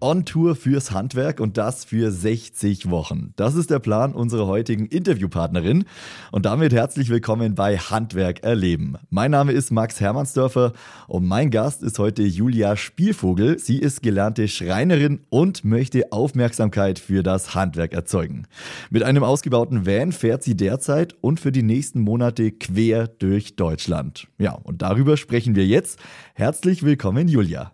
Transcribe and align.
On 0.00 0.24
Tour 0.24 0.54
fürs 0.54 0.92
Handwerk 0.92 1.40
und 1.40 1.58
das 1.58 1.84
für 1.84 2.12
60 2.12 2.88
Wochen. 2.88 3.32
Das 3.34 3.56
ist 3.56 3.70
der 3.70 3.80
Plan 3.80 4.12
unserer 4.12 4.46
heutigen 4.46 4.86
Interviewpartnerin. 4.86 5.86
Und 6.30 6.46
damit 6.46 6.72
herzlich 6.72 7.08
willkommen 7.08 7.56
bei 7.56 7.78
Handwerk 7.78 8.44
erleben. 8.44 8.96
Mein 9.10 9.32
Name 9.32 9.50
ist 9.52 9.72
Max 9.72 10.00
Hermannsdörfer 10.00 10.72
und 11.08 11.26
mein 11.26 11.50
Gast 11.50 11.82
ist 11.82 11.98
heute 11.98 12.22
Julia 12.22 12.76
Spielvogel. 12.76 13.58
Sie 13.58 13.78
ist 13.78 14.02
gelernte 14.02 14.46
Schreinerin 14.46 15.20
und 15.30 15.64
möchte 15.64 16.12
Aufmerksamkeit 16.12 17.00
für 17.00 17.24
das 17.24 17.56
Handwerk 17.56 17.92
erzeugen. 17.92 18.46
Mit 18.90 19.02
einem 19.02 19.24
ausgebauten 19.24 19.84
Van 19.84 20.12
fährt 20.12 20.44
sie 20.44 20.56
derzeit 20.56 21.16
und 21.20 21.40
für 21.40 21.50
die 21.50 21.64
nächsten 21.64 22.00
Monate 22.00 22.52
quer 22.52 23.08
durch 23.08 23.56
Deutschland. 23.56 24.28
Ja, 24.38 24.52
und 24.52 24.82
darüber 24.82 25.16
sprechen 25.16 25.56
wir 25.56 25.66
jetzt. 25.66 25.98
Herzlich 26.34 26.84
willkommen, 26.84 27.26
Julia. 27.26 27.72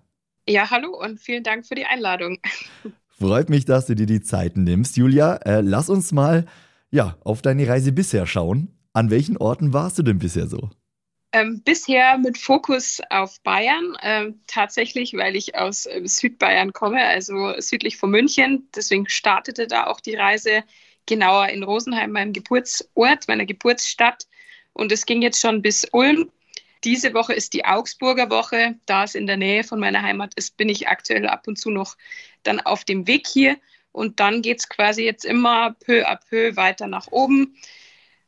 Ja, 0.48 0.70
hallo 0.70 0.98
und 0.98 1.20
vielen 1.20 1.42
Dank 1.42 1.66
für 1.66 1.74
die 1.74 1.86
Einladung. 1.86 2.38
Freut 3.18 3.48
mich, 3.48 3.64
dass 3.64 3.86
du 3.86 3.94
dir 3.94 4.06
die 4.06 4.20
Zeit 4.20 4.56
nimmst, 4.56 4.96
Julia. 4.96 5.36
Äh, 5.36 5.60
lass 5.62 5.88
uns 5.88 6.12
mal 6.12 6.46
ja, 6.90 7.16
auf 7.24 7.42
deine 7.42 7.66
Reise 7.66 7.92
bisher 7.92 8.26
schauen. 8.26 8.68
An 8.92 9.10
welchen 9.10 9.36
Orten 9.36 9.72
warst 9.72 9.98
du 9.98 10.02
denn 10.02 10.18
bisher 10.18 10.46
so? 10.46 10.70
Ähm, 11.32 11.62
bisher 11.64 12.18
mit 12.18 12.38
Fokus 12.38 13.00
auf 13.10 13.40
Bayern, 13.40 13.96
ähm, 14.02 14.40
tatsächlich, 14.46 15.14
weil 15.14 15.34
ich 15.34 15.56
aus 15.56 15.86
äh, 15.86 16.02
Südbayern 16.04 16.72
komme, 16.72 17.04
also 17.04 17.54
südlich 17.58 17.96
von 17.96 18.10
München. 18.10 18.68
Deswegen 18.76 19.08
startete 19.08 19.66
da 19.66 19.86
auch 19.86 20.00
die 20.00 20.14
Reise 20.14 20.62
genauer 21.06 21.48
in 21.48 21.64
Rosenheim, 21.64 22.12
meinem 22.12 22.32
Geburtsort, 22.32 23.26
meiner 23.26 23.46
Geburtsstadt. 23.46 24.26
Und 24.74 24.92
es 24.92 25.06
ging 25.06 25.22
jetzt 25.22 25.40
schon 25.40 25.62
bis 25.62 25.88
Ulm. 25.90 26.30
Diese 26.84 27.14
Woche 27.14 27.32
ist 27.32 27.54
die 27.54 27.64
Augsburger 27.64 28.30
Woche. 28.30 28.74
Da 28.86 29.04
es 29.04 29.14
in 29.14 29.26
der 29.26 29.38
Nähe 29.38 29.64
von 29.64 29.80
meiner 29.80 30.02
Heimat 30.02 30.34
ist, 30.34 30.56
bin 30.56 30.68
ich 30.68 30.88
aktuell 30.88 31.26
ab 31.26 31.48
und 31.48 31.58
zu 31.58 31.70
noch 31.70 31.96
dann 32.42 32.60
auf 32.60 32.84
dem 32.84 33.06
Weg 33.06 33.26
hier. 33.26 33.56
Und 33.90 34.20
dann 34.20 34.42
geht 34.42 34.58
es 34.58 34.68
quasi 34.68 35.04
jetzt 35.04 35.24
immer 35.24 35.74
peu 35.84 36.06
à 36.06 36.16
peu 36.16 36.56
weiter 36.56 36.86
nach 36.86 37.06
oben. 37.10 37.56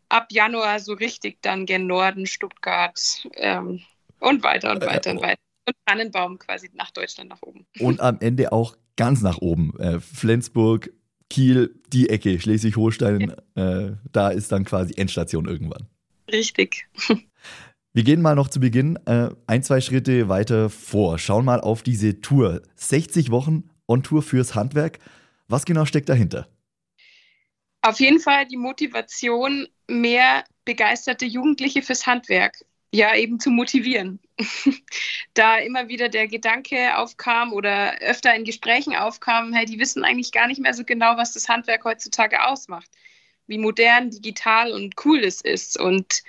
Ab 0.08 0.28
Januar 0.30 0.80
so 0.80 0.94
richtig 0.94 1.38
dann 1.42 1.66
gen 1.66 1.86
Norden, 1.86 2.26
Stuttgart 2.26 3.28
ähm, 3.34 3.82
und 4.20 4.42
weiter 4.42 4.70
und 4.72 4.86
weiter 4.86 5.10
und 5.10 5.22
weiter. 5.22 5.40
Und 5.66 5.76
Tannenbaum 5.84 6.38
quasi 6.38 6.70
nach 6.74 6.92
Deutschland 6.92 7.30
nach 7.30 7.42
oben. 7.42 7.66
Und 7.80 8.00
am 8.00 8.18
Ende 8.20 8.52
auch 8.52 8.76
ganz 8.96 9.20
nach 9.20 9.38
oben. 9.38 9.78
Äh, 9.80 10.00
Flensburg, 10.00 10.90
Kiel, 11.28 11.74
die 11.92 12.08
Ecke, 12.08 12.38
Schleswig-Holstein, 12.38 13.34
ja. 13.56 13.86
äh, 13.86 13.96
da 14.12 14.28
ist 14.30 14.52
dann 14.52 14.64
quasi 14.64 14.94
Endstation 14.96 15.46
irgendwann. 15.46 15.88
Richtig. 16.30 16.86
Wir 17.96 18.04
gehen 18.04 18.20
mal 18.20 18.34
noch 18.34 18.50
zu 18.50 18.60
Beginn 18.60 18.98
äh, 19.06 19.30
ein, 19.46 19.62
zwei 19.62 19.80
Schritte 19.80 20.28
weiter 20.28 20.68
vor. 20.68 21.18
Schauen 21.18 21.46
mal 21.46 21.62
auf 21.62 21.82
diese 21.82 22.20
Tour. 22.20 22.60
60 22.74 23.30
Wochen 23.30 23.70
on 23.88 24.02
Tour 24.02 24.22
fürs 24.22 24.54
Handwerk. 24.54 24.98
Was 25.48 25.64
genau 25.64 25.86
steckt 25.86 26.10
dahinter? 26.10 26.46
Auf 27.80 27.98
jeden 27.98 28.20
Fall 28.20 28.44
die 28.48 28.58
Motivation, 28.58 29.66
mehr 29.88 30.44
begeisterte 30.66 31.24
Jugendliche 31.24 31.80
fürs 31.80 32.06
Handwerk 32.06 32.66
ja 32.92 33.16
eben 33.16 33.40
zu 33.40 33.48
motivieren. 33.48 34.20
da 35.32 35.56
immer 35.56 35.88
wieder 35.88 36.10
der 36.10 36.28
Gedanke 36.28 36.98
aufkam 36.98 37.54
oder 37.54 37.98
öfter 38.02 38.34
in 38.34 38.44
Gesprächen 38.44 38.94
aufkam, 38.94 39.54
hey, 39.54 39.64
die 39.64 39.78
wissen 39.78 40.04
eigentlich 40.04 40.32
gar 40.32 40.48
nicht 40.48 40.60
mehr 40.60 40.74
so 40.74 40.84
genau, 40.84 41.16
was 41.16 41.32
das 41.32 41.48
Handwerk 41.48 41.84
heutzutage 41.84 42.44
ausmacht, 42.44 42.90
wie 43.46 43.56
modern, 43.56 44.10
digital 44.10 44.72
und 44.72 44.96
cool 45.02 45.20
es 45.20 45.40
ist 45.40 45.80
und 45.80 46.22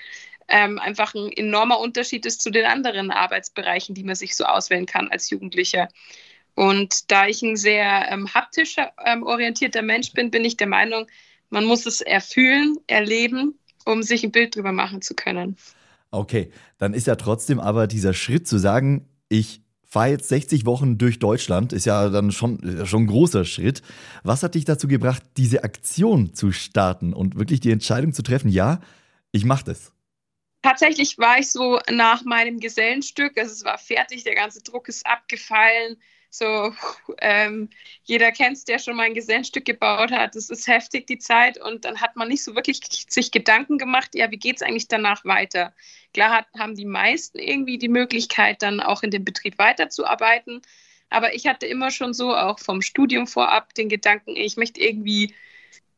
ähm, 0.48 0.80
einfach 0.80 1.14
ein 1.14 1.32
enormer 1.32 1.80
Unterschied 1.80 2.26
ist 2.26 2.42
zu 2.42 2.50
den 2.50 2.66
anderen 2.66 3.12
Arbeitsbereichen, 3.12 3.96
die 3.96 4.04
man 4.04 4.16
sich 4.16 4.36
so 4.36 4.46
auswählen 4.46 4.86
kann 4.86 5.10
als 5.10 5.30
Jugendlicher. 5.30 5.90
Und 6.56 7.12
da 7.12 7.28
ich 7.28 7.42
ein 7.44 7.56
sehr 7.56 8.12
ähm, 8.12 8.34
haptisch 8.34 8.78
ähm, 9.06 9.24
orientierter 9.24 9.82
Mensch 9.82 10.14
bin, 10.14 10.32
bin 10.32 10.44
ich 10.44 10.58
der 10.58 10.68
Meinung, 10.68 11.08
man 11.50 11.66
muss 11.66 11.86
es 11.86 12.02
erfühlen, 12.02 12.76
erleben, 12.88 13.58
um 13.86 14.04
sich 14.04 14.24
ein 14.24 14.32
Bild 14.32 14.56
drüber 14.56 14.72
machen 14.72 15.02
zu 15.02 15.14
können. 15.14 15.56
Okay, 16.12 16.52
dann 16.78 16.94
ist 16.94 17.08
ja 17.08 17.16
trotzdem 17.16 17.60
aber 17.60 17.88
dieser 17.88 18.14
Schritt 18.14 18.48
zu 18.48 18.58
sagen, 18.58 19.08
ich 19.30 19.62
fahre 19.84 20.10
jetzt 20.10 20.30
60 20.30 20.66
Wochen 20.66 20.98
durch 20.98 21.20
Deutschland, 21.20 21.74
ist 21.74 21.86
ja 21.86 22.10
dann 22.10 22.32
schon, 22.32 22.86
schon 22.86 23.04
ein 23.04 23.08
großer 23.08 23.46
Schritt. 23.46 23.82
Was 24.24 24.44
hat 24.44 24.56
dich 24.56 24.66
dazu 24.66 24.88
gebracht, 24.88 25.24
diese 25.38 25.64
Aktion 25.64 26.34
zu 26.34 26.52
starten 26.52 27.14
und 27.14 27.38
wirklich 27.38 27.60
die 27.60 27.72
Entscheidung 27.72 28.14
zu 28.14 28.22
treffen, 28.22 28.50
ja, 28.50 28.80
ich 29.32 29.46
mache 29.46 29.66
das? 29.66 29.94
Tatsächlich 30.68 31.18
war 31.18 31.40
ich 31.40 31.50
so 31.50 31.80
nach 31.90 32.26
meinem 32.26 32.60
Gesellenstück, 32.60 33.38
also 33.38 33.54
es 33.54 33.64
war 33.64 33.78
fertig, 33.78 34.26
der 34.26 34.36
ganze 34.36 34.62
Druck 34.62 34.90
ist 34.90 35.06
abgefallen. 35.06 35.96
So, 36.30 36.74
ähm, 37.22 37.70
jeder 38.04 38.34
kennt 38.34 38.58
es, 38.58 38.66
der 38.66 38.78
schon 38.78 38.98
mal 38.98 39.04
ein 39.04 39.14
Gesellenstück 39.14 39.64
gebaut 39.64 40.12
hat. 40.12 40.36
Es 40.36 40.50
ist 40.50 40.68
heftig, 40.68 41.08
die 41.08 41.20
Zeit. 41.20 41.58
Und 41.58 41.86
dann 41.86 42.02
hat 42.02 42.18
man 42.18 42.28
nicht 42.28 42.44
so 42.44 42.54
wirklich 42.54 42.82
sich 43.08 43.32
Gedanken 43.32 43.78
gemacht, 43.78 44.10
ja, 44.14 44.30
wie 44.30 44.40
geht 44.40 44.58
es 44.58 44.62
eigentlich 44.62 44.90
danach 44.90 45.24
weiter? 45.24 45.74
Klar 46.14 46.32
hat, 46.32 46.48
haben 46.60 46.76
die 46.76 46.84
meisten 46.84 47.40
irgendwie 47.40 47.78
die 47.78 47.88
Möglichkeit, 47.88 48.62
dann 48.62 48.82
auch 48.82 49.04
in 49.04 49.12
dem 49.12 49.24
Betrieb 49.24 49.58
weiterzuarbeiten. 49.58 50.62
Aber 51.10 51.34
ich 51.34 51.48
hatte 51.48 51.66
immer 51.66 51.92
schon 51.92 52.14
so, 52.14 52.36
auch 52.36 52.60
vom 52.60 52.82
Studium 52.82 53.26
vorab, 53.26 53.74
den 53.74 53.88
Gedanken, 53.88 54.36
ich 54.36 54.58
möchte 54.58 54.82
irgendwie 54.82 55.34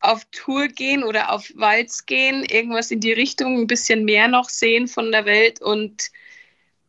auf 0.00 0.24
Tour 0.32 0.68
gehen 0.68 1.04
oder 1.04 1.30
auf 1.30 1.50
Walz 1.54 2.06
gehen, 2.06 2.44
irgendwas 2.44 2.90
in 2.90 3.00
die 3.00 3.12
Richtung, 3.12 3.60
ein 3.60 3.66
bisschen 3.66 4.04
mehr 4.04 4.28
noch 4.28 4.48
sehen 4.48 4.88
von 4.88 5.12
der 5.12 5.26
Welt. 5.26 5.60
Und 5.60 6.10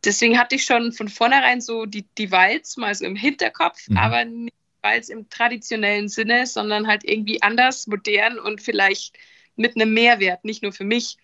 deswegen 0.04 0.38
hatte 0.38 0.56
ich 0.56 0.64
schon 0.64 0.92
von 0.92 1.08
vornherein 1.08 1.60
so 1.60 1.84
die, 1.84 2.06
die 2.18 2.30
Walz 2.30 2.76
mal 2.76 2.94
so 2.94 3.04
im 3.04 3.16
Hinterkopf, 3.16 3.88
mhm. 3.88 3.96
aber 3.98 4.24
nicht 4.24 4.54
Walz 4.82 5.08
im 5.08 5.28
traditionellen 5.28 6.08
Sinne, 6.08 6.46
sondern 6.46 6.86
halt 6.86 7.04
irgendwie 7.04 7.40
anders, 7.42 7.86
modern 7.86 8.38
und 8.38 8.60
vielleicht 8.60 9.16
mit 9.56 9.76
einem 9.76 9.94
Mehrwert, 9.94 10.44
nicht 10.44 10.62
nur 10.62 10.72
für 10.72 10.84
mich. 10.84 11.18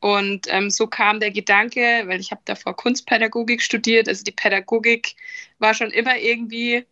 Und 0.00 0.46
ähm, 0.48 0.70
so 0.70 0.86
kam 0.86 1.18
der 1.20 1.32
Gedanke, 1.32 2.04
weil 2.06 2.20
ich 2.20 2.30
habe 2.30 2.40
davor 2.44 2.76
Kunstpädagogik 2.76 3.60
studiert, 3.60 4.08
also 4.08 4.22
die 4.22 4.32
Pädagogik 4.32 5.16
war 5.58 5.74
schon 5.74 5.90
immer 5.90 6.16
irgendwie 6.16 6.86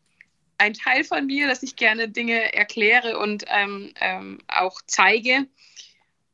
ein 0.58 0.74
Teil 0.74 1.04
von 1.04 1.26
mir, 1.26 1.46
dass 1.48 1.62
ich 1.62 1.76
gerne 1.76 2.08
Dinge 2.08 2.54
erkläre 2.54 3.18
und 3.18 3.44
ähm, 3.48 3.92
ähm, 4.00 4.38
auch 4.48 4.80
zeige. 4.86 5.46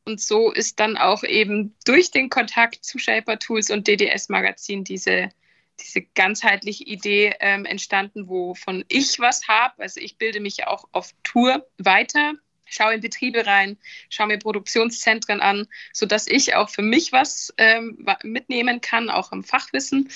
Und 0.05 0.19
so 0.19 0.51
ist 0.51 0.79
dann 0.79 0.97
auch 0.97 1.23
eben 1.23 1.75
durch 1.85 2.11
den 2.11 2.29
Kontakt 2.29 2.83
zu 2.83 2.99
Shaper 2.99 3.39
Tools 3.39 3.69
und 3.69 3.87
DDS 3.87 4.29
Magazin 4.29 4.83
diese, 4.83 5.29
diese 5.79 6.01
ganzheitliche 6.01 6.83
Idee 6.83 7.35
ähm, 7.39 7.65
entstanden, 7.65 8.27
wovon 8.27 8.83
ich 8.89 9.19
was 9.19 9.47
habe. 9.47 9.81
Also 9.81 10.01
ich 10.01 10.17
bilde 10.17 10.41
mich 10.41 10.67
auch 10.67 10.85
auf 10.91 11.11
Tour 11.23 11.65
weiter, 11.77 12.33
schaue 12.65 12.95
in 12.95 13.01
Betriebe 13.01 13.45
rein, 13.45 13.77
schaue 14.09 14.27
mir 14.27 14.39
Produktionszentren 14.39 15.39
an, 15.39 15.67
sodass 15.93 16.27
ich 16.27 16.55
auch 16.55 16.69
für 16.69 16.81
mich 16.81 17.13
was 17.13 17.53
ähm, 17.57 18.05
mitnehmen 18.23 18.81
kann, 18.81 19.09
auch 19.09 19.31
am 19.31 19.43
Fachwissen. 19.43 20.09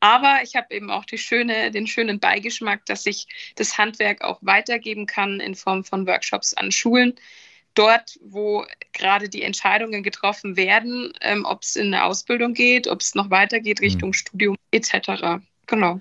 Aber 0.00 0.40
ich 0.42 0.56
habe 0.56 0.74
eben 0.74 0.90
auch 0.90 1.04
schöne, 1.14 1.70
den 1.70 1.86
schönen 1.86 2.20
Beigeschmack, 2.20 2.84
dass 2.86 3.06
ich 3.06 3.26
das 3.56 3.78
Handwerk 3.78 4.22
auch 4.22 4.38
weitergeben 4.42 5.06
kann 5.06 5.40
in 5.40 5.54
Form 5.54 5.84
von 5.84 6.06
Workshops 6.06 6.54
an 6.54 6.70
Schulen. 6.70 7.14
Dort, 7.74 8.18
wo 8.22 8.64
gerade 8.92 9.28
die 9.28 9.42
Entscheidungen 9.42 10.02
getroffen 10.02 10.56
werden, 10.56 11.12
ähm, 11.20 11.44
ob 11.44 11.62
es 11.62 11.76
in 11.76 11.88
eine 11.88 12.04
Ausbildung 12.04 12.54
geht, 12.54 12.88
ob 12.88 13.00
es 13.00 13.14
noch 13.14 13.30
weitergeht 13.30 13.80
Richtung 13.80 14.10
mhm. 14.10 14.14
Studium 14.14 14.56
etc. 14.70 15.42
Genau. 15.66 16.00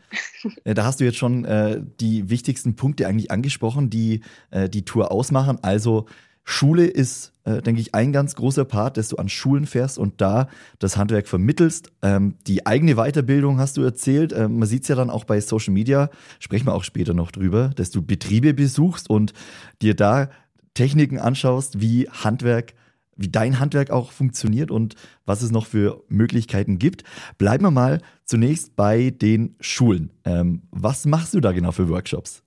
Da 0.64 0.86
hast 0.86 1.00
du 1.00 1.04
jetzt 1.04 1.18
schon 1.18 1.44
äh, 1.44 1.82
die 2.00 2.30
wichtigsten 2.30 2.76
Punkte 2.76 3.08
eigentlich 3.08 3.32
angesprochen, 3.32 3.90
die 3.90 4.22
äh, 4.52 4.70
die 4.70 4.86
Tour 4.86 5.12
ausmachen. 5.12 5.58
Also 5.64 6.06
Schule 6.48 6.86
ist, 6.86 7.34
äh, 7.44 7.62
denke 7.62 7.82
ich, 7.82 7.96
ein 7.96 8.14
ganz 8.14 8.36
großer 8.36 8.66
Part, 8.66 8.98
dass 8.98 9.10
du 9.10 9.18
an 9.18 9.28
Schulen 9.28 9.66
fährst 9.66 9.98
und 9.98 10.22
da 10.22 10.48
das 10.78 10.96
Handwerk 10.96 11.28
vermittelst. 11.28 11.92
Ähm, 12.04 12.36
die 12.46 12.68
eigene 12.68 12.96
Weiterbildung 12.96 13.60
hast 13.60 13.78
du 13.78 13.82
erzählt. 13.82 14.32
Ähm, 14.32 14.60
man 14.60 14.68
sieht 14.68 14.84
es 14.84 14.88
ja 14.88 14.96
dann 14.96 15.10
auch 15.10 15.24
bei 15.24 15.42
Social 15.42 15.74
Media, 15.74 16.10
sprechen 16.40 16.68
wir 16.68 16.76
auch 16.76 16.84
später 16.84 17.16
noch 17.16 17.32
drüber, 17.32 17.72
dass 17.76 17.90
du 17.90 18.04
Betriebe 18.04 18.54
besuchst 18.54 19.10
und 19.10 19.34
dir 19.82 19.96
da 19.96 20.30
Techniken 20.76 21.20
anschaust, 21.20 21.82
wie 21.82 22.08
Handwerk, 22.10 22.76
wie 23.16 23.30
dein 23.30 23.60
Handwerk 23.60 23.90
auch 23.90 24.12
funktioniert 24.12 24.70
und 24.70 24.96
was 25.26 25.42
es 25.42 25.50
noch 25.50 25.66
für 25.66 26.04
Möglichkeiten 26.10 26.78
gibt. 26.78 27.04
Bleiben 27.40 27.64
wir 27.64 27.72
mal 27.72 28.02
zunächst 28.24 28.76
bei 28.76 29.10
den 29.10 29.56
Schulen. 29.60 30.12
Ähm, 30.26 30.62
was 30.70 31.06
machst 31.06 31.34
du 31.34 31.40
da 31.40 31.54
genau 31.54 31.72
für 31.72 31.90
Workshops? 31.90 32.44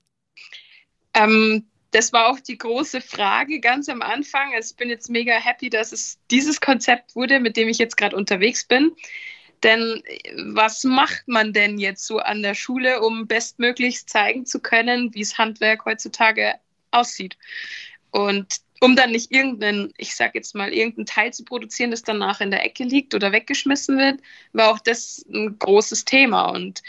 Ähm, 1.15 1.65
das 1.91 2.13
war 2.13 2.29
auch 2.29 2.41
die 2.41 2.59
große 2.59 3.01
Frage 3.01 3.61
ganz 3.61 3.89
am 3.89 4.03
Anfang. 4.03 4.53
Also 4.55 4.73
ich 4.73 4.77
bin 4.77 4.91
jetzt 4.91 5.09
mega 5.09 5.33
happy, 5.33 5.71
dass 5.71 5.93
es 5.93 6.19
dieses 6.31 6.61
Konzept 6.61 7.17
wurde, 7.17 7.41
mit 7.41 7.57
dem 7.57 7.69
ich 7.69 7.79
jetzt 7.79 7.97
gerade 7.97 8.17
unterwegs 8.17 8.67
bin. 8.67 8.93
Denn 9.63 10.03
was 10.53 10.85
macht 10.85 11.27
man 11.27 11.53
denn 11.53 11.79
jetzt 11.79 12.07
so 12.07 12.19
an 12.19 12.43
der 12.43 12.55
Schule, 12.55 13.01
um 13.01 13.27
bestmöglichst 13.27 14.09
zeigen 14.09 14.47
zu 14.47 14.61
können, 14.61 15.15
wie 15.15 15.23
es 15.23 15.39
Handwerk 15.39 15.85
heutzutage 15.85 16.55
aussieht? 16.91 17.37
Und 18.11 18.61
um 18.81 18.95
dann 18.95 19.11
nicht 19.11 19.33
irgendeinen, 19.33 19.93
ich 19.97 20.15
sag 20.15 20.35
jetzt 20.35 20.55
mal, 20.55 20.73
irgendeinen 20.73 21.07
Teil 21.07 21.33
zu 21.33 21.45
produzieren, 21.45 21.91
das 21.91 22.03
danach 22.03 22.41
in 22.41 22.51
der 22.51 22.65
Ecke 22.65 22.85
liegt 22.85 23.15
oder 23.15 23.33
weggeschmissen 23.33 23.99
wird, 23.99 24.21
war 24.53 24.71
auch 24.71 24.79
das 24.79 25.25
ein 25.33 25.59
großes 25.59 26.05
Thema. 26.05 26.51
Und 26.51 26.83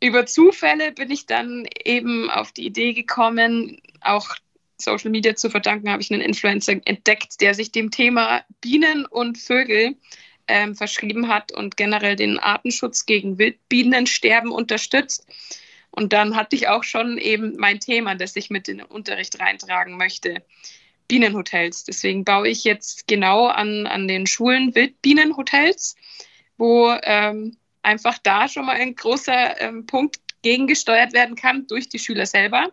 über 0.00 0.26
Zufälle 0.26 0.92
bin 0.92 1.10
ich 1.10 1.26
dann 1.26 1.66
eben 1.84 2.30
auf 2.30 2.52
die 2.52 2.66
Idee 2.66 2.94
gekommen, 2.94 3.80
auch 4.00 4.34
Social 4.78 5.10
Media 5.10 5.36
zu 5.36 5.50
verdanken, 5.50 5.90
habe 5.90 6.02
ich 6.02 6.10
einen 6.10 6.22
Influencer 6.22 6.74
entdeckt, 6.84 7.40
der 7.40 7.54
sich 7.54 7.70
dem 7.70 7.90
Thema 7.90 8.42
Bienen 8.62 9.04
und 9.04 9.36
Vögel 9.36 9.96
ähm, 10.48 10.74
verschrieben 10.74 11.28
hat 11.28 11.52
und 11.52 11.76
generell 11.76 12.16
den 12.16 12.38
Artenschutz 12.38 13.04
gegen 13.04 13.38
Wildbienensterben 13.38 14.50
unterstützt. 14.50 15.26
Und 15.90 16.12
dann 16.12 16.34
hatte 16.34 16.56
ich 16.56 16.68
auch 16.68 16.84
schon 16.84 17.18
eben 17.18 17.56
mein 17.56 17.80
Thema, 17.80 18.14
das 18.14 18.36
ich 18.36 18.48
mit 18.48 18.68
in 18.68 18.78
den 18.78 18.86
Unterricht 18.86 19.38
reintragen 19.38 19.96
möchte. 19.96 20.42
Bienenhotels. 21.08 21.84
Deswegen 21.84 22.24
baue 22.24 22.48
ich 22.48 22.64
jetzt 22.64 23.06
genau 23.06 23.46
an, 23.46 23.86
an 23.86 24.08
den 24.08 24.26
Schulen 24.26 24.74
Wildbienenhotels, 24.74 25.96
wo 26.56 26.94
ähm, 27.02 27.56
einfach 27.82 28.18
da 28.18 28.48
schon 28.48 28.66
mal 28.66 28.76
ein 28.76 28.94
großer 28.94 29.60
ähm, 29.60 29.86
Punkt 29.86 30.18
gegengesteuert 30.42 31.12
werden 31.12 31.36
kann 31.36 31.66
durch 31.66 31.88
die 31.88 31.98
Schüler 31.98 32.26
selber. 32.26 32.72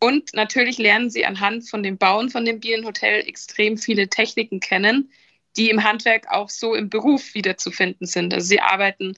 Und 0.00 0.34
natürlich 0.34 0.78
lernen 0.78 1.10
sie 1.10 1.24
anhand 1.24 1.68
von 1.68 1.82
dem 1.82 1.96
Bauen 1.96 2.28
von 2.28 2.44
dem 2.44 2.58
Bienenhotel 2.58 3.20
extrem 3.26 3.78
viele 3.78 4.08
Techniken 4.08 4.58
kennen, 4.58 5.12
die 5.56 5.70
im 5.70 5.84
Handwerk 5.84 6.28
auch 6.28 6.50
so 6.50 6.74
im 6.74 6.90
Beruf 6.90 7.34
wiederzufinden 7.34 8.06
sind. 8.06 8.34
Also 8.34 8.48
sie 8.48 8.60
arbeiten 8.60 9.14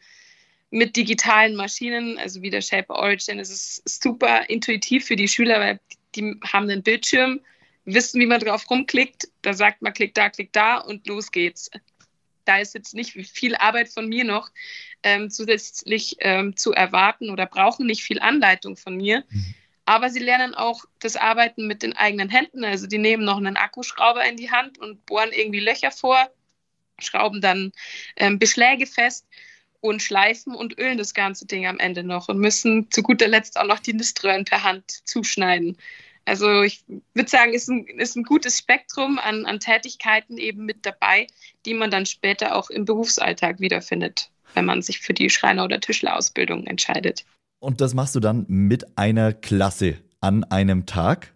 mit 0.70 0.96
digitalen 0.96 1.54
Maschinen, 1.54 2.18
also 2.18 2.42
wie 2.42 2.50
der 2.50 2.60
Shape 2.60 2.90
Origin. 2.90 3.38
Es 3.38 3.50
ist 3.50 3.88
super 3.88 4.50
intuitiv 4.50 5.06
für 5.06 5.16
die 5.16 5.28
Schüler, 5.28 5.60
weil 5.60 5.80
die 6.14 6.38
haben 6.52 6.68
einen 6.68 6.82
Bildschirm, 6.82 7.40
wissen, 7.84 8.20
wie 8.20 8.26
man 8.26 8.40
drauf 8.40 8.68
rumklickt. 8.68 9.28
Da 9.42 9.54
sagt 9.54 9.82
man, 9.82 9.92
klick 9.92 10.14
da, 10.14 10.30
klick 10.30 10.52
da 10.52 10.78
und 10.78 11.06
los 11.06 11.30
geht's. 11.30 11.70
Da 12.44 12.58
ist 12.58 12.74
jetzt 12.74 12.94
nicht 12.94 13.12
viel 13.12 13.54
Arbeit 13.56 13.88
von 13.88 14.08
mir 14.08 14.24
noch 14.24 14.50
ähm, 15.04 15.30
zusätzlich 15.30 16.16
ähm, 16.20 16.56
zu 16.56 16.72
erwarten 16.72 17.30
oder 17.30 17.46
brauchen 17.46 17.86
nicht 17.86 18.02
viel 18.02 18.18
Anleitung 18.18 18.76
von 18.76 18.96
mir. 18.96 19.22
Mhm. 19.30 19.54
Aber 19.84 20.10
sie 20.10 20.18
lernen 20.18 20.54
auch 20.54 20.84
das 20.98 21.14
Arbeiten 21.14 21.66
mit 21.66 21.82
den 21.82 21.94
eigenen 21.94 22.30
Händen. 22.30 22.64
Also 22.64 22.86
die 22.86 22.98
nehmen 22.98 23.24
noch 23.24 23.36
einen 23.36 23.56
Akkuschrauber 23.56 24.24
in 24.24 24.36
die 24.36 24.50
Hand 24.50 24.78
und 24.78 25.04
bohren 25.06 25.30
irgendwie 25.30 25.60
Löcher 25.60 25.90
vor, 25.90 26.16
schrauben 26.98 27.40
dann 27.40 27.72
ähm, 28.16 28.38
Beschläge 28.38 28.86
fest 28.86 29.26
und 29.80 30.02
schleifen 30.02 30.54
und 30.54 30.78
ölen 30.78 30.96
das 30.96 31.12
ganze 31.12 31.46
Ding 31.46 31.66
am 31.66 31.78
Ende 31.78 32.02
noch 32.02 32.28
und 32.28 32.38
müssen 32.38 32.90
zu 32.90 33.02
guter 33.02 33.28
Letzt 33.28 33.58
auch 33.58 33.66
noch 33.66 33.80
die 33.80 33.92
Niströhren 33.92 34.46
per 34.46 34.62
Hand 34.62 34.90
zuschneiden. 35.06 35.76
Also 36.24 36.62
ich 36.62 36.82
würde 37.12 37.28
sagen, 37.28 37.52
ist 37.52 37.68
ein, 37.68 37.86
ist 37.86 38.16
ein 38.16 38.22
gutes 38.22 38.58
Spektrum 38.58 39.18
an, 39.18 39.44
an 39.44 39.60
Tätigkeiten 39.60 40.38
eben 40.38 40.64
mit 40.64 40.86
dabei, 40.86 41.26
die 41.66 41.74
man 41.74 41.90
dann 41.90 42.06
später 42.06 42.56
auch 42.56 42.70
im 42.70 42.86
Berufsalltag 42.86 43.60
wiederfindet, 43.60 44.30
wenn 44.54 44.64
man 44.64 44.82
sich 44.82 45.00
für 45.00 45.14
die 45.14 45.30
Schreiner- 45.30 45.64
oder 45.64 45.80
Tischlerausbildung 45.80 46.66
entscheidet. 46.66 47.24
Und 47.60 47.80
das 47.80 47.94
machst 47.94 48.14
du 48.14 48.20
dann 48.20 48.44
mit 48.48 48.98
einer 48.98 49.32
Klasse 49.32 49.96
an 50.20 50.44
einem 50.44 50.84
Tag? 50.86 51.32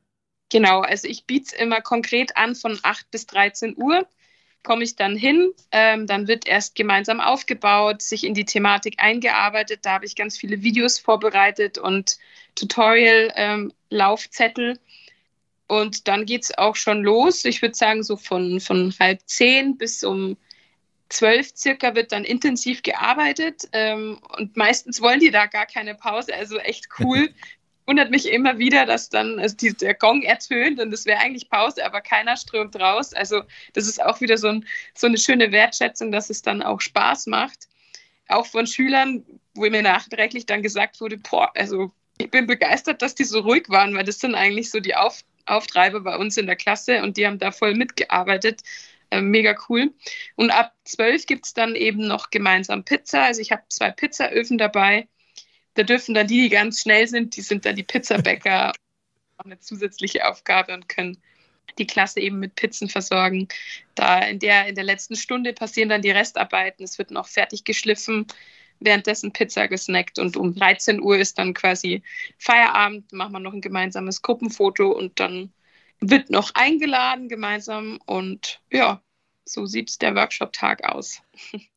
Genau, 0.51 0.81
also 0.81 1.09
ich 1.09 1.27
biete 1.27 1.47
es 1.47 1.53
immer 1.61 1.81
konkret 1.81 2.37
an 2.37 2.55
von 2.55 2.79
8 2.83 3.11
bis 3.11 3.27
13 3.27 3.75
Uhr. 3.77 4.07
Komme 4.63 4.85
ich 4.85 4.97
dann 4.97 5.17
hin, 5.17 5.53
ähm, 5.71 6.07
dann 6.07 6.27
wird 6.27 6.49
erst 6.49 6.75
gemeinsam 6.75 7.21
aufgebaut, 7.21 8.03
sich 8.03 8.25
in 8.25 8.35
die 8.35 8.45
Thematik 8.45 8.97
eingearbeitet. 8.99 9.81
Da 9.83 9.93
habe 9.93 10.05
ich 10.05 10.17
ganz 10.17 10.37
viele 10.37 10.63
Videos 10.63 10.99
vorbereitet 10.99 11.79
und 11.79 12.19
Tutorial-Laufzettel. 12.57 14.71
Ähm, 14.71 14.79
und 15.69 16.09
dann 16.09 16.27
geht 16.27 16.43
es 16.45 16.59
auch 16.59 16.77
schon 16.77 17.03
los. 17.03 17.45
Ich 17.45 17.63
würde 17.63 17.75
sagen, 17.75 18.03
so 18.03 18.17
von, 18.17 18.59
von 18.59 18.93
halb 18.99 19.21
zehn 19.27 19.77
bis 19.77 20.03
um 20.03 20.37
zwölf 21.09 21.53
circa 21.57 21.95
wird 21.95 22.13
dann 22.13 22.25
intensiv 22.25 22.83
gearbeitet 22.83 23.69
ähm, 23.73 24.21
und 24.37 24.57
meistens 24.57 25.01
wollen 25.01 25.21
die 25.21 25.31
da 25.31 25.47
gar 25.47 25.67
keine 25.67 25.95
Pause, 25.95 26.35
also 26.35 26.59
echt 26.59 26.89
cool. 26.99 27.31
Wundert 27.87 28.11
mich 28.11 28.31
immer 28.31 28.59
wieder, 28.59 28.85
dass 28.85 29.09
dann 29.09 29.39
also 29.39 29.57
die, 29.57 29.73
der 29.73 29.95
Gong 29.95 30.21
ertönt 30.21 30.79
und 30.79 30.93
es 30.93 31.07
wäre 31.07 31.21
eigentlich 31.21 31.49
Pause, 31.49 31.87
aber 31.87 32.03
keiner 32.03 32.37
strömt 32.37 32.79
raus. 32.79 33.15
Also 33.15 33.43
das 33.73 33.87
ist 33.87 34.03
auch 34.03 34.21
wieder 34.21 34.37
so, 34.37 34.49
ein, 34.49 34.67
so 34.95 35.07
eine 35.07 35.17
schöne 35.17 35.53
Wertschätzung, 35.53 36.13
dass 36.13 36.29
es 36.29 36.43
dann 36.43 36.63
auch 36.63 36.83
Spaß 36.83 37.29
macht. 37.29 37.67
Auch 38.29 38.45
von 38.45 38.67
Schülern, 38.67 39.25
wo 39.55 39.63
mir 39.71 39.81
nachträglich 39.81 40.45
dann 40.45 40.63
gesagt 40.63 41.01
wurde, 41.01 41.17
boah, 41.17 41.51
also 41.57 41.91
ich 42.19 42.31
bin 42.31 42.47
begeistert, 42.47 43.01
dass 43.01 43.15
die 43.15 43.25
so 43.25 43.41
ruhig 43.41 43.71
waren, 43.71 43.95
weil 43.95 44.05
das 44.05 44.19
sind 44.19 44.35
eigentlich 44.35 44.71
so 44.71 44.81
die 44.81 44.95
Auf, 44.95 45.23
Auftreiber 45.47 46.01
bei 46.01 46.17
uns 46.17 46.37
in 46.37 46.45
der 46.45 46.57
Klasse 46.57 47.03
und 47.03 47.17
die 47.17 47.27
haben 47.27 47.39
da 47.39 47.53
voll 47.53 47.75
mitgearbeitet. 47.75 48.63
Äh, 49.11 49.21
mega 49.21 49.57
cool. 49.69 49.95
Und 50.37 50.51
ab 50.51 50.75
12 50.85 51.27
gibt 51.27 51.47
es 51.47 51.55
dann 51.55 51.75
eben 51.75 52.07
noch 52.07 52.31
gemeinsam 52.31 52.85
Pizza. 52.85 53.25
Also 53.25 53.41
ich 53.41 53.53
habe 53.53 53.63
zwei 53.69 53.91
Pizzaöfen 53.91 54.59
dabei. 54.59 55.09
Da 55.75 55.83
dürfen 55.83 56.15
dann 56.15 56.27
die, 56.27 56.43
die 56.43 56.49
ganz 56.49 56.81
schnell 56.81 57.07
sind, 57.07 57.37
die 57.37 57.43
sind 57.43 57.65
dann 57.65 57.77
die 57.77 57.85
Pizzabäcker. 57.85 58.73
auch 59.39 59.45
eine 59.45 59.59
zusätzliche 59.61 60.29
Aufgabe 60.29 60.75
und 60.75 60.89
können 60.89 61.23
die 61.79 61.87
Klasse 61.87 62.21
eben 62.21 62.39
mit 62.39 62.57
Pizzen 62.57 62.89
versorgen. 62.89 63.49
Da 63.95 64.21
in 64.21 64.39
der, 64.39 64.67
in 64.67 64.75
der 64.75 64.85
letzten 64.85 65.17
Stunde 65.17 65.53
passieren 65.53 65.89
dann 65.89 66.03
die 66.03 66.11
Restarbeiten. 66.11 66.85
Es 66.85 66.99
wird 66.99 67.11
noch 67.11 67.29
fertig 67.29 67.65
geschliffen, 67.65 68.27
währenddessen 68.81 69.33
Pizza 69.33 69.69
gesnackt 69.69 70.19
und 70.19 70.37
um 70.37 70.55
13 70.55 71.01
Uhr 71.01 71.19
ist 71.19 71.39
dann 71.39 71.55
quasi 71.55 72.03
Feierabend, 72.39 73.13
machen 73.13 73.33
wir 73.33 73.41
noch 73.41 73.53
ein 73.53 73.61
gemeinsames 73.61 74.23
Gruppenfoto 74.23 74.91
und 74.91 75.21
dann 75.21 75.53
wird 76.01 76.31
noch 76.31 76.53
eingeladen 76.55 77.29
gemeinsam 77.29 77.99
und 78.07 78.61
ja, 78.71 79.03
so 79.45 79.67
sieht 79.67 80.01
der 80.03 80.15
Workshop-Tag 80.15 80.85
aus. 80.85 81.23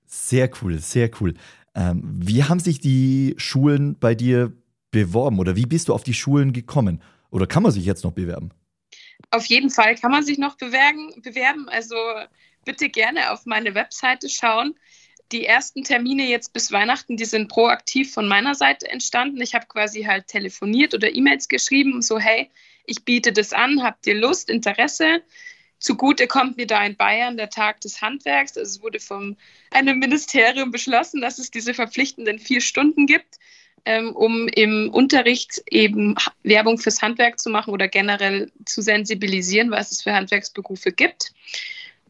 Sehr 0.05 0.49
cool, 0.61 0.77
sehr 0.79 1.09
cool. 1.21 1.35
Ähm, 1.73 2.01
wie 2.03 2.43
haben 2.43 2.59
sich 2.59 2.79
die 2.79 3.33
Schulen 3.37 3.97
bei 3.97 4.13
dir 4.13 4.51
beworben 4.91 5.39
oder 5.39 5.55
wie 5.55 5.65
bist 5.65 5.87
du 5.87 5.93
auf 5.93 6.03
die 6.03 6.13
Schulen 6.13 6.51
gekommen? 6.51 7.01
Oder 7.29 7.47
kann 7.47 7.63
man 7.63 7.71
sich 7.71 7.85
jetzt 7.85 8.03
noch 8.03 8.11
bewerben? 8.11 8.51
Auf 9.29 9.45
jeden 9.45 9.69
Fall 9.69 9.95
kann 9.95 10.11
man 10.11 10.23
sich 10.23 10.37
noch 10.37 10.57
bewerben. 10.57 11.13
bewerben. 11.21 11.69
Also 11.69 11.95
bitte 12.65 12.89
gerne 12.89 13.31
auf 13.31 13.45
meine 13.45 13.73
Webseite 13.73 14.27
schauen. 14.27 14.75
Die 15.31 15.45
ersten 15.45 15.85
Termine 15.85 16.27
jetzt 16.27 16.51
bis 16.51 16.73
Weihnachten, 16.73 17.15
die 17.15 17.23
sind 17.23 17.47
proaktiv 17.47 18.13
von 18.13 18.27
meiner 18.27 18.53
Seite 18.53 18.89
entstanden. 18.89 19.39
Ich 19.39 19.55
habe 19.55 19.65
quasi 19.67 20.03
halt 20.03 20.27
telefoniert 20.27 20.93
oder 20.93 21.15
E-Mails 21.15 21.47
geschrieben, 21.47 22.01
so 22.01 22.19
hey, 22.19 22.51
ich 22.85 23.03
biete 23.05 23.31
das 23.33 23.53
an, 23.53 23.83
habt 23.83 24.07
ihr 24.07 24.15
Lust, 24.15 24.49
Interesse? 24.49 25.21
Zugute 25.79 26.27
kommt 26.27 26.57
mir 26.57 26.67
da 26.67 26.85
in 26.85 26.95
Bayern 26.95 27.37
der 27.37 27.49
Tag 27.49 27.81
des 27.81 28.01
Handwerks. 28.01 28.55
Also 28.55 28.69
es 28.69 28.83
wurde 28.83 28.99
von 28.99 29.35
einem 29.71 29.97
Ministerium 29.97 30.71
beschlossen, 30.71 31.21
dass 31.21 31.39
es 31.39 31.49
diese 31.49 31.73
verpflichtenden 31.73 32.37
vier 32.37 32.61
Stunden 32.61 33.07
gibt, 33.07 33.39
ähm, 33.85 34.15
um 34.15 34.47
im 34.47 34.91
Unterricht 34.93 35.63
eben 35.71 36.15
Werbung 36.43 36.77
fürs 36.77 37.01
Handwerk 37.01 37.39
zu 37.39 37.49
machen 37.49 37.73
oder 37.73 37.87
generell 37.87 38.51
zu 38.65 38.83
sensibilisieren, 38.83 39.71
was 39.71 39.91
es 39.91 40.03
für 40.03 40.13
Handwerksberufe 40.13 40.91
gibt. 40.91 41.33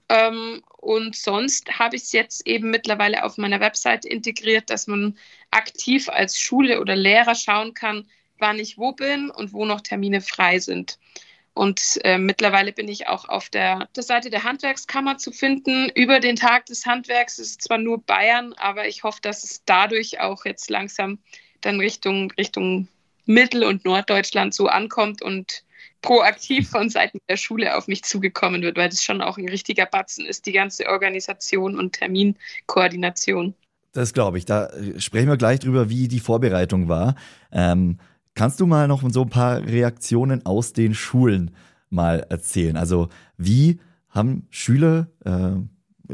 Ähm, 0.09 0.61
und 0.77 1.15
sonst 1.15 1.79
habe 1.79 1.95
ich 1.95 2.01
es 2.01 2.11
jetzt 2.11 2.45
eben 2.45 2.71
mittlerweile 2.71 3.23
auf 3.23 3.37
meiner 3.37 3.61
Website 3.61 4.03
integriert, 4.03 4.69
dass 4.69 4.87
man 4.87 5.17
aktiv 5.51 6.09
als 6.09 6.37
Schule 6.37 6.81
oder 6.81 6.97
Lehrer 6.97 7.35
schauen 7.35 7.73
kann, 7.73 8.05
wann 8.41 8.59
ich 8.59 8.77
wo 8.77 8.91
bin 8.91 9.29
und 9.29 9.53
wo 9.53 9.65
noch 9.65 9.81
Termine 9.81 10.21
frei 10.21 10.59
sind. 10.59 10.99
Und 11.53 11.99
äh, 12.03 12.17
mittlerweile 12.17 12.71
bin 12.71 12.87
ich 12.87 13.07
auch 13.07 13.27
auf 13.27 13.49
der, 13.49 13.89
der, 13.95 14.03
Seite 14.03 14.29
der 14.29 14.43
Handwerkskammer 14.43 15.17
zu 15.17 15.31
finden. 15.31 15.89
Über 15.95 16.19
den 16.19 16.37
Tag 16.37 16.65
des 16.67 16.85
Handwerks 16.85 17.39
ist 17.39 17.61
zwar 17.61 17.77
nur 17.77 18.01
Bayern, 18.01 18.53
aber 18.53 18.87
ich 18.87 19.03
hoffe, 19.03 19.19
dass 19.21 19.43
es 19.43 19.63
dadurch 19.65 20.21
auch 20.21 20.45
jetzt 20.45 20.69
langsam 20.69 21.19
dann 21.59 21.79
Richtung, 21.79 22.31
Richtung 22.31 22.87
Mittel- 23.25 23.65
und 23.65 23.83
Norddeutschland 23.85 24.53
so 24.53 24.67
ankommt 24.67 25.21
und 25.21 25.63
proaktiv 26.01 26.69
von 26.69 26.89
Seiten 26.89 27.19
der 27.29 27.37
Schule 27.37 27.75
auf 27.75 27.87
mich 27.87 28.03
zugekommen 28.03 28.61
wird, 28.61 28.77
weil 28.77 28.89
das 28.89 29.03
schon 29.03 29.21
auch 29.21 29.37
ein 29.37 29.49
richtiger 29.49 29.85
Batzen 29.85 30.25
ist, 30.25 30.45
die 30.45 30.51
ganze 30.51 30.87
Organisation 30.87 31.77
und 31.77 31.93
Terminkoordination. 31.93 33.53
Das 33.93 34.13
glaube 34.13 34.37
ich. 34.37 34.45
Da 34.45 34.71
sprechen 34.97 35.27
wir 35.27 35.37
gleich 35.37 35.59
drüber, 35.59 35.89
wie 35.89 36.07
die 36.07 36.21
Vorbereitung 36.21 36.87
war. 36.87 37.15
Ähm, 37.51 37.99
Kannst 38.33 38.59
du 38.59 38.65
mal 38.65 38.87
noch 38.87 39.03
so 39.11 39.23
ein 39.23 39.29
paar 39.29 39.61
Reaktionen 39.61 40.45
aus 40.45 40.73
den 40.73 40.93
Schulen 40.93 41.51
mal 41.89 42.25
erzählen? 42.29 42.77
Also 42.77 43.09
wie 43.37 43.79
haben 44.09 44.47
Schüler, 44.49 45.07
äh, 45.25 45.51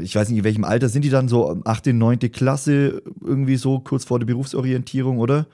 ich 0.00 0.14
weiß 0.14 0.28
nicht, 0.28 0.38
in 0.38 0.44
welchem 0.44 0.64
Alter 0.64 0.88
sind 0.88 1.02
die 1.04 1.10
dann 1.10 1.28
so, 1.28 1.60
8., 1.64 1.86
9. 1.88 2.18
Klasse, 2.32 3.02
irgendwie 3.20 3.56
so 3.56 3.80
kurz 3.80 4.04
vor 4.04 4.18
der 4.18 4.26
Berufsorientierung, 4.26 5.18
oder? 5.18 5.46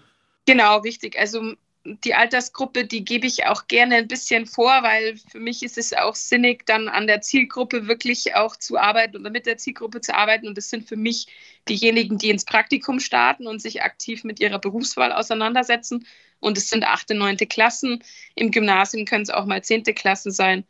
Genau, 0.47 0.78
richtig. 0.78 1.18
Also 1.18 1.54
die 1.84 2.14
Altersgruppe, 2.14 2.86
die 2.86 3.04
gebe 3.04 3.26
ich 3.26 3.46
auch 3.46 3.66
gerne 3.66 3.96
ein 3.96 4.08
bisschen 4.08 4.46
vor, 4.46 4.82
weil 4.82 5.16
für 5.30 5.38
mich 5.38 5.62
ist 5.62 5.76
es 5.76 5.92
auch 5.92 6.14
sinnig, 6.14 6.64
dann 6.64 6.88
an 6.88 7.06
der 7.06 7.20
Zielgruppe 7.20 7.86
wirklich 7.86 8.34
auch 8.34 8.56
zu 8.56 8.78
arbeiten 8.78 9.16
oder 9.18 9.30
mit 9.30 9.44
der 9.44 9.58
Zielgruppe 9.58 10.00
zu 10.00 10.14
arbeiten. 10.14 10.48
Und 10.48 10.56
das 10.56 10.70
sind 10.70 10.88
für 10.88 10.96
mich 10.96 11.26
diejenigen, 11.68 12.16
die 12.16 12.30
ins 12.30 12.46
Praktikum 12.46 13.00
starten 13.00 13.46
und 13.46 13.60
sich 13.60 13.82
aktiv 13.82 14.24
mit 14.24 14.40
ihrer 14.40 14.58
Berufswahl 14.58 15.12
auseinandersetzen. 15.12 16.06
Und 16.40 16.56
es 16.56 16.70
sind 16.70 16.84
achte, 16.84 17.14
neunte 17.14 17.46
Klassen. 17.46 18.02
Im 18.34 18.50
Gymnasium 18.50 19.04
können 19.04 19.22
es 19.22 19.30
auch 19.30 19.44
mal 19.44 19.62
zehnte 19.62 19.92
Klassen 19.92 20.32
sein. 20.32 20.64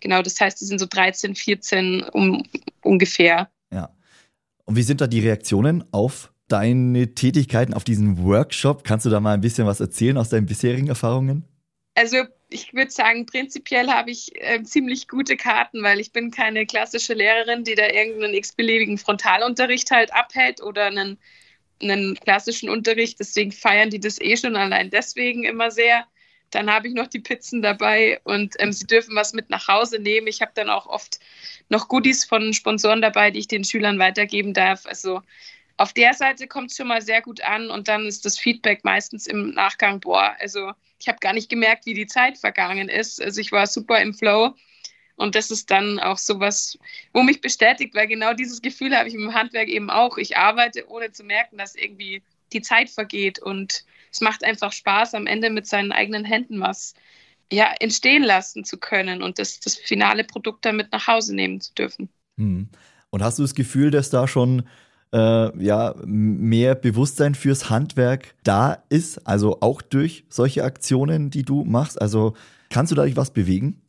Genau, 0.00 0.22
das 0.22 0.38
heißt, 0.38 0.60
die 0.60 0.66
sind 0.66 0.78
so 0.78 0.86
13, 0.86 1.34
14 1.34 2.02
um, 2.04 2.44
ungefähr. 2.82 3.50
Ja. 3.72 3.90
Und 4.64 4.76
wie 4.76 4.82
sind 4.82 5.00
da 5.00 5.06
die 5.06 5.20
Reaktionen 5.20 5.84
auf 5.92 6.30
deine 6.48 7.14
Tätigkeiten 7.14 7.74
auf 7.74 7.84
diesem 7.84 8.22
Workshop? 8.24 8.84
Kannst 8.84 9.06
du 9.06 9.10
da 9.10 9.20
mal 9.20 9.34
ein 9.34 9.40
bisschen 9.40 9.66
was 9.66 9.80
erzählen 9.80 10.16
aus 10.16 10.30
deinen 10.30 10.46
bisherigen 10.46 10.88
Erfahrungen? 10.88 11.44
Also 11.94 12.24
ich 12.50 12.72
würde 12.72 12.90
sagen, 12.90 13.26
prinzipiell 13.26 13.88
habe 13.88 14.10
ich 14.10 14.30
äh, 14.36 14.62
ziemlich 14.62 15.08
gute 15.08 15.36
Karten, 15.36 15.82
weil 15.82 16.00
ich 16.00 16.12
bin 16.12 16.30
keine 16.30 16.64
klassische 16.64 17.14
Lehrerin, 17.14 17.64
die 17.64 17.74
da 17.74 17.86
irgendeinen 17.86 18.34
x-beliebigen 18.34 18.98
Frontalunterricht 18.98 19.90
halt 19.90 20.12
abhält 20.14 20.62
oder 20.62 20.86
einen, 20.86 21.18
einen 21.82 22.14
klassischen 22.14 22.70
Unterricht. 22.70 23.20
Deswegen 23.20 23.52
feiern 23.52 23.90
die 23.90 24.00
das 24.00 24.20
eh 24.20 24.36
schon 24.36 24.56
allein 24.56 24.90
deswegen 24.90 25.44
immer 25.44 25.70
sehr. 25.70 26.06
Dann 26.50 26.70
habe 26.70 26.88
ich 26.88 26.94
noch 26.94 27.08
die 27.08 27.18
Pizzen 27.18 27.60
dabei 27.60 28.20
und 28.24 28.54
ähm, 28.58 28.72
sie 28.72 28.86
dürfen 28.86 29.14
was 29.14 29.34
mit 29.34 29.50
nach 29.50 29.68
Hause 29.68 29.98
nehmen. 29.98 30.28
Ich 30.28 30.40
habe 30.40 30.52
dann 30.54 30.70
auch 30.70 30.86
oft 30.86 31.18
noch 31.68 31.88
Goodies 31.88 32.24
von 32.24 32.54
Sponsoren 32.54 33.02
dabei, 33.02 33.30
die 33.30 33.40
ich 33.40 33.48
den 33.48 33.64
Schülern 33.64 33.98
weitergeben 33.98 34.54
darf. 34.54 34.86
Also 34.86 35.20
auf 35.78 35.92
der 35.92 36.12
Seite 36.12 36.46
kommt 36.46 36.70
es 36.70 36.76
schon 36.76 36.88
mal 36.88 37.00
sehr 37.00 37.22
gut 37.22 37.40
an 37.40 37.70
und 37.70 37.88
dann 37.88 38.06
ist 38.06 38.24
das 38.24 38.38
Feedback 38.38 38.84
meistens 38.84 39.26
im 39.26 39.50
Nachgang, 39.50 40.00
boah, 40.00 40.36
also 40.40 40.72
ich 41.00 41.08
habe 41.08 41.18
gar 41.20 41.32
nicht 41.32 41.48
gemerkt, 41.48 41.86
wie 41.86 41.94
die 41.94 42.06
Zeit 42.06 42.36
vergangen 42.36 42.88
ist. 42.88 43.22
Also 43.22 43.40
ich 43.40 43.52
war 43.52 43.66
super 43.66 44.00
im 44.00 44.12
Flow. 44.12 44.54
Und 45.14 45.34
das 45.34 45.50
ist 45.50 45.70
dann 45.70 45.98
auch 45.98 46.18
sowas, 46.18 46.78
wo 47.12 47.22
mich 47.22 47.40
bestätigt, 47.40 47.94
weil 47.94 48.06
genau 48.06 48.34
dieses 48.34 48.62
Gefühl 48.62 48.96
habe 48.96 49.08
ich 49.08 49.14
im 49.14 49.34
Handwerk 49.34 49.68
eben 49.68 49.90
auch. 49.90 50.16
Ich 50.18 50.36
arbeite, 50.36 50.88
ohne 50.88 51.10
zu 51.12 51.24
merken, 51.24 51.58
dass 51.58 51.74
irgendwie 51.74 52.22
die 52.52 52.62
Zeit 52.62 52.90
vergeht. 52.90 53.38
Und 53.38 53.84
es 54.12 54.20
macht 54.20 54.44
einfach 54.44 54.72
Spaß, 54.72 55.14
am 55.14 55.26
Ende 55.26 55.50
mit 55.50 55.66
seinen 55.66 55.92
eigenen 55.92 56.24
Händen 56.24 56.60
was 56.60 56.94
ja, 57.52 57.72
entstehen 57.80 58.22
lassen 58.22 58.64
zu 58.64 58.78
können 58.78 59.22
und 59.22 59.38
das, 59.38 59.60
das 59.60 59.76
finale 59.76 60.24
Produkt 60.24 60.64
damit 60.64 60.92
nach 60.92 61.06
Hause 61.06 61.34
nehmen 61.34 61.60
zu 61.60 61.72
dürfen. 61.74 62.08
Hm. 62.36 62.68
Und 63.10 63.22
hast 63.22 63.38
du 63.38 63.42
das 63.42 63.54
Gefühl, 63.54 63.90
dass 63.90 64.10
da 64.10 64.28
schon 64.28 64.68
äh, 65.12 65.64
ja, 65.64 65.94
mehr 66.04 66.74
Bewusstsein 66.74 67.34
fürs 67.34 67.70
Handwerk 67.70 68.34
da 68.44 68.82
ist, 68.88 69.26
also 69.26 69.60
auch 69.60 69.82
durch 69.82 70.24
solche 70.28 70.64
Aktionen, 70.64 71.30
die 71.30 71.42
du 71.42 71.64
machst? 71.64 72.00
Also 72.00 72.34
kannst 72.70 72.92
du 72.92 72.96
dadurch 72.96 73.16
was 73.16 73.32
bewegen? 73.32 73.82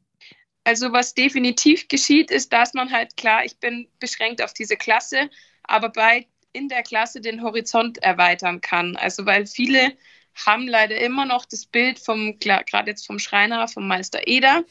Also 0.64 0.92
was 0.92 1.14
definitiv 1.14 1.88
geschieht, 1.88 2.32
ist, 2.32 2.54
dass 2.54 2.74
man 2.74 2.92
halt 2.92 3.18
klar, 3.18 3.44
ich 3.44 3.58
bin 3.58 3.88
beschränkt 4.00 4.44
auf 4.44 4.54
diese 4.54 4.76
Klasse, 4.76 5.30
aber 5.64 5.90
bei 5.90 6.28
in 6.54 6.68
der 6.68 6.84
Klasse 6.84 7.22
den 7.22 7.42
Horizont 7.42 7.98
erweitern 8.00 8.62
kann. 8.62 8.96
Also 8.96 9.26
weil 9.26 9.46
viele 9.46 9.94
haben 10.36 10.68
leider 10.68 10.98
immer 10.98 11.26
noch 11.26 11.46
das 11.46 11.66
Bild 11.66 12.00
vom, 12.00 12.38
gerade 12.40 12.90
jetzt 12.90 13.06
vom 13.06 13.20
Schreiner, 13.20 13.68
vom 13.68 13.88
Meister 13.88 14.28
Eder, 14.28 14.64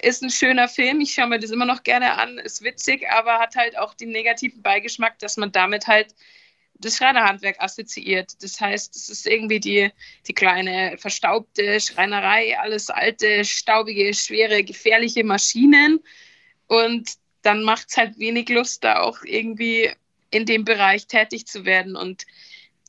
ist 0.00 0.22
ein 0.22 0.30
schöner 0.30 0.68
Film. 0.68 1.00
Ich 1.00 1.14
schaue 1.14 1.28
mir 1.28 1.38
das 1.38 1.50
immer 1.50 1.64
noch 1.64 1.82
gerne 1.82 2.18
an, 2.18 2.38
ist 2.38 2.62
witzig, 2.62 3.08
aber 3.10 3.38
hat 3.38 3.56
halt 3.56 3.78
auch 3.78 3.94
den 3.94 4.10
negativen 4.10 4.62
Beigeschmack, 4.62 5.18
dass 5.18 5.36
man 5.36 5.52
damit 5.52 5.86
halt 5.86 6.14
das 6.78 6.96
Schreinerhandwerk 6.96 7.56
assoziiert. 7.60 8.42
Das 8.42 8.60
heißt, 8.60 8.94
es 8.94 9.08
ist 9.08 9.26
irgendwie 9.26 9.60
die, 9.60 9.90
die 10.26 10.34
kleine 10.34 10.96
verstaubte 10.98 11.80
Schreinerei, 11.80 12.58
alles 12.58 12.90
alte, 12.90 13.44
staubige, 13.44 14.12
schwere, 14.12 14.62
gefährliche 14.62 15.24
Maschinen. 15.24 16.00
Und 16.66 17.12
dann 17.42 17.62
macht 17.62 17.88
es 17.88 17.96
halt 17.96 18.18
wenig 18.18 18.48
Lust, 18.48 18.84
da 18.84 19.00
auch 19.00 19.22
irgendwie 19.22 19.90
in 20.30 20.44
dem 20.44 20.64
Bereich 20.64 21.06
tätig 21.06 21.46
zu 21.46 21.64
werden. 21.64 21.96
Und 21.96 22.26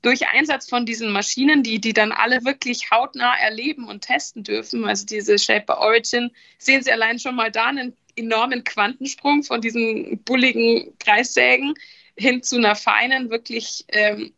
durch 0.02 0.28
Einsatz 0.28 0.70
von 0.70 0.86
diesen 0.86 1.12
Maschinen, 1.12 1.64
die, 1.64 1.80
die 1.80 1.94
dann 1.94 2.12
alle 2.12 2.44
wirklich 2.46 2.92
hautnah 2.92 3.36
erleben 3.40 3.88
und 3.88 4.02
testen 4.02 4.44
dürfen, 4.44 4.86
also 4.86 5.06
diese 5.06 5.40
Shaper 5.40 5.80
Origin, 5.80 6.32
sehen 6.58 6.84
Sie 6.84 6.92
allein 6.92 7.20
schon 7.20 7.36
mal 7.36 7.52
da 7.52 7.66
einen 7.66 7.96
enormen 8.16 8.64
Quantensprung 8.64 9.44
von 9.44 9.62
diesen 9.62 10.20
bulligen 10.24 10.98
Kreissägen 11.00 11.74
hin 12.16 12.44
zu 12.44 12.58
einer 12.58 12.76
feinen, 12.76 13.30
wirklich 13.30 13.86
ähm, 13.90 14.34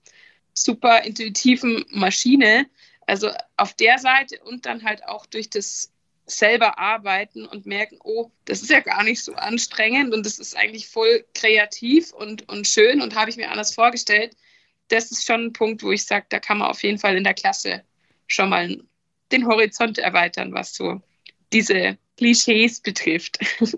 super 0.54 1.04
intuitiven 1.04 1.86
Maschine. 1.90 2.68
Also 3.06 3.32
auf 3.58 3.74
der 3.74 3.98
Seite 3.98 4.40
und 4.44 4.66
dann 4.66 4.84
halt 4.84 5.06
auch 5.06 5.26
durch 5.26 5.50
das 5.50 5.92
selber 6.26 6.78
arbeiten 6.78 7.46
und 7.46 7.66
merken, 7.66 7.98
oh, 8.04 8.30
das 8.46 8.62
ist 8.62 8.70
ja 8.70 8.82
gar 8.82 9.04
nicht 9.04 9.24
so 9.24 9.34
anstrengend 9.34 10.14
und 10.14 10.26
das 10.26 10.38
ist 10.38 10.56
eigentlich 10.56 10.88
voll 10.88 11.26
kreativ 11.34 12.14
und, 12.14 12.48
und 12.50 12.68
schön 12.68 13.02
und 13.02 13.16
habe 13.16 13.32
ich 13.32 13.38
mir 13.38 13.50
anders 13.50 13.74
vorgestellt 13.74 14.36
das 14.90 15.12
ist 15.12 15.26
schon 15.26 15.46
ein 15.46 15.54
Punkt, 15.54 15.84
wo 15.84 15.92
ich 15.92 16.06
sage, 16.06 16.26
da 16.30 16.40
kann 16.40 16.58
man 16.58 16.70
auf 16.70 16.84
jeden 16.84 16.98
Fall 16.98 17.16
in 17.16 17.24
der 17.24 17.34
Klasse 17.34 17.84
schon 18.28 18.50
mal 18.50 18.78
den 19.32 19.48
Horizont 19.48 19.98
erweitern, 19.98 20.54
was 20.54 20.76
so 20.76 21.02
diese 21.54 21.98
Klischees 22.18 22.82
betrifft. 22.82 23.40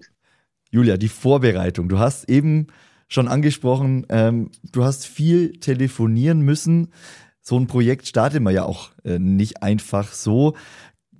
Julia, 0.71 0.97
die 0.97 1.09
Vorbereitung. 1.09 1.89
Du 1.89 1.99
hast 1.99 2.29
eben 2.29 2.67
schon 3.07 3.27
angesprochen, 3.27 4.05
ähm, 4.09 4.51
du 4.71 4.83
hast 4.83 5.05
viel 5.05 5.53
telefonieren 5.59 6.41
müssen. 6.41 6.93
So 7.41 7.59
ein 7.59 7.67
Projekt 7.67 8.07
startet 8.07 8.41
man 8.41 8.53
ja 8.53 8.63
auch 8.63 8.91
äh, 9.03 9.19
nicht 9.19 9.63
einfach 9.63 10.13
so. 10.13 10.55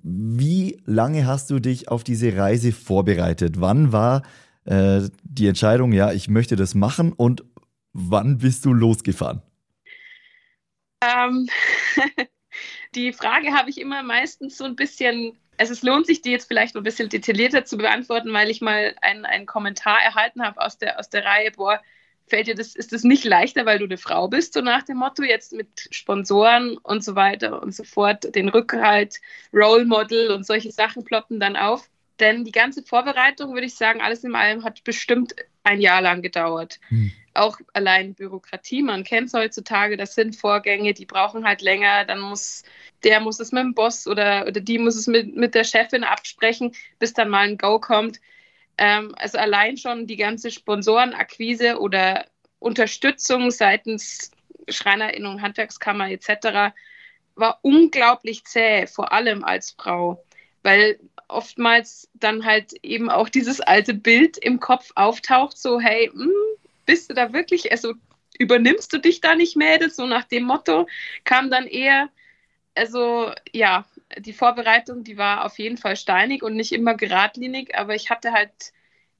Wie 0.02 0.80
lange 0.86 1.26
hast 1.26 1.50
du 1.50 1.58
dich 1.58 1.88
auf 1.88 2.02
diese 2.02 2.36
Reise 2.36 2.72
vorbereitet? 2.72 3.60
Wann 3.60 3.92
war 3.92 4.22
äh, 4.64 5.02
die 5.22 5.46
Entscheidung, 5.46 5.92
ja, 5.92 6.12
ich 6.12 6.28
möchte 6.28 6.56
das 6.56 6.74
machen 6.74 7.12
und 7.12 7.44
wann 7.92 8.38
bist 8.38 8.64
du 8.64 8.72
losgefahren? 8.72 9.42
Ähm, 11.02 11.48
die 12.94 13.12
Frage 13.12 13.52
habe 13.52 13.70
ich 13.70 13.80
immer 13.80 14.02
meistens 14.02 14.56
so 14.56 14.64
ein 14.64 14.76
bisschen, 14.76 15.38
also 15.58 15.72
es 15.72 15.82
lohnt 15.82 16.06
sich, 16.06 16.22
die 16.22 16.30
jetzt 16.30 16.46
vielleicht 16.46 16.76
ein 16.76 16.82
bisschen 16.82 17.08
detaillierter 17.08 17.64
zu 17.64 17.76
beantworten, 17.76 18.32
weil 18.32 18.50
ich 18.50 18.60
mal 18.60 18.94
einen, 19.02 19.24
einen 19.24 19.46
Kommentar 19.46 20.00
erhalten 20.02 20.42
habe 20.42 20.60
aus 20.60 20.78
der, 20.78 20.98
aus 20.98 21.08
der 21.10 21.24
Reihe, 21.24 21.50
boah, 21.52 21.80
fällt 22.26 22.46
dir 22.46 22.54
das, 22.54 22.76
ist 22.76 22.92
das 22.92 23.02
nicht 23.04 23.24
leichter, 23.24 23.66
weil 23.66 23.78
du 23.78 23.84
eine 23.84 23.98
Frau 23.98 24.28
bist, 24.28 24.54
so 24.54 24.60
nach 24.60 24.84
dem 24.84 24.98
Motto, 24.98 25.22
jetzt 25.22 25.52
mit 25.52 25.88
Sponsoren 25.90 26.78
und 26.78 27.02
so 27.02 27.14
weiter 27.16 27.62
und 27.62 27.74
so 27.74 27.84
fort, 27.84 28.34
den 28.34 28.48
Rückhalt, 28.48 29.20
Role 29.52 29.84
Model 29.84 30.30
und 30.30 30.46
solche 30.46 30.70
Sachen 30.70 31.04
ploppen 31.04 31.40
dann 31.40 31.56
auf. 31.56 31.88
Denn 32.20 32.44
die 32.44 32.52
ganze 32.52 32.82
Vorbereitung, 32.82 33.52
würde 33.52 33.66
ich 33.66 33.74
sagen, 33.74 34.00
alles 34.00 34.22
in 34.22 34.34
allem 34.36 34.62
hat 34.62 34.84
bestimmt 34.84 35.34
ein 35.64 35.80
Jahr 35.80 36.00
lang 36.00 36.22
gedauert. 36.22 36.78
Hm 36.88 37.12
auch 37.34 37.58
allein 37.72 38.14
Bürokratie, 38.14 38.82
man 38.82 39.04
kennt 39.04 39.28
es 39.28 39.34
heutzutage, 39.34 39.96
das 39.96 40.14
sind 40.14 40.36
Vorgänge, 40.36 40.94
die 40.94 41.06
brauchen 41.06 41.46
halt 41.46 41.62
länger, 41.62 42.04
dann 42.04 42.20
muss 42.20 42.62
der 43.04 43.20
muss 43.20 43.40
es 43.40 43.52
mit 43.52 43.62
dem 43.62 43.74
Boss 43.74 44.06
oder, 44.06 44.46
oder 44.46 44.60
die 44.60 44.78
muss 44.78 44.96
es 44.96 45.06
mit, 45.06 45.34
mit 45.34 45.54
der 45.54 45.64
Chefin 45.64 46.04
absprechen, 46.04 46.74
bis 46.98 47.12
dann 47.12 47.28
mal 47.28 47.48
ein 47.48 47.58
Go 47.58 47.78
kommt. 47.80 48.20
Ähm, 48.78 49.14
also 49.16 49.38
allein 49.38 49.76
schon 49.76 50.06
die 50.06 50.16
ganze 50.16 50.50
Sponsorenakquise 50.50 51.78
oder 51.78 52.26
Unterstützung 52.58 53.50
seitens 53.50 54.30
Schreinerinnung, 54.68 55.42
Handwerkskammer 55.42 56.10
etc. 56.10 56.74
war 57.34 57.58
unglaublich 57.62 58.44
zäh, 58.44 58.86
vor 58.86 59.12
allem 59.12 59.44
als 59.44 59.72
Frau, 59.72 60.24
weil 60.62 61.00
oftmals 61.28 62.08
dann 62.14 62.44
halt 62.44 62.72
eben 62.82 63.10
auch 63.10 63.28
dieses 63.28 63.60
alte 63.60 63.94
Bild 63.94 64.38
im 64.38 64.60
Kopf 64.60 64.92
auftaucht, 64.94 65.58
so 65.58 65.80
hey, 65.80 66.10
mh, 66.14 66.24
hm, 66.24 66.30
bist 66.86 67.10
du 67.10 67.14
da 67.14 67.32
wirklich, 67.32 67.70
also 67.72 67.94
übernimmst 68.38 68.92
du 68.92 68.98
dich 68.98 69.20
da 69.20 69.34
nicht, 69.34 69.56
Mädels, 69.56 69.96
so 69.96 70.06
nach 70.06 70.24
dem 70.24 70.44
Motto, 70.44 70.86
kam 71.24 71.50
dann 71.50 71.66
eher, 71.66 72.08
also 72.74 73.32
ja, 73.52 73.84
die 74.18 74.32
Vorbereitung, 74.32 75.04
die 75.04 75.16
war 75.16 75.44
auf 75.44 75.58
jeden 75.58 75.76
Fall 75.76 75.96
steinig 75.96 76.42
und 76.42 76.54
nicht 76.54 76.72
immer 76.72 76.94
geradlinig, 76.94 77.76
aber 77.76 77.94
ich 77.94 78.10
hatte 78.10 78.32
halt 78.32 78.50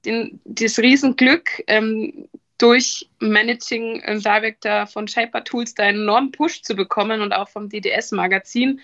den, 0.04 0.40
das 0.44 0.78
Riesenglück, 0.78 1.62
ähm, 1.66 2.28
durch 2.58 3.08
Managing 3.18 4.02
Director 4.20 4.86
von 4.86 5.08
Shaper 5.08 5.42
Tools 5.42 5.74
da 5.74 5.82
einen 5.82 6.02
enormen 6.02 6.30
Push 6.30 6.62
zu 6.62 6.76
bekommen 6.76 7.20
und 7.20 7.32
auch 7.32 7.48
vom 7.48 7.68
DDS-Magazin 7.68 8.80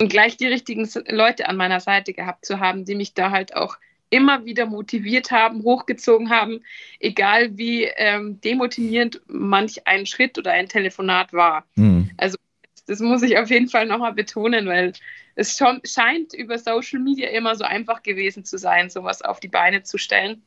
und 0.00 0.08
gleich 0.08 0.36
die 0.36 0.48
richtigen 0.48 0.88
Leute 1.06 1.48
an 1.48 1.56
meiner 1.56 1.78
Seite 1.78 2.12
gehabt 2.12 2.44
zu 2.44 2.58
haben, 2.58 2.84
die 2.84 2.96
mich 2.96 3.14
da 3.14 3.30
halt 3.30 3.54
auch 3.54 3.76
immer 4.10 4.44
wieder 4.44 4.66
motiviert 4.66 5.30
haben, 5.30 5.62
hochgezogen 5.62 6.30
haben, 6.30 6.62
egal 6.98 7.56
wie 7.56 7.84
ähm, 7.84 8.40
demotivierend 8.40 9.22
manch 9.26 9.86
ein 9.86 10.04
Schritt 10.06 10.36
oder 10.36 10.52
ein 10.52 10.68
Telefonat 10.68 11.32
war. 11.32 11.64
Mhm. 11.76 12.10
Also 12.16 12.36
das 12.86 13.00
muss 13.00 13.22
ich 13.22 13.38
auf 13.38 13.50
jeden 13.50 13.68
Fall 13.68 13.86
nochmal 13.86 14.12
betonen, 14.12 14.66
weil 14.66 14.92
es 15.36 15.56
schon, 15.56 15.80
scheint 15.84 16.34
über 16.34 16.58
Social 16.58 16.98
Media 16.98 17.30
immer 17.30 17.54
so 17.54 17.64
einfach 17.64 18.02
gewesen 18.02 18.44
zu 18.44 18.58
sein, 18.58 18.90
sowas 18.90 19.22
auf 19.22 19.40
die 19.40 19.48
Beine 19.48 19.84
zu 19.84 19.96
stellen. 19.96 20.42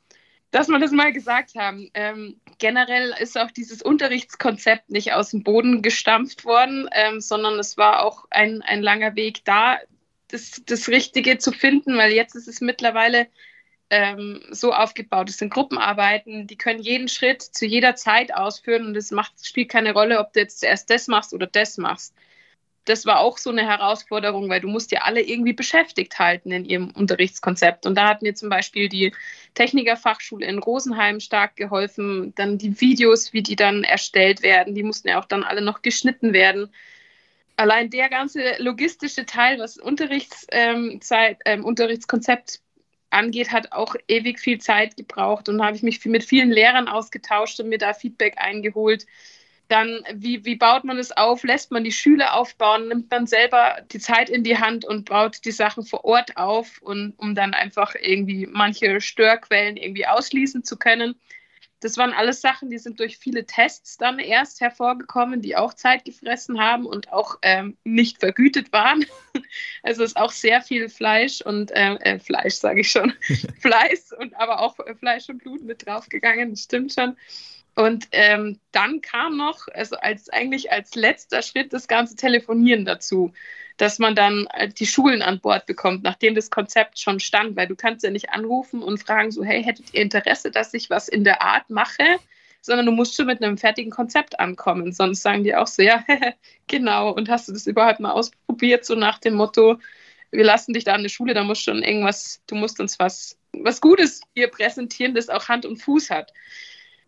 Dass 0.51 0.67
wir 0.67 0.77
das 0.77 0.91
mal 0.91 1.12
gesagt 1.12 1.55
haben. 1.55 1.89
Ähm, 1.96 2.39
generell 2.60 3.15
ist 3.20 3.39
auch 3.39 3.50
dieses 3.50 3.82
Unterrichtskonzept 3.82 4.89
nicht 4.89 5.13
aus 5.13 5.32
dem 5.32 5.43
Boden 5.43 5.82
gestampft 5.82 6.46
worden, 6.46 6.88
ähm, 6.91 7.22
sondern 7.22 7.58
es 7.58 7.77
war 7.77 8.03
auch 8.03 8.25
ein, 8.29 8.62
ein 8.62 8.84
langer 8.84 9.15
Weg 9.15 9.43
da, 9.46 9.79
das, 10.27 10.62
das 10.65 10.89
Richtige 10.89 11.38
zu 11.38 11.51
finden, 11.51 11.98
weil 11.98 12.12
jetzt 12.12 12.36
ist 12.36 12.48
es 12.48 12.62
mittlerweile 12.62 13.27
ähm, 13.93 14.41
so 14.50 14.73
aufgebaut. 14.73 15.29
Es 15.29 15.38
sind 15.38 15.53
Gruppenarbeiten, 15.53 16.47
die 16.47 16.57
können 16.57 16.81
jeden 16.81 17.07
Schritt 17.07 17.43
zu 17.43 17.67
jeder 17.67 17.95
Zeit 17.95 18.33
ausführen 18.33 18.88
und 18.88 18.97
es 18.97 19.13
spielt 19.43 19.69
keine 19.69 19.93
Rolle, 19.93 20.19
ob 20.19 20.33
du 20.33 20.39
jetzt 20.39 20.62
zuerst 20.62 20.89
das 20.89 21.07
machst 21.07 21.31
oder 21.33 21.45
das 21.45 21.77
machst. 21.77 22.15
das 22.85 23.05
war 23.05 23.19
auch 23.19 23.38
so 23.38 23.50
eine 23.51 23.65
Herausforderung, 23.65 24.50
weil 24.50 24.62
du 24.62 24.67
musst 24.67 24.91
ja 24.91 25.01
alle 25.03 25.21
irgendwie 25.21 25.53
beschäftigt 25.53 26.19
halten 26.19 26.51
in 26.51 26.65
ihrem 26.65 26.89
Unterrichtskonzept. 26.91 27.85
Und 27.85 27.95
da 27.95 28.09
hat 28.09 28.21
mir 28.23 28.33
zum 28.35 28.50
Beispiel 28.50 28.89
die 28.89 29.13
Technikerfachschule 29.53 30.45
in 30.45 30.59
Rosenheim 30.59 31.19
stark 31.19 31.55
geholfen. 31.55 32.33
Dann 32.35 32.57
die 32.57 32.81
Videos, 32.81 33.31
wie 33.31 33.43
die 33.43 33.55
dann 33.55 33.83
erstellt 33.83 34.41
werden, 34.43 34.75
die 34.75 34.83
mussten 34.83 35.07
ja 35.09 35.19
auch 35.19 35.25
dann 35.25 35.43
alle 35.43 35.62
noch 35.62 35.81
geschnitten 35.81 36.33
werden. 36.33 36.69
Allein 37.55 37.89
der 37.89 38.09
ganze 38.09 38.41
logistische 38.57 39.25
Teil, 39.25 39.59
was 39.59 39.77
Unterrichtszeit, 39.77 41.38
ähm, 41.45 41.59
ähm, 41.59 41.65
Unterrichtskonzept 41.65 42.59
angeht, 43.13 43.51
hat 43.51 43.72
auch 43.72 43.96
ewig 44.08 44.39
viel 44.39 44.60
Zeit 44.60 44.98
gebraucht. 44.98 45.50
Und 45.50 45.63
habe 45.63 45.75
ich 45.75 45.84
mich 45.84 46.03
mit 46.05 46.24
vielen 46.24 46.51
Lehrern 46.51 46.88
ausgetauscht 46.88 47.60
und 47.60 47.70
mir 47.70 47.77
da 47.77 47.93
Feedback 47.93 48.36
eingeholt 48.38 49.05
dann, 49.74 50.03
wie, 50.13 50.46
wie 50.46 50.55
baut 50.55 50.84
man 50.84 50.98
es 50.98 51.12
auf? 51.12 51.43
Lässt 51.43 51.72
man 51.72 51.84
die 51.84 51.91
Schüler 51.91 52.36
aufbauen? 52.36 52.89
Nimmt 52.89 53.10
man 53.10 53.27
selber 53.27 53.77
die 53.91 54.00
Zeit 54.00 54.29
in 54.29 54.43
die 54.43 54.58
Hand 54.58 54.86
und 54.86 55.10
baut 55.10 55.46
die 55.46 55.51
Sachen 55.51 55.84
vor 55.84 56.05
Ort 56.05 56.38
auf, 56.38 56.79
und, 56.82 57.13
um 57.17 57.34
dann 57.34 57.53
einfach 57.53 57.96
irgendwie 58.00 58.46
manche 58.46 59.01
Störquellen 59.01 59.77
irgendwie 59.77 60.05
ausschließen 60.05 60.63
zu 60.63 60.77
können? 60.77 61.15
Das 61.83 61.97
waren 61.97 62.13
alles 62.13 62.39
Sachen, 62.39 62.69
die 62.69 62.77
sind 62.77 63.01
durch 63.01 63.17
viele 63.17 63.45
Tests 63.45 63.97
dann 63.97 64.17
erst 64.17 64.61
hervorgekommen, 64.61 65.41
die 65.41 65.57
auch 65.57 65.73
Zeit 65.73 66.05
gefressen 66.05 66.61
haben 66.61 66.85
und 66.85 67.11
auch 67.11 67.39
ähm, 67.41 67.77
nicht 67.83 68.19
vergütet 68.19 68.71
waren. 68.71 69.05
Also 69.83 70.03
ist 70.03 70.15
auch 70.17 70.31
sehr 70.31 70.61
viel 70.61 70.89
Fleisch 70.89 71.41
und 71.41 71.71
äh, 71.71 71.95
äh, 71.95 72.19
Fleisch, 72.19 72.55
sage 72.55 72.81
ich 72.81 72.89
schon, 72.89 73.13
Fleiß 73.59 74.13
und 74.17 74.35
aber 74.35 74.61
auch 74.61 74.77
Fleisch 74.97 75.29
und 75.29 75.39
Blut 75.39 75.63
mit 75.63 75.85
draufgegangen, 75.85 76.51
das 76.51 76.61
stimmt 76.61 76.93
schon. 76.93 77.17
Und 77.75 78.07
ähm, 78.11 78.59
dann 78.71 79.01
kam 79.01 79.35
noch, 79.37 79.67
also 79.73 79.95
als 79.95 80.29
eigentlich 80.29 80.71
als 80.71 80.93
letzter 80.95 81.41
Schritt 81.41 81.73
das 81.73 81.87
ganze 81.87 82.15
Telefonieren 82.15 82.85
dazu, 82.85 83.33
dass 83.77 83.97
man 83.97 84.15
dann 84.15 84.47
äh, 84.53 84.69
die 84.69 84.85
Schulen 84.85 85.21
an 85.21 85.39
Bord 85.39 85.65
bekommt, 85.65 86.03
nachdem 86.03 86.35
das 86.35 86.51
Konzept 86.51 86.99
schon 86.99 87.19
stand, 87.19 87.55
weil 87.55 87.67
du 87.67 87.75
kannst 87.75 88.03
ja 88.03 88.11
nicht 88.11 88.29
anrufen 88.29 88.83
und 88.83 88.99
fragen 88.99 89.31
so, 89.31 89.43
hey, 89.43 89.63
hättet 89.63 89.93
ihr 89.93 90.01
Interesse, 90.01 90.51
dass 90.51 90.73
ich 90.73 90.89
was 90.89 91.07
in 91.07 91.23
der 91.23 91.41
Art 91.41 91.69
mache? 91.69 92.19
Sondern 92.61 92.85
du 92.85 92.91
musst 92.91 93.15
schon 93.15 93.25
mit 93.25 93.43
einem 93.43 93.57
fertigen 93.57 93.91
Konzept 93.91 94.39
ankommen. 94.39 94.93
Sonst 94.93 95.21
sagen 95.21 95.43
die 95.43 95.55
auch 95.55 95.67
so, 95.67 95.81
ja, 95.81 96.05
genau. 96.67 97.11
Und 97.11 97.27
hast 97.29 97.47
du 97.47 97.53
das 97.53 97.67
überhaupt 97.67 97.99
mal 97.99 98.11
ausprobiert, 98.11 98.85
so 98.85 98.95
nach 98.95 99.19
dem 99.19 99.33
Motto, 99.33 99.79
wir 100.31 100.43
lassen 100.43 100.73
dich 100.73 100.83
da 100.83 100.93
an 100.93 101.03
der 101.03 101.09
Schule, 101.09 101.33
da 101.33 101.43
musst 101.43 101.63
schon 101.63 101.83
irgendwas, 101.83 102.41
du 102.47 102.55
musst 102.55 102.79
uns 102.79 102.99
was, 102.99 103.37
was 103.51 103.81
Gutes 103.81 104.21
hier 104.33 104.47
präsentieren, 104.47 105.13
das 105.13 105.29
auch 105.29 105.47
Hand 105.47 105.65
und 105.65 105.77
Fuß 105.77 106.09
hat. 106.09 106.31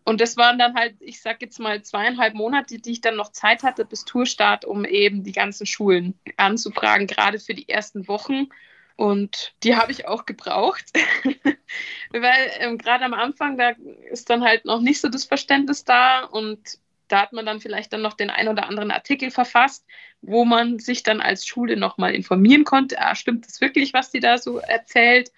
Und 0.06 0.20
das 0.20 0.36
waren 0.36 0.56
dann 0.56 0.76
halt, 0.76 0.94
ich 1.00 1.20
sag 1.20 1.42
jetzt 1.42 1.58
mal, 1.58 1.82
zweieinhalb 1.82 2.34
Monate, 2.34 2.78
die 2.78 2.92
ich 2.92 3.00
dann 3.00 3.16
noch 3.16 3.32
Zeit 3.32 3.64
hatte 3.64 3.84
bis 3.84 4.04
Tourstart, 4.04 4.64
um 4.64 4.84
eben 4.84 5.24
die 5.24 5.32
ganzen 5.32 5.66
Schulen 5.66 6.14
anzufragen, 6.36 7.08
gerade 7.08 7.40
für 7.40 7.54
die 7.54 7.68
ersten 7.68 8.06
Wochen. 8.06 8.46
Und 8.94 9.52
die 9.64 9.74
habe 9.74 9.90
ich 9.90 10.06
auch 10.06 10.24
gebraucht, 10.24 10.84
weil 12.12 12.50
ähm, 12.60 12.78
gerade 12.78 13.04
am 13.04 13.14
Anfang, 13.14 13.58
da 13.58 13.72
ist 14.08 14.30
dann 14.30 14.44
halt 14.44 14.64
noch 14.64 14.80
nicht 14.80 15.00
so 15.00 15.08
das 15.08 15.24
Verständnis 15.24 15.84
da 15.84 16.22
und 16.22 16.78
da 17.08 17.22
hat 17.22 17.32
man 17.32 17.44
dann 17.44 17.60
vielleicht 17.60 17.92
dann 17.92 18.02
noch 18.02 18.14
den 18.14 18.30
ein 18.30 18.46
oder 18.46 18.68
anderen 18.68 18.92
Artikel 18.92 19.32
verfasst, 19.32 19.84
wo 20.22 20.44
man 20.44 20.78
sich 20.78 21.02
dann 21.02 21.20
als 21.20 21.44
Schule 21.48 21.76
nochmal 21.76 22.14
informieren 22.14 22.62
konnte. 22.62 23.00
Ah, 23.00 23.16
stimmt 23.16 23.44
das 23.44 23.60
wirklich, 23.60 23.92
was 23.92 24.12
die 24.12 24.20
da 24.20 24.38
so 24.38 24.58
erzählt? 24.58 25.32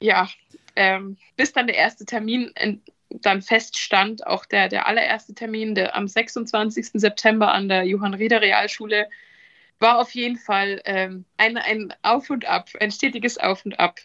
Ja, 0.00 0.28
ähm, 0.76 1.18
bis 1.36 1.52
dann 1.52 1.66
der 1.66 1.76
erste 1.76 2.06
Termin 2.06 2.52
dann 3.10 3.42
feststand, 3.42 4.26
auch 4.26 4.44
der, 4.44 4.68
der 4.68 4.86
allererste 4.86 5.34
Termin 5.34 5.74
der, 5.74 5.96
am 5.96 6.08
26. 6.08 6.90
September 6.94 7.52
an 7.52 7.68
der 7.68 7.84
Johann 7.84 8.14
Rieder 8.14 8.40
Realschule, 8.40 9.08
war 9.80 9.98
auf 9.98 10.14
jeden 10.14 10.36
Fall 10.36 10.80
ähm, 10.84 11.24
ein, 11.36 11.56
ein 11.56 11.94
Auf 12.02 12.30
und 12.30 12.46
Ab, 12.46 12.68
ein 12.80 12.90
stetiges 12.90 13.38
Auf 13.38 13.64
und 13.64 13.78
Ab. 13.78 14.00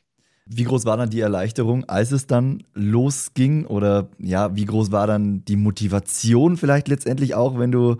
Wie 0.45 0.65
groß 0.65 0.85
war 0.85 0.97
dann 0.97 1.09
die 1.09 1.21
Erleichterung, 1.21 1.85
als 1.85 2.11
es 2.11 2.27
dann 2.27 2.63
losging? 2.73 3.65
Oder 3.65 4.09
ja, 4.19 4.55
wie 4.55 4.65
groß 4.65 4.91
war 4.91 5.07
dann 5.07 5.45
die 5.45 5.55
Motivation 5.55 6.57
vielleicht 6.57 6.89
letztendlich 6.89 7.33
auch, 7.33 7.57
wenn 7.57 7.71
du 7.71 7.97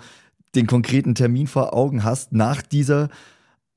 den 0.54 0.68
konkreten 0.68 1.16
Termin 1.16 1.48
vor 1.48 1.74
Augen 1.74 2.04
hast, 2.04 2.34
nach 2.34 2.62
dieser 2.62 3.10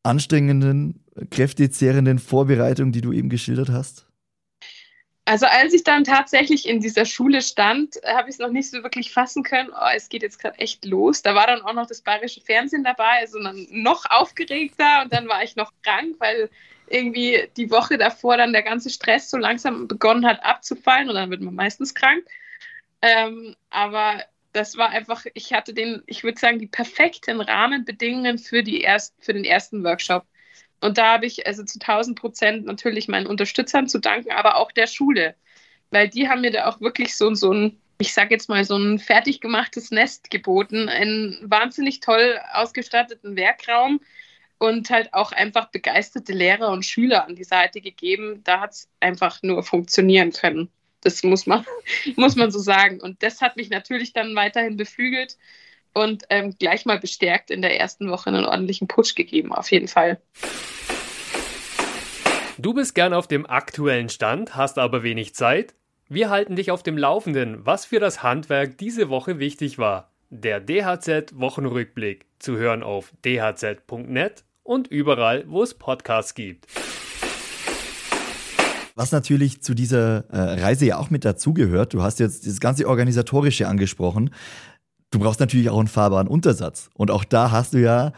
anstrengenden, 0.03 1.01
kräftezehrenden 1.31 2.19
Vorbereitung, 2.19 2.93
die 2.93 3.01
du 3.01 3.12
eben 3.12 3.29
geschildert 3.29 3.71
hast? 3.71 4.06
Also 5.29 5.47
als 5.47 5.75
ich 5.75 5.83
dann 5.83 6.05
tatsächlich 6.05 6.69
in 6.69 6.79
dieser 6.79 7.05
Schule 7.05 7.43
stand, 7.43 7.97
habe 8.07 8.29
ich 8.29 8.37
es 8.37 8.39
noch 8.39 8.51
nicht 8.51 8.71
so 8.71 8.85
wirklich 8.85 9.12
fassen 9.12 9.43
können. 9.43 9.71
Oh, 9.71 9.89
es 9.93 10.09
geht 10.09 10.23
jetzt 10.23 10.39
gerade 10.39 10.57
echt 10.61 10.85
los. 10.85 11.21
Da 11.21 11.35
war 11.35 11.49
dann 11.49 11.62
auch 11.62 11.73
noch 11.73 11.89
das 11.89 12.01
bayerische 12.01 12.41
Fernsehen 12.41 12.85
dabei, 12.85 13.19
also 13.21 13.43
dann 13.43 13.67
noch 13.71 14.05
aufgeregter 14.09 15.03
und 15.03 15.12
dann 15.12 15.27
war 15.27 15.43
ich 15.43 15.57
noch 15.57 15.73
krank, 15.83 16.15
weil 16.21 16.49
irgendwie 16.89 17.51
die 17.57 17.73
Woche 17.73 17.99
davor 17.99 18.37
dann 18.37 18.53
der 18.53 18.62
ganze 18.62 18.89
Stress 18.89 19.29
so 19.29 19.37
langsam 19.37 19.89
begonnen 19.89 20.25
hat 20.25 20.45
abzufallen 20.45 21.09
und 21.09 21.17
dann 21.17 21.31
wird 21.31 21.43
man 21.43 21.57
meistens 21.57 21.93
krank. 21.93 22.25
Ähm, 23.03 23.57
aber 23.69 24.23
das 24.53 24.77
war 24.77 24.91
einfach, 24.91 25.27
ich 25.35 25.53
hatte 25.53 25.75
den, 25.75 26.05
ich 26.07 26.23
würde 26.23 26.39
sagen, 26.39 26.61
die 26.61 26.69
perfekten 26.69 27.41
Rahmenbedingungen 27.41 28.39
für, 28.39 28.62
die 28.62 28.81
erst, 28.81 29.12
für 29.19 29.35
den 29.35 29.45
ersten 29.45 29.83
Workshop. 29.83 30.25
Und 30.81 30.99
da 30.99 31.15
habe 31.15 31.27
ich 31.27 31.47
also 31.47 31.65
zu 31.65 31.79
1000 31.79 32.19
Prozent 32.19 32.67
natürlich 32.67 33.09
meinen 33.09 33.27
Unterstützern 33.27 33.89
zu 33.89 33.99
danken, 33.99 34.31
aber 34.33 34.57
auch 34.57 34.73
der 34.73 34.87
Schule, 34.87 35.35
weil 35.91 36.09
die 36.09 36.29
haben 36.29 36.43
mir 36.43 36.51
da 36.51 36.67
auch 36.67 36.81
wirklich 36.81 37.17
so, 37.17 37.33
so 37.35 37.53
ein, 37.53 37.81
ich 37.99 38.12
sage 38.12 38.35
jetzt 38.35 38.49
mal, 38.49 38.65
so 38.65 38.77
ein 38.77 38.99
fertig 38.99 39.41
gemachtes 39.41 39.91
Nest 39.91 40.31
geboten, 40.31 40.89
einen 40.89 41.39
wahnsinnig 41.43 42.01
toll 42.01 42.39
ausgestatteten 42.53 43.37
Werkraum 43.37 44.01
und 44.59 44.91
halt 44.91 45.12
auch 45.12 45.33
einfach 45.33 45.71
begeisterte 45.71 46.33
Lehrer 46.33 46.71
und 46.71 46.85
Schüler 46.85 47.27
an 47.27 47.37
die 47.37 47.45
Seite 47.45 47.81
gegeben. 47.81 48.43
Da 48.45 48.61
hat 48.61 48.73
es 48.73 48.89
einfach 49.01 49.43
nur 49.43 49.62
funktionieren 49.62 50.33
können. 50.33 50.71
Das 51.01 51.23
muss 51.23 51.47
man, 51.47 51.65
muss 52.17 52.37
man 52.37 52.51
so 52.51 52.59
sagen. 52.59 53.01
Und 53.01 53.23
das 53.23 53.41
hat 53.41 53.57
mich 53.57 53.71
natürlich 53.71 54.12
dann 54.12 54.35
weiterhin 54.35 54.77
beflügelt 54.77 55.37
und 55.97 56.25
ähm, 56.29 56.55
gleich 56.59 56.85
mal 56.85 57.01
bestärkt 57.01 57.51
in 57.51 57.63
der 57.63 57.81
ersten 57.81 58.11
Woche 58.11 58.29
einen 58.29 58.45
ordentlichen 58.45 58.87
Push 58.87 59.15
gegeben, 59.15 59.53
auf 59.53 59.71
jeden 59.71 59.89
Fall. 59.89 60.21
Du 62.59 62.75
bist 62.75 62.95
gern 62.95 63.15
auf 63.15 63.27
dem 63.27 63.47
aktuellen 63.47 64.11
Stand, 64.11 64.55
hast 64.55 64.79
aber 64.79 65.03
wenig 65.03 65.35
Zeit? 65.35 65.75
Wir 66.09 66.29
halten 66.29 66.55
dich 66.55 66.71
auf 66.71 66.83
dem 66.83 66.99
Laufenden, 66.99 67.65
was 67.65 67.87
für 67.87 67.99
das 67.99 68.23
Handwerk 68.23 68.77
diese 68.77 69.09
Woche 69.09 69.39
wichtig 69.39 69.79
war. 69.79 70.11
Der 70.29 70.61
DHZ-Wochenrückblick 70.61 72.27
zu 72.39 72.59
hören 72.59 72.83
auf 72.83 73.13
dhz.net 73.25 74.45
und 74.63 74.89
überall, 74.89 75.45
wo 75.49 75.63
es 75.63 75.75
Podcasts 75.75 76.35
gibt. 76.35 76.67
Was 78.95 79.13
natürlich 79.13 79.63
zu 79.63 79.75
dieser 79.75 80.25
äh, 80.31 80.61
Reise 80.61 80.87
ja 80.87 80.99
auch 80.99 81.11
mit 81.11 81.25
dazugehört, 81.25 81.93
du 81.93 82.03
hast 82.03 82.19
jetzt 82.19 82.47
das 82.47 82.61
ganze 82.61 82.89
Organisatorische 82.89 83.69
angesprochen 83.69 84.31
du 85.11 85.19
brauchst 85.19 85.40
natürlich 85.40 85.71
auch 85.71 85.79
einen 85.79 85.88
fahrbaren 85.88 86.29
Untersatz. 86.29 86.90
Und 86.95 87.11
auch 87.11 87.25
da 87.25 87.51
hast 87.51 87.75
du 87.75 87.79
ja 87.79 88.12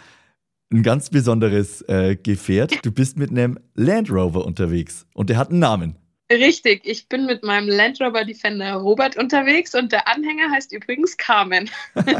ein 0.72 0.82
ganz 0.82 1.10
besonderes 1.10 1.82
äh, 1.82 2.16
Gefährt. 2.16 2.84
Du 2.84 2.92
bist 2.92 3.16
mit 3.16 3.30
einem 3.30 3.58
Land 3.74 4.10
Rover 4.10 4.44
unterwegs 4.44 5.06
und 5.14 5.30
der 5.30 5.38
hat 5.38 5.50
einen 5.50 5.60
Namen. 5.60 5.96
Richtig, 6.30 6.82
ich 6.84 7.08
bin 7.08 7.24
mit 7.24 7.42
meinem 7.42 7.68
Land 7.68 8.00
Rover 8.02 8.24
Defender 8.24 8.74
Robert 8.74 9.16
unterwegs 9.16 9.74
und 9.74 9.92
der 9.92 10.06
Anhänger 10.08 10.50
heißt 10.50 10.72
übrigens 10.72 11.16
Carmen. 11.16 11.70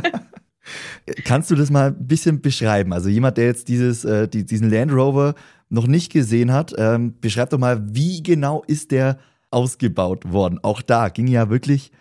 Kannst 1.24 1.50
du 1.50 1.54
das 1.54 1.70
mal 1.70 1.88
ein 1.88 2.06
bisschen 2.06 2.40
beschreiben? 2.40 2.92
Also 2.92 3.10
jemand, 3.10 3.36
der 3.36 3.46
jetzt 3.46 3.68
dieses, 3.68 4.04
äh, 4.04 4.28
die, 4.28 4.44
diesen 4.44 4.70
Land 4.70 4.92
Rover 4.92 5.34
noch 5.68 5.86
nicht 5.86 6.10
gesehen 6.10 6.52
hat, 6.52 6.74
ähm, 6.78 7.18
beschreib 7.20 7.50
doch 7.50 7.58
mal, 7.58 7.82
wie 7.94 8.22
genau 8.22 8.62
ist 8.66 8.90
der 8.92 9.18
ausgebaut 9.50 10.32
worden? 10.32 10.58
Auch 10.62 10.80
da 10.80 11.10
ging 11.10 11.26
ja 11.26 11.50
wirklich 11.50 11.92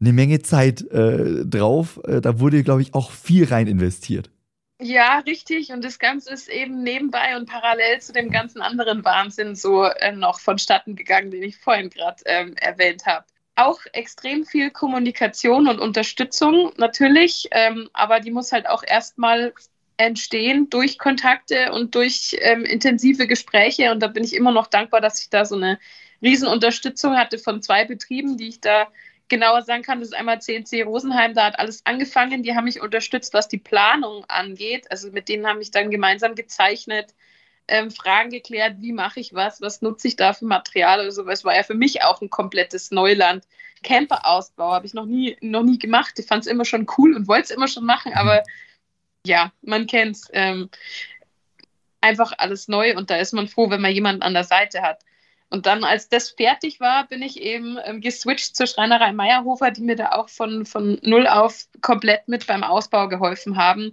eine 0.00 0.12
Menge 0.12 0.40
Zeit 0.40 0.82
äh, 0.90 1.44
drauf. 1.44 2.00
Äh, 2.04 2.20
da 2.20 2.40
wurde, 2.40 2.62
glaube 2.62 2.82
ich, 2.82 2.94
auch 2.94 3.10
viel 3.10 3.44
rein 3.44 3.66
investiert. 3.66 4.30
Ja, 4.82 5.18
richtig. 5.18 5.72
Und 5.72 5.84
das 5.84 5.98
Ganze 5.98 6.32
ist 6.32 6.48
eben 6.48 6.82
nebenbei 6.82 7.36
und 7.36 7.46
parallel 7.46 8.00
zu 8.00 8.14
dem 8.14 8.30
ganzen 8.30 8.62
anderen 8.62 9.04
Wahnsinn 9.04 9.54
so 9.54 9.84
äh, 9.84 10.12
noch 10.12 10.40
vonstatten 10.40 10.96
gegangen, 10.96 11.30
den 11.30 11.42
ich 11.42 11.58
vorhin 11.58 11.90
gerade 11.90 12.22
ähm, 12.24 12.54
erwähnt 12.56 13.04
habe. 13.04 13.26
Auch 13.56 13.80
extrem 13.92 14.46
viel 14.46 14.70
Kommunikation 14.70 15.68
und 15.68 15.80
Unterstützung 15.80 16.72
natürlich, 16.78 17.48
ähm, 17.50 17.90
aber 17.92 18.20
die 18.20 18.30
muss 18.30 18.52
halt 18.52 18.66
auch 18.66 18.82
erstmal 18.82 19.52
entstehen 19.98 20.70
durch 20.70 20.98
Kontakte 20.98 21.72
und 21.72 21.94
durch 21.94 22.34
ähm, 22.40 22.64
intensive 22.64 23.26
Gespräche. 23.26 23.92
Und 23.92 24.00
da 24.00 24.06
bin 24.06 24.24
ich 24.24 24.34
immer 24.34 24.50
noch 24.50 24.66
dankbar, 24.66 25.02
dass 25.02 25.20
ich 25.20 25.28
da 25.28 25.44
so 25.44 25.56
eine 25.56 25.78
Riesenunterstützung 26.22 27.16
hatte 27.16 27.38
von 27.38 27.60
zwei 27.60 27.84
Betrieben, 27.84 28.38
die 28.38 28.48
ich 28.48 28.62
da 28.62 28.88
genauer 29.30 29.62
sagen 29.62 29.82
kann, 29.82 30.00
das 30.00 30.10
ist 30.10 30.14
einmal 30.14 30.40
CNC 30.42 30.82
Rosenheim, 30.82 31.34
da 31.34 31.46
hat 31.46 31.58
alles 31.58 31.86
angefangen. 31.86 32.42
Die 32.42 32.54
haben 32.54 32.64
mich 32.64 32.80
unterstützt, 32.82 33.32
was 33.34 33.48
die 33.48 33.58
Planung 33.58 34.24
angeht. 34.28 34.90
Also 34.90 35.10
mit 35.10 35.28
denen 35.28 35.46
habe 35.46 35.62
ich 35.62 35.70
dann 35.70 35.90
gemeinsam 35.90 36.34
gezeichnet, 36.34 37.14
ähm, 37.68 37.90
Fragen 37.90 38.30
geklärt, 38.30 38.76
wie 38.80 38.92
mache 38.92 39.20
ich 39.20 39.32
was, 39.32 39.60
was 39.60 39.82
nutze 39.82 40.08
ich 40.08 40.16
da 40.16 40.32
für 40.34 40.44
Material 40.46 41.00
oder 41.00 41.12
so. 41.12 41.26
Es 41.28 41.44
war 41.44 41.54
ja 41.56 41.62
für 41.62 41.74
mich 41.74 42.02
auch 42.02 42.20
ein 42.20 42.30
komplettes 42.30 42.90
Neuland. 42.90 43.46
Camperausbau 43.82 44.72
habe 44.72 44.86
ich 44.86 44.94
noch 44.94 45.06
nie, 45.06 45.36
noch 45.40 45.62
nie 45.62 45.78
gemacht. 45.78 46.18
Ich 46.18 46.26
fand 46.26 46.44
es 46.44 46.50
immer 46.50 46.64
schon 46.66 46.86
cool 46.98 47.14
und 47.14 47.28
wollte 47.28 47.44
es 47.44 47.50
immer 47.50 47.68
schon 47.68 47.86
machen, 47.86 48.12
aber 48.14 48.42
Ja, 49.26 49.52
man 49.62 49.86
kennt's. 49.86 50.28
Ähm, 50.32 50.70
einfach 52.00 52.32
alles 52.38 52.68
neu 52.68 52.96
und 52.96 53.10
da 53.10 53.16
ist 53.16 53.32
man 53.32 53.48
froh, 53.48 53.70
wenn 53.70 53.80
man 53.80 53.92
jemanden 53.92 54.22
an 54.22 54.34
der 54.34 54.44
Seite 54.44 54.82
hat. 54.82 55.02
Und 55.50 55.66
dann, 55.66 55.82
als 55.82 56.08
das 56.08 56.30
fertig 56.30 56.78
war, 56.78 57.08
bin 57.08 57.22
ich 57.22 57.40
eben 57.40 57.76
ähm, 57.84 58.00
geswitcht 58.00 58.56
zur 58.56 58.68
Schreinerei 58.68 59.12
Meyerhofer, 59.12 59.72
die 59.72 59.82
mir 59.82 59.96
da 59.96 60.12
auch 60.12 60.28
von, 60.28 60.64
von 60.64 60.98
null 61.02 61.26
auf 61.26 61.66
komplett 61.80 62.28
mit 62.28 62.46
beim 62.46 62.62
Ausbau 62.62 63.08
geholfen 63.08 63.56
haben. 63.56 63.92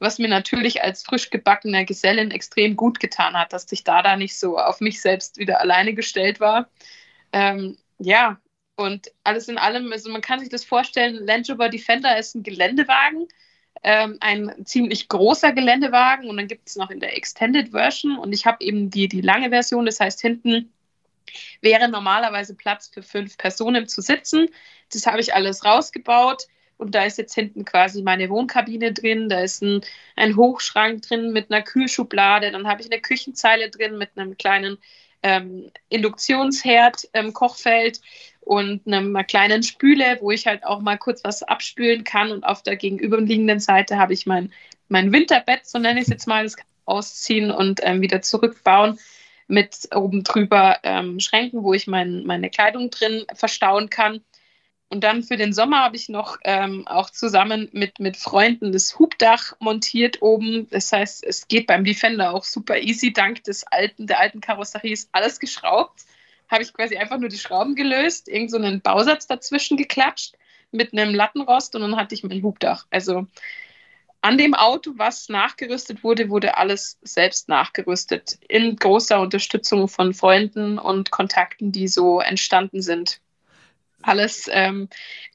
Was 0.00 0.18
mir 0.18 0.28
natürlich 0.28 0.82
als 0.82 1.04
frisch 1.04 1.30
gebackener 1.30 1.84
Gesellin 1.84 2.32
extrem 2.32 2.76
gut 2.76 2.98
getan 2.98 3.34
hat, 3.34 3.52
dass 3.52 3.70
ich 3.70 3.84
da 3.84 4.02
da 4.02 4.16
nicht 4.16 4.36
so 4.36 4.58
auf 4.58 4.80
mich 4.80 5.00
selbst 5.00 5.38
wieder 5.38 5.60
alleine 5.60 5.94
gestellt 5.94 6.40
war. 6.40 6.68
Ähm, 7.32 7.78
ja, 7.98 8.40
und 8.76 9.12
alles 9.24 9.48
in 9.48 9.58
allem, 9.58 9.92
also 9.92 10.10
man 10.10 10.20
kann 10.20 10.40
sich 10.40 10.48
das 10.48 10.64
vorstellen, 10.64 11.24
Land 11.24 11.48
Rover 11.48 11.68
Defender 11.68 12.18
ist 12.18 12.34
ein 12.34 12.42
Geländewagen, 12.42 13.28
ähm, 13.82 14.18
ein 14.20 14.66
ziemlich 14.66 15.08
großer 15.08 15.52
Geländewagen 15.52 16.28
und 16.28 16.36
dann 16.36 16.48
gibt 16.48 16.68
es 16.68 16.76
noch 16.76 16.90
in 16.90 17.00
der 17.00 17.16
Extended 17.16 17.70
Version 17.70 18.18
und 18.18 18.32
ich 18.32 18.44
habe 18.44 18.64
eben 18.64 18.90
die, 18.90 19.08
die 19.08 19.20
lange 19.22 19.50
Version, 19.50 19.86
das 19.86 20.00
heißt 20.00 20.20
hinten 20.20 20.72
wäre 21.60 21.88
normalerweise 21.88 22.54
Platz 22.54 22.90
für 22.92 23.02
fünf 23.02 23.38
Personen 23.38 23.88
zu 23.88 24.00
sitzen. 24.00 24.48
Das 24.92 25.06
habe 25.06 25.20
ich 25.20 25.34
alles 25.34 25.64
rausgebaut. 25.64 26.46
Und 26.78 26.94
da 26.94 27.04
ist 27.04 27.18
jetzt 27.18 27.34
hinten 27.34 27.64
quasi 27.64 28.02
meine 28.02 28.28
Wohnkabine 28.28 28.92
drin, 28.92 29.28
da 29.28 29.40
ist 29.40 29.62
ein, 29.62 29.80
ein 30.14 30.36
Hochschrank 30.36 31.02
drin 31.02 31.32
mit 31.32 31.50
einer 31.50 31.62
Kühlschublade, 31.62 32.50
dann 32.50 32.68
habe 32.68 32.82
ich 32.82 32.92
eine 32.92 33.00
Küchenzeile 33.00 33.70
drin 33.70 33.96
mit 33.96 34.10
einem 34.14 34.36
kleinen 34.36 34.76
ähm, 35.22 35.70
Induktionsherd, 35.88 37.08
ähm, 37.14 37.32
Kochfeld 37.32 38.00
und 38.40 38.86
einer 38.86 39.24
kleinen 39.24 39.62
Spüle, 39.62 40.18
wo 40.20 40.30
ich 40.30 40.46
halt 40.46 40.64
auch 40.64 40.80
mal 40.80 40.98
kurz 40.98 41.24
was 41.24 41.42
abspülen 41.42 42.04
kann. 42.04 42.30
Und 42.30 42.44
auf 42.44 42.62
der 42.62 42.76
gegenüberliegenden 42.76 43.58
Seite 43.58 43.98
habe 43.98 44.12
ich 44.12 44.26
mein, 44.26 44.52
mein 44.88 45.12
Winterbett, 45.12 45.66
so 45.66 45.78
nenne 45.78 45.98
ich 45.98 46.04
es 46.04 46.10
jetzt 46.10 46.28
mal, 46.28 46.44
das 46.44 46.56
kann 46.56 46.66
ich 46.68 46.88
ausziehen 46.88 47.50
und 47.50 47.80
ähm, 47.82 48.02
wieder 48.02 48.22
zurückbauen 48.22 48.98
mit 49.48 49.88
oben 49.94 50.24
drüber 50.24 50.78
ähm, 50.82 51.20
Schränken, 51.20 51.62
wo 51.62 51.72
ich 51.72 51.86
mein, 51.86 52.24
meine 52.24 52.50
Kleidung 52.50 52.90
drin 52.90 53.24
verstauen 53.34 53.90
kann. 53.90 54.22
Und 54.88 55.02
dann 55.02 55.24
für 55.24 55.36
den 55.36 55.52
Sommer 55.52 55.82
habe 55.82 55.96
ich 55.96 56.08
noch 56.08 56.38
ähm, 56.44 56.86
auch 56.86 57.10
zusammen 57.10 57.68
mit, 57.72 57.98
mit 57.98 58.16
Freunden 58.16 58.70
das 58.70 58.98
Hubdach 58.98 59.54
montiert 59.58 60.22
oben. 60.22 60.68
Das 60.70 60.92
heißt, 60.92 61.24
es 61.24 61.48
geht 61.48 61.66
beim 61.66 61.84
Defender 61.84 62.32
auch 62.32 62.44
super 62.44 62.78
easy. 62.78 63.12
Dank 63.12 63.42
des 63.44 63.66
alten, 63.66 64.06
der 64.06 64.20
alten 64.20 64.40
Karosserie 64.40 64.92
ist 64.92 65.08
alles 65.12 65.40
geschraubt. 65.40 66.02
Habe 66.48 66.62
ich 66.62 66.72
quasi 66.72 66.96
einfach 66.96 67.18
nur 67.18 67.28
die 67.28 67.38
Schrauben 67.38 67.74
gelöst, 67.74 68.28
irgend 68.28 68.52
so 68.52 68.58
Bausatz 68.80 69.26
dazwischen 69.26 69.76
geklatscht 69.76 70.36
mit 70.70 70.92
einem 70.92 71.14
Lattenrost 71.14 71.74
und 71.74 71.82
dann 71.82 71.96
hatte 71.96 72.14
ich 72.14 72.22
mein 72.22 72.42
Hubdach. 72.42 72.86
Also 72.90 73.26
an 74.26 74.38
dem 74.38 74.54
Auto, 74.54 74.94
was 74.96 75.28
nachgerüstet 75.28 76.02
wurde, 76.02 76.28
wurde 76.30 76.56
alles 76.56 76.98
selbst 77.02 77.48
nachgerüstet. 77.48 78.40
In 78.48 78.74
großer 78.74 79.20
Unterstützung 79.20 79.86
von 79.86 80.14
Freunden 80.14 80.80
und 80.80 81.12
Kontakten, 81.12 81.70
die 81.70 81.86
so 81.86 82.18
entstanden 82.18 82.82
sind. 82.82 83.20
Alles 84.02 84.50
ähm, 84.52 84.88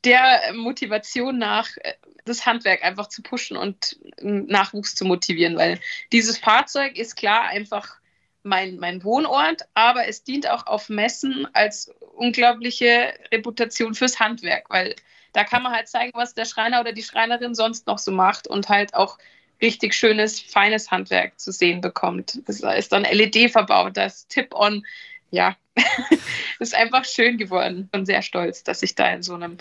der 0.04 0.52
Motivation 0.54 1.38
nach, 1.38 1.70
äh, 1.78 1.94
das 2.26 2.46
Handwerk 2.46 2.84
einfach 2.84 3.08
zu 3.08 3.24
pushen 3.24 3.56
und 3.56 3.98
Nachwuchs 4.22 4.94
zu 4.94 5.06
motivieren, 5.06 5.56
weil 5.56 5.80
dieses 6.12 6.38
Fahrzeug 6.38 6.98
ist 6.98 7.16
klar 7.16 7.44
einfach 7.44 7.96
mein, 8.44 8.76
mein 8.76 9.06
Wohnort, 9.06 9.62
aber 9.74 10.10
es 10.10 10.26
dient 10.26 10.50
auch 10.50 10.68
auf 10.68 10.90
Messen 10.90 11.48
als 11.54 11.94
unglaubliche 12.16 13.14
Reputation 13.32 13.94
fürs 13.94 14.20
Handwerk, 14.20 14.70
weil 14.70 14.98
da 15.34 15.44
kann 15.44 15.64
man 15.64 15.74
halt 15.74 15.88
zeigen, 15.88 16.12
was 16.16 16.34
der 16.34 16.46
Schreiner 16.46 16.82
oder 16.82 16.94
die 16.94 17.04
Schreinerin 17.04 17.56
sonst 17.56 17.88
noch 17.88 17.98
so 17.98 18.12
macht 18.12 18.48
und 18.48 18.70
halt 18.70 18.94
auch 18.94 19.18
richtig 19.62 19.94
schönes, 19.94 20.40
feines 20.40 20.92
Handwerk 20.92 21.40
zu 21.40 21.52
sehen 21.52 21.82
bekommt. 21.82 22.42
Da 22.62 22.72
ist 22.74 22.92
dann 22.92 23.04
LED 23.04 23.52
verbaut, 23.52 23.96
da 23.96 24.06
ist 24.06 24.30
Tip-On. 24.30 24.86
Ja, 25.30 25.56
ist 26.60 26.76
einfach 26.76 27.06
schön 27.06 27.38
geworden 27.38 27.90
und 27.94 28.06
sehr 28.06 28.22
stolz, 28.22 28.64
dass 28.64 28.84
ich 28.84 28.96
da 28.96 29.10
in 29.14 29.24
so 29.24 29.34
einem, 29.34 29.58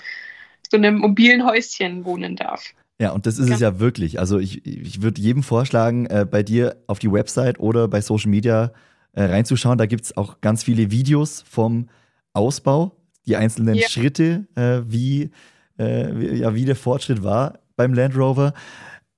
so 0.68 0.76
einem 0.76 0.98
mobilen 0.98 1.46
Häuschen 1.46 2.04
wohnen 2.04 2.34
darf. 2.34 2.74
Ja, 3.00 3.12
und 3.12 3.24
das 3.24 3.38
ist 3.38 3.48
ja. 3.48 3.54
es 3.54 3.60
ja 3.60 3.78
wirklich. 3.78 4.18
Also 4.18 4.38
ich, 4.38 4.66
ich 4.66 5.00
würde 5.00 5.20
jedem 5.20 5.42
vorschlagen, 5.42 6.06
äh, 6.06 6.26
bei 6.28 6.42
dir 6.42 6.76
auf 6.86 6.98
die 6.98 7.10
Website 7.10 7.60
oder 7.60 7.88
bei 7.88 8.00
Social 8.00 8.30
Media 8.30 8.72
äh, 9.12 9.22
reinzuschauen. 9.22 9.78
Da 9.78 9.86
gibt 9.86 10.04
es 10.04 10.16
auch 10.16 10.40
ganz 10.40 10.64
viele 10.64 10.90
Videos 10.90 11.42
vom 11.48 11.88
Ausbau, 12.32 12.96
die 13.26 13.36
einzelnen 13.36 13.76
ja. 13.76 13.88
Schritte, 13.88 14.46
äh, 14.54 14.82
wie 14.86 15.30
äh, 15.80 16.36
ja, 16.36 16.54
wie 16.54 16.64
der 16.64 16.76
Fortschritt 16.76 17.24
war 17.24 17.58
beim 17.76 17.94
Land 17.94 18.16
Rover. 18.16 18.52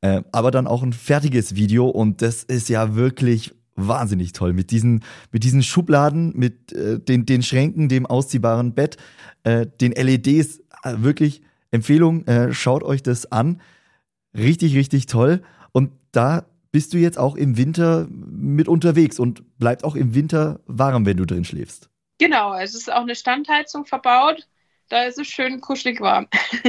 Äh, 0.00 0.22
aber 0.32 0.50
dann 0.50 0.66
auch 0.66 0.82
ein 0.82 0.92
fertiges 0.92 1.54
Video 1.54 1.88
und 1.88 2.22
das 2.22 2.42
ist 2.42 2.68
ja 2.68 2.94
wirklich 2.94 3.54
wahnsinnig 3.74 4.32
toll. 4.32 4.52
Mit 4.52 4.70
diesen, 4.70 5.04
mit 5.30 5.44
diesen 5.44 5.62
Schubladen, 5.62 6.32
mit 6.36 6.72
äh, 6.72 6.98
den, 6.98 7.26
den 7.26 7.42
Schränken, 7.42 7.88
dem 7.88 8.06
ausziehbaren 8.06 8.74
Bett, 8.74 8.96
äh, 9.44 9.66
den 9.80 9.92
LEDs. 9.92 10.60
Äh, 10.82 10.96
wirklich 10.98 11.42
Empfehlung, 11.70 12.26
äh, 12.26 12.52
schaut 12.52 12.82
euch 12.82 13.02
das 13.02 13.30
an. 13.32 13.60
Richtig, 14.36 14.76
richtig 14.76 15.06
toll. 15.06 15.42
Und 15.72 15.92
da 16.12 16.44
bist 16.70 16.94
du 16.94 16.98
jetzt 16.98 17.18
auch 17.18 17.36
im 17.36 17.56
Winter 17.56 18.08
mit 18.10 18.68
unterwegs 18.68 19.18
und 19.18 19.58
bleibt 19.58 19.84
auch 19.84 19.94
im 19.94 20.14
Winter 20.14 20.60
warm, 20.66 21.06
wenn 21.06 21.16
du 21.16 21.26
drin 21.26 21.44
schläfst. 21.44 21.90
Genau, 22.18 22.54
es 22.54 22.74
ist 22.74 22.92
auch 22.92 23.02
eine 23.02 23.14
Standheizung 23.14 23.84
verbaut. 23.84 24.46
Da 24.92 25.04
ist 25.04 25.18
es 25.18 25.26
schön 25.26 25.62
kuschelig 25.62 26.00
warm. 26.00 26.28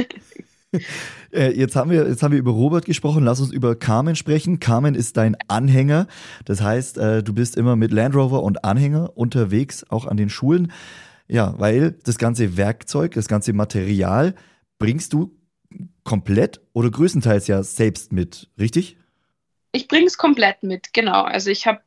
Äh, 1.32 1.52
jetzt 1.56 1.76
haben, 1.76 1.88
wir, 1.88 2.08
jetzt 2.08 2.24
haben 2.24 2.32
wir 2.32 2.38
über 2.40 2.50
Robert 2.50 2.84
gesprochen, 2.84 3.22
lass 3.22 3.38
uns 3.38 3.52
über 3.52 3.76
Carmen 3.76 4.16
sprechen. 4.16 4.58
Carmen 4.58 4.96
ist 4.96 5.16
dein 5.16 5.36
Anhänger, 5.46 6.08
das 6.44 6.62
heißt, 6.62 6.98
äh, 6.98 7.22
du 7.22 7.32
bist 7.32 7.56
immer 7.56 7.76
mit 7.76 7.92
Land 7.92 8.16
Rover 8.16 8.42
und 8.42 8.64
Anhänger 8.64 9.16
unterwegs, 9.16 9.84
auch 9.88 10.04
an 10.04 10.16
den 10.16 10.30
Schulen. 10.30 10.72
Ja, 11.28 11.54
weil 11.58 11.92
das 12.02 12.18
ganze 12.18 12.56
Werkzeug, 12.56 13.12
das 13.12 13.28
ganze 13.28 13.52
Material 13.52 14.34
bringst 14.80 15.12
du 15.12 15.36
komplett 16.02 16.60
oder 16.72 16.90
größtenteils 16.90 17.46
ja 17.46 17.62
selbst 17.62 18.12
mit, 18.12 18.50
richtig? 18.58 18.96
Ich 19.70 19.86
bring's 19.86 20.18
komplett 20.18 20.64
mit, 20.64 20.92
genau. 20.92 21.22
Also 21.22 21.50
ich 21.50 21.68
habe 21.68 21.82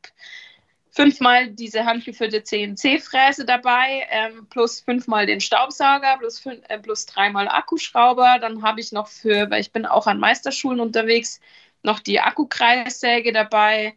fünfmal 0.90 1.48
diese 1.48 1.84
handgeführte 1.84 2.42
CNC-Fräse 2.42 3.44
dabei, 3.44 4.06
ähm, 4.10 4.46
plus 4.50 4.80
fünfmal 4.80 5.26
den 5.26 5.40
Staubsauger, 5.40 6.16
plus, 6.18 6.38
fünf, 6.38 6.60
äh, 6.68 6.78
plus 6.78 7.06
dreimal 7.06 7.48
Akkuschrauber. 7.48 8.38
Dann 8.40 8.62
habe 8.62 8.80
ich 8.80 8.92
noch 8.92 9.08
für, 9.08 9.50
weil 9.50 9.60
ich 9.60 9.72
bin 9.72 9.86
auch 9.86 10.06
an 10.06 10.20
Meisterschulen 10.20 10.80
unterwegs, 10.80 11.40
noch 11.82 12.00
die 12.00 12.20
Akkukreissäge 12.20 13.32
dabei, 13.32 13.94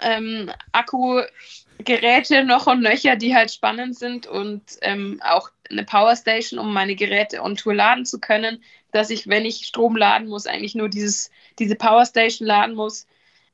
ähm, 0.00 0.50
Akkugeräte 0.72 2.44
noch 2.44 2.66
und 2.66 2.82
nöcher, 2.82 3.16
die 3.16 3.34
halt 3.34 3.50
spannend 3.50 3.98
sind 3.98 4.26
und 4.26 4.62
ähm, 4.82 5.20
auch 5.24 5.50
eine 5.70 5.84
Powerstation, 5.84 6.58
um 6.58 6.72
meine 6.72 6.94
Geräte 6.94 7.42
on 7.42 7.56
Tour 7.56 7.74
laden 7.74 8.06
zu 8.06 8.20
können, 8.20 8.62
dass 8.92 9.10
ich, 9.10 9.28
wenn 9.28 9.44
ich 9.44 9.66
Strom 9.66 9.96
laden 9.96 10.28
muss, 10.28 10.46
eigentlich 10.46 10.74
nur 10.74 10.88
dieses, 10.88 11.30
diese 11.58 11.74
Powerstation 11.74 12.46
laden 12.46 12.74
muss 12.74 13.06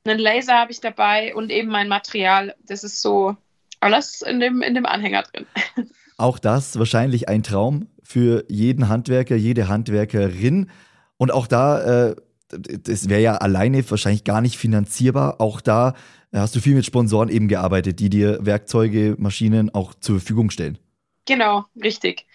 einen 0.04 0.18
Laser 0.18 0.54
habe 0.54 0.72
ich 0.72 0.80
dabei 0.80 1.34
und 1.34 1.50
eben 1.50 1.68
mein 1.68 1.88
Material. 1.88 2.54
Das 2.66 2.84
ist 2.84 3.00
so 3.00 3.36
alles 3.80 4.22
in 4.22 4.40
dem, 4.40 4.62
in 4.62 4.74
dem 4.74 4.86
Anhänger 4.86 5.22
drin. 5.22 5.46
Auch 6.16 6.38
das 6.38 6.78
wahrscheinlich 6.78 7.28
ein 7.28 7.42
Traum 7.42 7.88
für 8.02 8.44
jeden 8.48 8.88
Handwerker, 8.88 9.34
jede 9.34 9.68
Handwerkerin. 9.68 10.70
Und 11.16 11.32
auch 11.32 11.48
da, 11.48 12.10
äh, 12.10 12.16
das 12.48 13.08
wäre 13.08 13.20
ja 13.20 13.36
alleine 13.36 13.88
wahrscheinlich 13.90 14.22
gar 14.22 14.40
nicht 14.40 14.56
finanzierbar. 14.56 15.40
Auch 15.40 15.60
da 15.60 15.94
hast 16.32 16.54
du 16.54 16.60
viel 16.60 16.74
mit 16.74 16.86
Sponsoren 16.86 17.28
eben 17.28 17.48
gearbeitet, 17.48 17.98
die 17.98 18.10
dir 18.10 18.38
Werkzeuge, 18.42 19.16
Maschinen 19.18 19.74
auch 19.74 19.94
zur 19.94 20.20
Verfügung 20.20 20.50
stellen. 20.50 20.78
Genau, 21.26 21.64
richtig. 21.82 22.26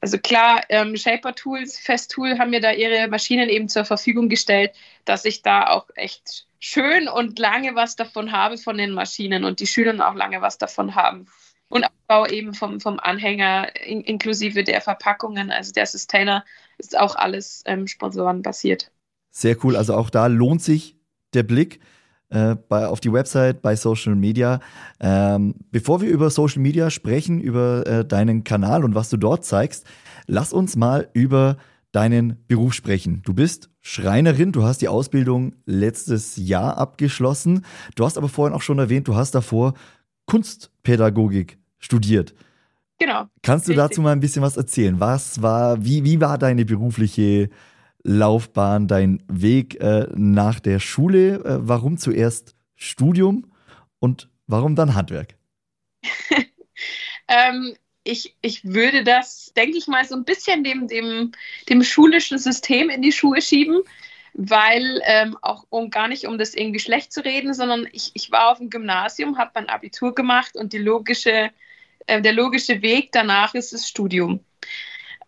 Also 0.00 0.18
klar, 0.18 0.62
ähm, 0.68 0.96
Shaper 0.96 1.34
Tools, 1.34 1.78
Festool 1.78 2.38
haben 2.38 2.50
mir 2.50 2.60
da 2.60 2.72
ihre 2.72 3.06
Maschinen 3.08 3.48
eben 3.48 3.68
zur 3.68 3.84
Verfügung 3.84 4.28
gestellt, 4.28 4.72
dass 5.04 5.24
ich 5.24 5.42
da 5.42 5.68
auch 5.68 5.86
echt 5.94 6.47
schön 6.58 7.08
und 7.08 7.38
lange 7.38 7.74
was 7.74 7.96
davon 7.96 8.32
habe 8.32 8.58
von 8.58 8.76
den 8.76 8.92
Maschinen 8.92 9.44
und 9.44 9.60
die 9.60 9.66
Schüler 9.66 10.08
auch 10.08 10.14
lange 10.14 10.40
was 10.40 10.58
davon 10.58 10.94
haben. 10.94 11.26
Und 11.68 11.84
Abbau 11.84 12.26
eben 12.26 12.54
vom, 12.54 12.80
vom 12.80 12.98
Anhänger 12.98 13.76
in, 13.84 14.00
inklusive 14.00 14.64
der 14.64 14.80
Verpackungen, 14.80 15.50
also 15.50 15.72
der 15.72 15.86
Sustainer, 15.86 16.44
ist 16.78 16.98
auch 16.98 17.14
alles 17.14 17.62
ähm, 17.66 17.86
sponsorenbasiert. 17.86 18.90
Sehr 19.30 19.56
cool. 19.64 19.76
Also 19.76 19.94
auch 19.94 20.10
da 20.10 20.26
lohnt 20.26 20.62
sich 20.62 20.96
der 21.34 21.42
Blick 21.42 21.80
äh, 22.30 22.56
bei, 22.56 22.86
auf 22.86 23.00
die 23.00 23.12
Website, 23.12 23.60
bei 23.60 23.76
Social 23.76 24.14
Media. 24.14 24.60
Ähm, 25.00 25.54
bevor 25.70 26.00
wir 26.00 26.08
über 26.08 26.30
Social 26.30 26.62
Media 26.62 26.90
sprechen, 26.90 27.40
über 27.40 27.86
äh, 27.86 28.04
deinen 28.04 28.44
Kanal 28.44 28.84
und 28.84 28.94
was 28.94 29.10
du 29.10 29.16
dort 29.18 29.44
zeigst, 29.44 29.86
lass 30.26 30.52
uns 30.52 30.76
mal 30.76 31.08
über 31.12 31.58
deinen 31.92 32.44
Beruf 32.46 32.74
sprechen. 32.74 33.22
Du 33.24 33.34
bist 33.34 33.70
Schreinerin, 33.80 34.52
du 34.52 34.64
hast 34.64 34.82
die 34.82 34.88
Ausbildung 34.88 35.54
letztes 35.64 36.36
Jahr 36.36 36.76
abgeschlossen. 36.76 37.64
Du 37.94 38.04
hast 38.04 38.18
aber 38.18 38.28
vorhin 38.28 38.54
auch 38.54 38.62
schon 38.62 38.78
erwähnt, 38.78 39.08
du 39.08 39.16
hast 39.16 39.34
davor 39.34 39.74
Kunstpädagogik 40.26 41.58
studiert. 41.78 42.34
Genau. 42.98 43.26
Kannst 43.42 43.68
du 43.68 43.72
richtig. 43.72 43.88
dazu 43.88 44.02
mal 44.02 44.12
ein 44.12 44.20
bisschen 44.20 44.42
was 44.42 44.56
erzählen? 44.56 45.00
Was 45.00 45.40
war, 45.40 45.84
wie, 45.84 46.04
wie 46.04 46.20
war 46.20 46.36
deine 46.36 46.64
berufliche 46.64 47.48
Laufbahn, 48.02 48.88
dein 48.88 49.22
Weg 49.28 49.80
äh, 49.80 50.08
nach 50.14 50.60
der 50.60 50.80
Schule? 50.80 51.44
Äh, 51.44 51.58
warum 51.60 51.96
zuerst 51.96 52.56
Studium 52.74 53.46
und 54.00 54.28
warum 54.46 54.74
dann 54.74 54.94
Handwerk? 54.94 55.36
ähm, 57.28 57.74
ich, 58.08 58.34
ich 58.40 58.64
würde 58.64 59.04
das, 59.04 59.52
denke 59.54 59.76
ich 59.76 59.86
mal, 59.86 60.04
so 60.04 60.14
ein 60.16 60.24
bisschen 60.24 60.64
dem, 60.64 60.88
dem, 60.88 61.32
dem 61.68 61.82
schulischen 61.82 62.38
System 62.38 62.88
in 62.88 63.02
die 63.02 63.12
Schuhe 63.12 63.42
schieben, 63.42 63.82
weil 64.32 65.02
ähm, 65.04 65.36
auch 65.42 65.66
um 65.68 65.90
gar 65.90 66.08
nicht 66.08 66.26
um 66.26 66.38
das 66.38 66.54
irgendwie 66.54 66.80
schlecht 66.80 67.12
zu 67.12 67.24
reden, 67.24 67.52
sondern 67.52 67.86
ich, 67.92 68.10
ich 68.14 68.30
war 68.30 68.50
auf 68.50 68.58
dem 68.58 68.70
Gymnasium, 68.70 69.36
habe 69.36 69.50
mein 69.54 69.68
Abitur 69.68 70.14
gemacht 70.14 70.56
und 70.56 70.72
die 70.72 70.78
logische, 70.78 71.50
äh, 72.06 72.22
der 72.22 72.32
logische 72.32 72.80
Weg 72.80 73.12
danach 73.12 73.54
ist 73.54 73.72
das 73.72 73.86
Studium. 73.86 74.40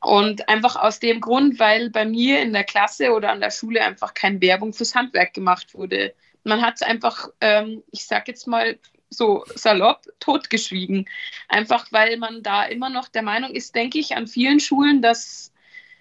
Und 0.00 0.48
einfach 0.48 0.76
aus 0.76 0.98
dem 1.00 1.20
Grund, 1.20 1.58
weil 1.58 1.90
bei 1.90 2.06
mir 2.06 2.40
in 2.40 2.54
der 2.54 2.64
Klasse 2.64 3.12
oder 3.12 3.30
an 3.30 3.40
der 3.40 3.50
Schule 3.50 3.84
einfach 3.84 4.14
keine 4.14 4.40
Werbung 4.40 4.72
fürs 4.72 4.94
Handwerk 4.94 5.34
gemacht 5.34 5.74
wurde. 5.74 6.14
Man 6.44 6.62
hat 6.62 6.76
es 6.76 6.82
einfach, 6.82 7.28
ähm, 7.42 7.82
ich 7.90 8.06
sag 8.06 8.26
jetzt 8.28 8.46
mal 8.46 8.78
so 9.10 9.44
salopp, 9.54 10.06
totgeschwiegen. 10.20 11.08
Einfach 11.48 11.86
weil 11.90 12.16
man 12.16 12.42
da 12.42 12.64
immer 12.64 12.88
noch 12.88 13.08
der 13.08 13.22
Meinung 13.22 13.52
ist, 13.52 13.74
denke 13.74 13.98
ich, 13.98 14.16
an 14.16 14.26
vielen 14.26 14.60
Schulen, 14.60 15.02
dass 15.02 15.52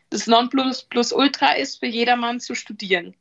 das 0.10 0.28
Nonplusultra 0.28 1.54
ist, 1.54 1.80
für 1.80 1.88
jedermann 1.88 2.40
zu 2.40 2.56
studieren. 2.56 3.16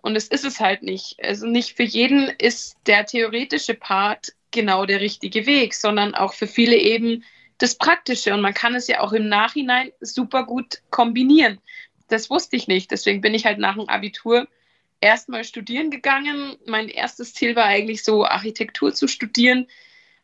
Und 0.00 0.16
es 0.16 0.28
ist 0.28 0.44
es 0.44 0.60
halt 0.60 0.82
nicht. 0.82 1.16
Also 1.22 1.46
nicht 1.46 1.76
für 1.76 1.82
jeden 1.82 2.28
ist 2.38 2.76
der 2.86 3.04
theoretische 3.04 3.74
Part 3.74 4.32
genau 4.50 4.86
der 4.86 5.00
richtige 5.00 5.46
Weg, 5.46 5.74
sondern 5.74 6.14
auch 6.14 6.34
für 6.34 6.46
viele 6.46 6.76
eben 6.76 7.24
das 7.58 7.76
Praktische. 7.76 8.32
Und 8.32 8.40
man 8.40 8.54
kann 8.54 8.74
es 8.74 8.86
ja 8.86 9.00
auch 9.00 9.12
im 9.12 9.28
Nachhinein 9.28 9.92
super 10.00 10.44
gut 10.44 10.82
kombinieren. 10.90 11.60
Das 12.08 12.30
wusste 12.30 12.56
ich 12.56 12.68
nicht. 12.68 12.90
Deswegen 12.90 13.20
bin 13.20 13.34
ich 13.34 13.44
halt 13.44 13.58
nach 13.58 13.74
dem 13.74 13.88
Abitur 13.88 14.48
erstmal 15.00 15.44
studieren 15.44 15.90
gegangen. 15.90 16.56
Mein 16.66 16.88
erstes 16.88 17.34
Ziel 17.34 17.56
war 17.56 17.64
eigentlich 17.64 18.04
so, 18.04 18.24
Architektur 18.24 18.94
zu 18.94 19.08
studieren. 19.08 19.66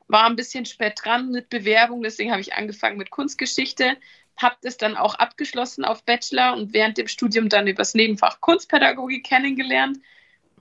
War 0.08 0.24
ein 0.26 0.36
bisschen 0.36 0.66
spät 0.66 1.00
dran 1.02 1.30
mit 1.30 1.48
Bewerbung, 1.48 2.02
deswegen 2.02 2.30
habe 2.30 2.40
ich 2.40 2.54
angefangen 2.54 2.98
mit 2.98 3.10
Kunstgeschichte. 3.10 3.96
Habe 4.36 4.56
das 4.62 4.76
dann 4.76 4.96
auch 4.96 5.14
abgeschlossen 5.14 5.84
auf 5.84 6.04
Bachelor 6.04 6.54
und 6.54 6.72
während 6.72 6.98
dem 6.98 7.08
Studium 7.08 7.48
dann 7.48 7.66
übers 7.66 7.94
Nebenfach 7.94 8.40
Kunstpädagogik 8.40 9.24
kennengelernt. 9.24 9.98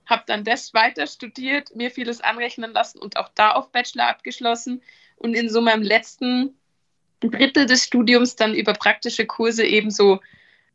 Habe 0.06 0.22
dann 0.26 0.44
das 0.44 0.74
weiter 0.74 1.06
studiert, 1.06 1.74
mir 1.74 1.90
vieles 1.90 2.20
anrechnen 2.20 2.72
lassen 2.72 2.98
und 2.98 3.16
auch 3.16 3.30
da 3.34 3.52
auf 3.52 3.72
Bachelor 3.72 4.08
abgeschlossen. 4.08 4.82
Und 5.16 5.34
in 5.34 5.48
so 5.48 5.60
meinem 5.60 5.82
letzten 5.82 6.56
Drittel 7.20 7.66
des 7.66 7.84
Studiums 7.84 8.36
dann 8.36 8.54
über 8.54 8.74
praktische 8.74 9.26
Kurse 9.26 9.64
ebenso 9.64 10.20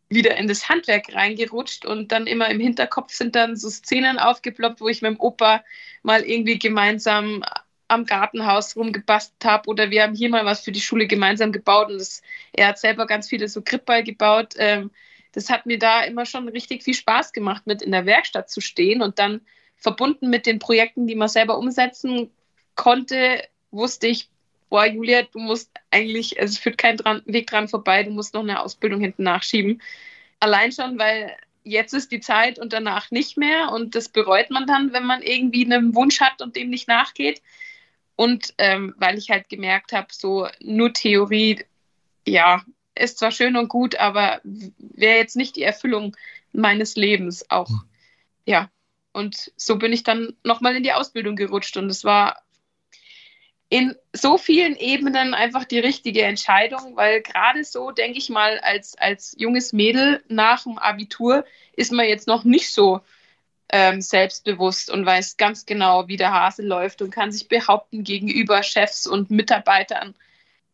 wieder 0.10 0.36
in 0.38 0.48
das 0.48 0.70
Handwerk 0.70 1.14
reingerutscht 1.14 1.86
und 1.86 2.12
dann 2.12 2.28
immer 2.28 2.50
im 2.50 2.60
Hinterkopf 2.60 3.14
sind 3.14 3.36
dann 3.36 3.56
so 3.56 3.70
Szenen 3.70 4.18
aufgeploppt, 4.18 4.82
wo 4.82 4.90
ich 4.90 5.02
mit 5.02 5.12
dem 5.12 5.20
Opa 5.20 5.64
mal 6.02 6.22
irgendwie 6.22 6.58
gemeinsam 6.58 7.44
am 7.88 8.06
Gartenhaus 8.06 8.76
rumgebastelt 8.76 9.44
habe 9.46 9.70
oder 9.70 9.92
wir 9.92 10.04
haben 10.04 10.16
hier 10.16 10.30
mal 10.30 10.46
was 10.46 10.62
für 10.62 10.72
die 10.72 10.82
Schule 10.82 11.08
gemeinsam 11.08 11.52
gebaut 11.52 11.90
und 11.90 12.00
das, 12.00 12.22
er 12.54 12.68
hat 12.68 12.80
selber 12.80 13.06
ganz 13.08 13.30
viele 13.30 13.48
so 13.48 13.62
Gripball 13.62 14.04
gebaut. 14.04 14.54
Ähm, 14.58 14.92
das 15.32 15.50
hat 15.50 15.66
mir 15.66 15.78
da 15.78 16.02
immer 16.02 16.26
schon 16.26 16.48
richtig 16.50 16.84
viel 16.84 16.94
Spaß 16.94 17.34
gemacht, 17.34 17.68
mit 17.68 17.82
in 17.82 17.92
der 17.92 18.06
Werkstatt 18.06 18.50
zu 18.50 18.62
stehen 18.62 19.02
und 19.02 19.20
dann 19.20 19.42
verbunden 19.76 20.30
mit 20.30 20.46
den 20.46 20.60
Projekten, 20.60 21.08
die 21.08 21.16
man 21.16 21.28
selber 21.28 21.58
umsetzen 21.58 22.32
konnte, 22.76 23.44
wusste 23.72 24.08
ich, 24.08 24.30
boah, 24.70 24.86
Julia, 24.86 25.24
du 25.24 25.40
musst 25.40 25.72
eigentlich, 25.92 26.40
also 26.40 26.54
es 26.54 26.58
führt 26.60 26.78
kein 26.78 26.98
dran, 26.98 27.22
Weg 27.26 27.48
dran 27.48 27.68
vorbei, 27.68 28.04
du 28.04 28.12
musst 28.12 28.34
noch 28.34 28.42
eine 28.42 28.62
Ausbildung 28.62 29.02
hinten 29.02 29.24
nachschieben. 29.24 29.82
Allein 30.40 30.72
schon, 30.72 30.98
weil 30.98 31.36
jetzt 31.64 31.94
ist 31.94 32.12
die 32.12 32.20
Zeit 32.20 32.60
und 32.60 32.74
danach 32.74 33.12
nicht 33.12 33.38
mehr 33.38 33.72
und 33.72 33.96
das 33.96 34.10
bereut 34.10 34.50
man 34.50 34.66
dann, 34.66 34.94
wenn 34.94 35.06
man 35.06 35.22
irgendwie 35.22 35.66
einen 35.66 35.96
Wunsch 35.96 36.22
hat 36.22 36.42
und 36.42 36.56
dem 36.56 36.70
nicht 36.70 36.88
nachgeht. 36.88 37.42
Und 38.16 38.54
ähm, 38.58 38.96
weil 38.98 39.18
ich 39.18 39.30
halt 39.30 39.50
gemerkt 39.50 39.94
habe, 39.94 40.08
so 40.12 40.48
nur 40.60 40.94
Theorie, 40.94 41.64
ja, 42.28 42.64
ist 42.96 43.20
zwar 43.20 43.32
schön 43.32 43.56
und 43.56 43.70
gut, 43.70 43.96
aber 43.96 44.42
wäre 44.44 45.18
jetzt 45.18 45.36
nicht 45.36 45.56
die 45.56 45.64
Erfüllung 45.64 46.16
meines 46.52 46.96
Lebens 46.96 47.50
auch. 47.50 47.70
Hm. 47.70 47.82
Ja, 48.46 48.70
und 49.14 49.52
so 49.56 49.78
bin 49.78 49.94
ich 49.94 50.04
dann 50.04 50.36
nochmal 50.44 50.76
in 50.76 50.84
die 50.84 50.94
Ausbildung 50.94 51.36
gerutscht 51.36 51.78
und 51.78 51.90
es 51.90 52.04
war 52.04 52.42
in 53.70 53.96
so 54.14 54.38
vielen 54.38 54.76
Ebenen 54.76 55.36
einfach 55.36 55.64
die 55.64 55.80
richtige 55.80 56.24
Entscheidung, 56.24 56.96
weil 56.96 57.22
gerade 57.22 57.64
so, 57.64 57.92
denke 57.92 58.18
ich 58.18 58.30
mal, 58.30 58.60
als, 58.60 58.98
als 58.98 59.36
junges 59.38 59.74
Mädel 59.74 60.24
nach 60.28 60.64
dem 60.64 60.80
Abitur 60.80 61.46
ist 61.76 61.92
man 61.92 62.08
jetzt 62.08 62.28
noch 62.28 62.44
nicht 62.44 62.74
so 62.74 63.02
ähm, 63.72 64.02
selbstbewusst 64.02 64.90
und 64.90 65.06
weiß 65.06 65.38
ganz 65.38 65.68
genau, 65.68 66.08
wie 66.08 66.18
der 66.18 66.34
Hase 66.34 66.64
läuft 66.64 67.04
und 67.04 67.12
kann 67.12 67.32
sich 67.32 67.48
behaupten 67.48 68.04
gegenüber 68.04 68.64
Chefs 68.64 69.06
und 69.06 69.30
Mitarbeitern. 69.30 70.16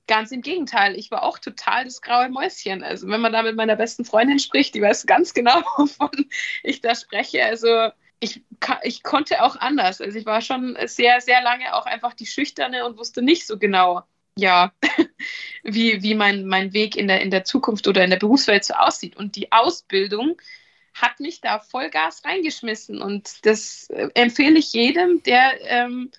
Ganz 0.07 0.31
im 0.31 0.41
Gegenteil, 0.41 0.95
ich 0.95 1.11
war 1.11 1.23
auch 1.23 1.39
total 1.39 1.83
das 1.83 2.01
graue 2.01 2.29
Mäuschen. 2.29 2.83
Also 2.83 3.09
wenn 3.09 3.19
man 3.19 3.33
da 3.33 3.41
mit 3.43 3.57
meiner 3.57 3.75
besten 3.75 4.05
Freundin 4.05 4.39
spricht, 4.39 4.73
die 4.73 4.81
weiß 4.81 5.05
ganz 5.05 5.33
genau, 5.33 5.61
wovon 5.77 6.29
ich 6.63 6.79
da 6.79 6.95
spreche. 6.95 7.43
Also 7.43 7.89
ich, 8.19 8.43
ich 8.83 9.03
konnte 9.03 9.43
auch 9.43 9.55
anders. 9.55 10.01
Also 10.01 10.17
ich 10.17 10.25
war 10.25 10.41
schon 10.41 10.77
sehr, 10.85 11.21
sehr 11.21 11.41
lange 11.41 11.75
auch 11.75 11.85
einfach 11.85 12.13
die 12.13 12.25
Schüchterne 12.25 12.85
und 12.85 12.97
wusste 12.97 13.21
nicht 13.21 13.45
so 13.45 13.57
genau, 13.57 14.03
ja, 14.37 14.73
wie, 15.63 16.01
wie 16.03 16.15
mein, 16.15 16.45
mein 16.45 16.73
Weg 16.73 16.95
in 16.95 17.07
der, 17.07 17.21
in 17.21 17.31
der 17.31 17.43
Zukunft 17.43 17.87
oder 17.87 18.03
in 18.03 18.09
der 18.09 18.17
Berufswelt 18.17 18.63
so 18.63 18.73
aussieht. 18.73 19.15
Und 19.15 19.35
die 19.35 19.51
Ausbildung 19.51 20.37
hat 20.93 21.19
mich 21.19 21.41
da 21.41 21.59
Vollgas 21.59 22.23
reingeschmissen. 22.25 23.01
Und 23.01 23.45
das 23.45 23.89
äh, 23.89 24.09
empfehle 24.13 24.57
ich 24.57 24.73
jedem, 24.73 25.21
der, 25.23 25.61
ähm, 25.69 26.11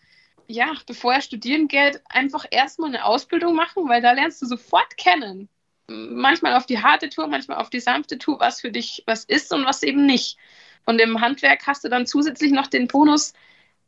ja, 0.46 0.74
bevor 0.86 1.14
er 1.14 1.22
studieren 1.22 1.66
geht, 1.66 2.00
einfach 2.08 2.44
erstmal 2.50 2.90
eine 2.90 3.04
Ausbildung 3.04 3.54
machen, 3.54 3.88
weil 3.88 4.02
da 4.02 4.12
lernst 4.12 4.40
du 4.42 4.46
sofort 4.46 4.96
kennen. 4.96 5.48
Manchmal 5.88 6.54
auf 6.54 6.66
die 6.66 6.82
harte 6.82 7.08
Tour, 7.08 7.28
manchmal 7.28 7.58
auf 7.58 7.70
die 7.70 7.80
sanfte 7.80 8.18
Tour, 8.18 8.40
was 8.40 8.60
für 8.60 8.70
dich 8.70 9.02
was 9.06 9.24
ist 9.24 9.52
und 9.52 9.64
was 9.64 9.82
eben 9.82 10.04
nicht. 10.04 10.36
Und 10.86 11.00
im 11.00 11.20
Handwerk 11.20 11.66
hast 11.66 11.84
du 11.84 11.88
dann 11.88 12.06
zusätzlich 12.06 12.52
noch 12.52 12.68
den 12.68 12.88
Bonus, 12.88 13.34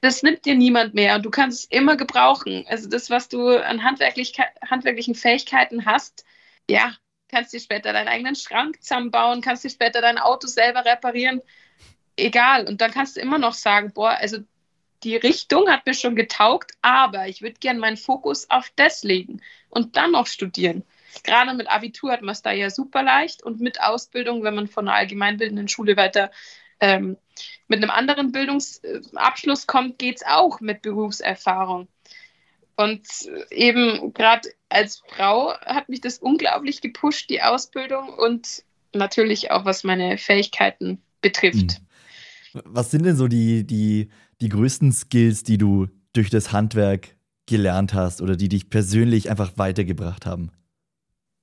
das 0.01 0.23
nimmt 0.23 0.45
dir 0.45 0.55
niemand 0.55 0.95
mehr 0.95 1.17
und 1.17 1.25
du 1.25 1.31
kannst 1.31 1.65
es 1.65 1.77
immer 1.77 1.97
gebrauchen. 1.97 2.65
Also 2.69 2.89
das, 2.89 3.11
was 3.11 3.29
du 3.29 3.49
an 3.49 3.83
handwerklich, 3.83 4.35
handwerklichen 4.69 5.15
Fähigkeiten 5.15 5.87
hast, 5.87 6.25
ja, 6.69 6.95
kannst 7.29 7.53
dir 7.53 7.61
später 7.61 7.93
deinen 7.93 8.09
eigenen 8.09 8.37
Schrank 8.37 8.83
zusammenbauen, 8.83 9.41
kannst 9.41 9.65
dir 9.65 9.71
später 9.71 10.01
dein 10.01 10.19
Auto 10.19 10.47
selber 10.47 10.85
reparieren, 10.85 11.41
egal. 12.17 12.67
Und 12.67 12.81
dann 12.81 12.91
kannst 12.91 13.17
du 13.17 13.21
immer 13.21 13.39
noch 13.39 13.55
sagen, 13.55 13.93
boah, 13.93 14.11
also 14.11 14.39
die 15.05 15.17
Richtung 15.17 15.69
hat 15.71 15.87
mir 15.87 15.95
schon 15.95 16.17
getaugt, 16.17 16.73
aber 16.83 17.29
ich 17.29 17.43
würde 17.43 17.59
gerne 17.61 17.79
meinen 17.79 17.97
Fokus 17.97 18.51
auf 18.51 18.71
das 18.77 19.05
legen 19.05 19.41
und 19.69 19.97
dann 19.97 20.13
noch 20.13 20.27
studieren. 20.27 20.85
Gerade 21.23 21.55
mit 21.55 21.69
Abitur 21.69 22.13
hat 22.13 22.23
man 22.23 22.33
es 22.33 22.43
da 22.43 22.53
ja 22.53 22.71
super 22.71 23.03
leicht 23.03 23.43
und 23.43 23.61
mit 23.61 23.81
Ausbildung, 23.81 24.43
wenn 24.43 24.55
man 24.55 24.67
von 24.67 24.89
einer 24.89 24.97
allgemeinbildenden 24.97 25.69
Schule 25.69 25.97
weiter 25.97 26.31
ähm, 26.81 27.17
mit 27.69 27.83
einem 27.83 27.91
anderen 27.91 28.33
Bildungsabschluss 28.33 29.67
kommt, 29.67 29.99
geht 29.99 30.17
es 30.17 30.27
auch 30.27 30.61
mit 30.61 30.83
Berufserfahrung. 30.83 31.89
Und 32.77 33.07
eben 33.51 34.15
gerade 34.15 34.49
als 34.69 35.03
Frau 35.09 35.53
hat 35.61 35.89
mich 35.89 36.01
das 36.01 36.19
unglaublich 36.19 36.81
gepusht, 36.81 37.29
die 37.29 37.43
Ausbildung 37.43 38.09
und 38.11 38.63
natürlich 38.93 39.51
auch, 39.51 39.65
was 39.65 39.85
meine 39.85 40.17
Fähigkeiten 40.17 41.03
betrifft. 41.21 41.81
Hm. 42.53 42.63
Was 42.65 42.91
sind 42.91 43.05
denn 43.05 43.17
so 43.17 43.29
die, 43.29 43.67
die, 43.67 44.09
die 44.41 44.49
größten 44.49 44.93
Skills, 44.93 45.43
die 45.43 45.59
du 45.59 45.89
durch 46.13 46.31
das 46.31 46.53
Handwerk 46.53 47.17
gelernt 47.47 47.95
hast 47.95 48.23
oder 48.23 48.37
die 48.37 48.49
dich 48.49 48.71
persönlich 48.71 49.31
einfach 49.31 49.53
weitergebracht 49.57 50.25
haben? 50.25 50.51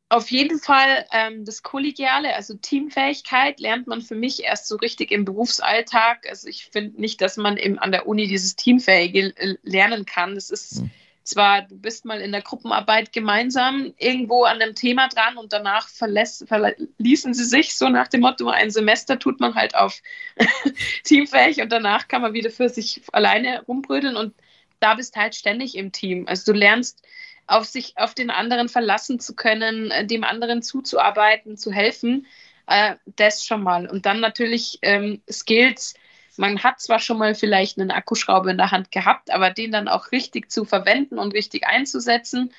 Auf 0.10 0.30
jeden 0.30 0.60
Fall 0.60 1.06
ähm, 1.12 1.46
das 1.46 1.64
Kollegiale, 1.64 2.36
also 2.36 2.54
Teamfähigkeit, 2.54 3.60
lernt 3.60 3.88
man 3.88 4.02
für 4.02 4.14
mich 4.14 4.44
erst 4.44 4.68
so 4.68 4.76
richtig 4.76 5.12
im 5.12 5.26
Berufsalltag. 5.26 6.28
Also 6.30 6.48
ich 6.48 6.68
finde 6.72 7.02
nicht, 7.02 7.22
dass 7.22 7.38
man 7.38 7.58
eben 7.58 7.80
an 7.80 7.92
der 7.92 8.08
Uni 8.08 8.28
dieses 8.28 8.56
Teamfähige 8.56 9.34
lernen 9.64 10.06
kann. 10.06 10.36
Das 10.36 10.52
ist 10.52 10.84
mhm. 10.84 10.92
zwar, 11.24 11.64
du 11.64 11.76
bist 11.76 12.06
mal 12.06 12.22
in 12.22 12.32
der 12.32 12.44
Gruppenarbeit 12.44 13.14
gemeinsam 13.14 13.96
irgendwo 13.98 14.44
an 14.44 14.62
einem 14.62 14.76
Thema 14.76 15.08
dran 15.08 15.38
und 15.38 15.54
danach 15.54 15.90
verlässt, 15.90 16.48
verließen 16.48 17.34
sie 17.34 17.46
sich 17.46 17.76
so 17.76 17.90
nach 17.90 18.08
dem 18.08 18.22
Motto, 18.22 18.48
ein 18.48 18.70
Semester 18.70 19.18
tut 19.18 19.40
man 19.40 19.56
halt 19.56 19.74
auf 19.74 20.04
teamfähig 21.04 21.62
und 21.62 21.72
danach 21.72 22.08
kann 22.08 22.22
man 22.22 22.34
wieder 22.34 22.52
für 22.52 22.70
sich 22.70 23.02
alleine 23.12 23.64
rumbrödeln 23.64 24.18
und 24.18 24.36
da 24.80 24.94
bist 24.94 25.16
halt 25.16 25.34
ständig 25.34 25.76
im 25.76 25.92
Team. 25.92 26.28
Also 26.28 26.52
du 26.54 26.60
lernst 26.60 27.02
auf 27.48 27.66
sich, 27.66 27.94
auf 27.98 28.14
den 28.14 28.30
anderen 28.30 28.70
verlassen 28.70 29.20
zu 29.20 29.36
können, 29.36 29.92
äh, 29.92 30.06
dem 30.06 30.24
anderen 30.24 30.62
zuzuarbeiten, 30.62 31.58
zu 31.58 31.72
helfen, 31.72 32.26
äh, 32.68 32.96
das 33.16 33.46
schon 33.46 33.64
mal. 33.64 33.88
Und 33.88 34.06
dann 34.06 34.20
natürlich 34.20 34.80
ähm, 34.82 35.22
Skills. 35.30 35.94
Man 36.38 36.64
hat 36.64 36.82
zwar 36.82 37.00
schon 37.00 37.18
mal 37.18 37.34
vielleicht 37.34 37.80
einen 37.80 37.92
Akkuschrauber 37.92 38.52
in 38.52 38.58
der 38.58 38.72
Hand 38.72 38.92
gehabt, 38.92 39.32
aber 39.32 39.52
den 39.52 39.72
dann 39.72 39.88
auch 39.88 40.12
richtig 40.12 40.52
zu 40.52 40.66
verwenden 40.66 41.18
und 41.18 41.34
richtig 41.34 41.66
einzusetzen, 41.66 42.52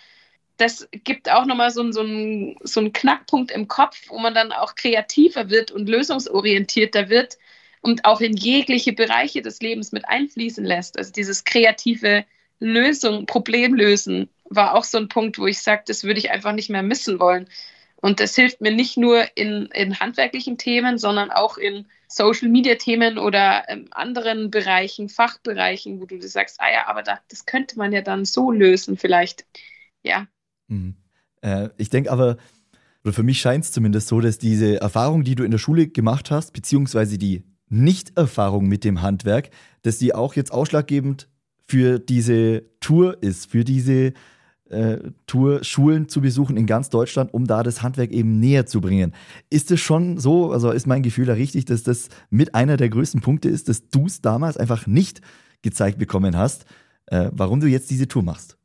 das 0.57 0.88
gibt 1.05 1.31
auch 1.31 1.44
nochmal 1.44 1.70
so, 1.70 1.90
so, 1.92 2.03
so 2.62 2.81
einen 2.81 2.92
Knackpunkt 2.92 3.51
im 3.51 3.68
Kopf, 3.68 4.09
wo 4.09 4.18
man 4.18 4.35
dann 4.35 4.53
auch 4.53 4.75
kreativer 4.75 5.51
wird 5.51 5.70
und 5.70 5.88
lösungsorientierter 5.88 7.11
wird 7.11 7.37
und 7.83 8.05
auch 8.05 8.20
in 8.20 8.37
jegliche 8.37 8.92
Bereiche 8.92 9.42
des 9.42 9.61
Lebens 9.61 9.92
mit 9.92 10.09
einfließen 10.09 10.64
lässt. 10.64 10.99
Also 10.99 11.12
dieses 11.12 11.44
kreative 11.44 12.25
Lösung, 12.59 13.27
Problemlösen 13.27 14.31
war 14.50 14.74
auch 14.74 14.85
so 14.85 14.98
ein 14.98 15.09
Punkt, 15.09 15.38
wo 15.38 15.46
ich 15.46 15.61
sage, 15.61 15.82
das 15.87 16.04
würde 16.04 16.18
ich 16.18 16.30
einfach 16.30 16.52
nicht 16.52 16.70
mehr 16.70 16.82
missen 16.82 17.18
wollen. 17.18 17.48
Und 17.96 18.20
das 18.20 18.35
hilft 18.35 18.61
mir 18.61 18.72
nicht 18.72 18.96
nur 18.96 19.24
in, 19.37 19.66
in 19.72 19.98
handwerklichen 19.98 20.59
Themen, 20.59 20.98
sondern 20.98 21.30
auch 21.30 21.56
in 21.56 21.87
Social-Media-Themen 22.09 23.18
oder 23.18 23.64
ähm, 23.68 23.87
anderen 23.90 24.50
Bereichen, 24.50 25.09
Fachbereichen, 25.09 26.00
wo 26.00 26.06
du 26.06 26.20
sagst, 26.22 26.61
ah 26.61 26.70
ja, 26.70 26.87
aber 26.87 27.02
da, 27.02 27.18
das 27.28 27.46
könnte 27.46 27.78
man 27.78 27.92
ja 27.92 28.02
dann 28.02 28.24
so 28.24 28.50
lösen 28.52 28.96
vielleicht. 28.96 29.46
Ja. 30.02 30.26
Mhm. 30.68 30.96
Äh, 31.40 31.70
ich 31.78 31.90
denke 31.90 32.12
aber, 32.12 32.37
oder 33.02 33.12
für 33.12 33.22
mich 33.22 33.40
scheint 33.40 33.64
es 33.64 33.72
zumindest 33.72 34.09
so, 34.09 34.20
dass 34.20 34.38
diese 34.38 34.80
Erfahrung, 34.80 35.24
die 35.24 35.35
du 35.35 35.44
in 35.44 35.50
der 35.50 35.59
Schule 35.59 35.88
gemacht 35.88 36.30
hast, 36.30 36.52
beziehungsweise 36.52 37.18
die 37.18 37.44
Nicht-Erfahrung 37.68 38.66
mit 38.66 38.85
dem 38.85 39.00
Handwerk, 39.02 39.50
dass 39.82 39.98
die 39.98 40.14
auch 40.14 40.35
jetzt 40.35 40.52
ausschlaggebend 40.52 41.28
für 41.66 41.98
diese 41.98 42.64
Tour 42.80 43.22
ist, 43.22 43.50
für 43.50 43.64
diese 43.64 44.12
Tour 45.26 45.62
Schulen 45.62 46.09
zu 46.09 46.20
besuchen 46.20 46.57
in 46.57 46.66
ganz 46.66 46.90
Deutschland, 46.90 47.33
um 47.33 47.46
da 47.46 47.62
das 47.62 47.83
Handwerk 47.83 48.11
eben 48.11 48.40
näher 48.40 48.66
zu 48.66 48.81
bringen. 48.81 49.14
Ist 49.48 49.70
es 49.70 49.81
schon 49.81 50.18
so, 50.18 50.50
also 50.52 50.70
ist 50.70 50.87
mein 50.87 51.02
Gefühl 51.02 51.26
da 51.26 51.35
richtig, 51.35 51.66
dass 51.66 51.85
das 51.85 52.09
mit 52.31 52.55
einer 52.55 52.76
der 52.76 52.88
größten 52.88 53.20
Punkte 53.20 53.48
ist, 53.48 53.68
dass 53.68 53.88
du 53.90 54.07
es 54.07 54.20
damals 54.20 54.57
einfach 54.57 54.87
nicht 54.87 55.20
gezeigt 55.62 55.98
bekommen 55.98 56.37
hast, 56.37 56.64
äh, 57.07 57.31
warum 57.33 57.61
du 57.61 57.66
jetzt 57.66 57.90
diese 57.90 58.09
Tour 58.09 58.22
machst? 58.22 58.57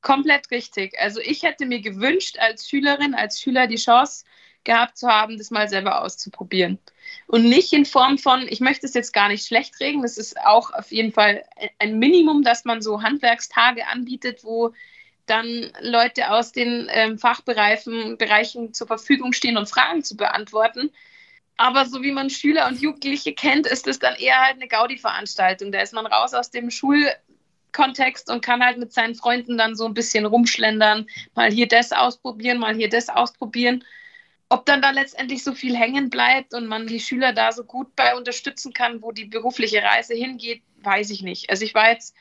Komplett 0.00 0.50
richtig. 0.50 0.98
Also 0.98 1.20
ich 1.20 1.42
hätte 1.42 1.66
mir 1.66 1.80
gewünscht, 1.80 2.38
als 2.38 2.68
Schülerin, 2.68 3.14
als 3.14 3.40
Schüler 3.40 3.66
die 3.66 3.76
Chance 3.76 4.24
gehabt 4.64 4.96
zu 4.96 5.08
haben, 5.08 5.38
das 5.38 5.50
mal 5.50 5.68
selber 5.68 6.02
auszuprobieren. 6.02 6.78
Und 7.26 7.44
nicht 7.44 7.72
in 7.72 7.84
Form 7.84 8.18
von, 8.18 8.46
ich 8.48 8.60
möchte 8.60 8.86
es 8.86 8.94
jetzt 8.94 9.12
gar 9.12 9.28
nicht 9.28 9.46
schlecht 9.46 9.80
reden, 9.80 10.02
das 10.02 10.18
ist 10.18 10.38
auch 10.40 10.72
auf 10.72 10.90
jeden 10.92 11.12
Fall 11.12 11.42
ein 11.78 11.98
Minimum, 11.98 12.42
dass 12.42 12.64
man 12.64 12.82
so 12.82 13.02
Handwerkstage 13.02 13.86
anbietet, 13.86 14.44
wo 14.44 14.72
dann 15.30 15.72
Leute 15.80 16.30
aus 16.30 16.52
den 16.52 16.88
ähm, 16.90 17.18
Fachbereichen 17.18 18.18
Bereichen 18.18 18.74
zur 18.74 18.86
Verfügung 18.86 19.32
stehen 19.32 19.56
und 19.56 19.68
Fragen 19.68 20.02
zu 20.02 20.16
beantworten. 20.16 20.90
Aber 21.56 21.84
so 21.84 22.02
wie 22.02 22.12
man 22.12 22.30
Schüler 22.30 22.66
und 22.68 22.80
Jugendliche 22.80 23.34
kennt, 23.34 23.66
ist 23.66 23.86
es 23.86 23.98
dann 23.98 24.14
eher 24.14 24.40
halt 24.40 24.54
eine 24.54 24.66
Gaudi-Veranstaltung. 24.66 25.72
Da 25.72 25.82
ist 25.82 25.92
man 25.92 26.06
raus 26.06 26.32
aus 26.32 26.50
dem 26.50 26.70
Schulkontext 26.70 28.30
und 28.30 28.42
kann 28.42 28.64
halt 28.64 28.78
mit 28.78 28.92
seinen 28.92 29.14
Freunden 29.14 29.58
dann 29.58 29.76
so 29.76 29.84
ein 29.84 29.92
bisschen 29.92 30.24
rumschlendern, 30.24 31.06
mal 31.34 31.52
hier 31.52 31.68
das 31.68 31.92
ausprobieren, 31.92 32.58
mal 32.58 32.74
hier 32.74 32.88
das 32.88 33.10
ausprobieren. 33.10 33.84
Ob 34.48 34.64
dann 34.64 34.80
da 34.82 34.90
letztendlich 34.90 35.44
so 35.44 35.52
viel 35.54 35.76
hängen 35.76 36.10
bleibt 36.10 36.54
und 36.54 36.66
man 36.66 36.86
die 36.86 36.98
Schüler 36.98 37.32
da 37.32 37.52
so 37.52 37.62
gut 37.62 37.94
bei 37.94 38.16
unterstützen 38.16 38.72
kann, 38.72 39.02
wo 39.02 39.12
die 39.12 39.26
berufliche 39.26 39.82
Reise 39.82 40.14
hingeht, 40.14 40.62
weiß 40.82 41.10
ich 41.10 41.22
nicht. 41.22 41.50
Also 41.50 41.64
ich 41.64 41.74
war 41.74 41.90
jetzt 41.90 42.16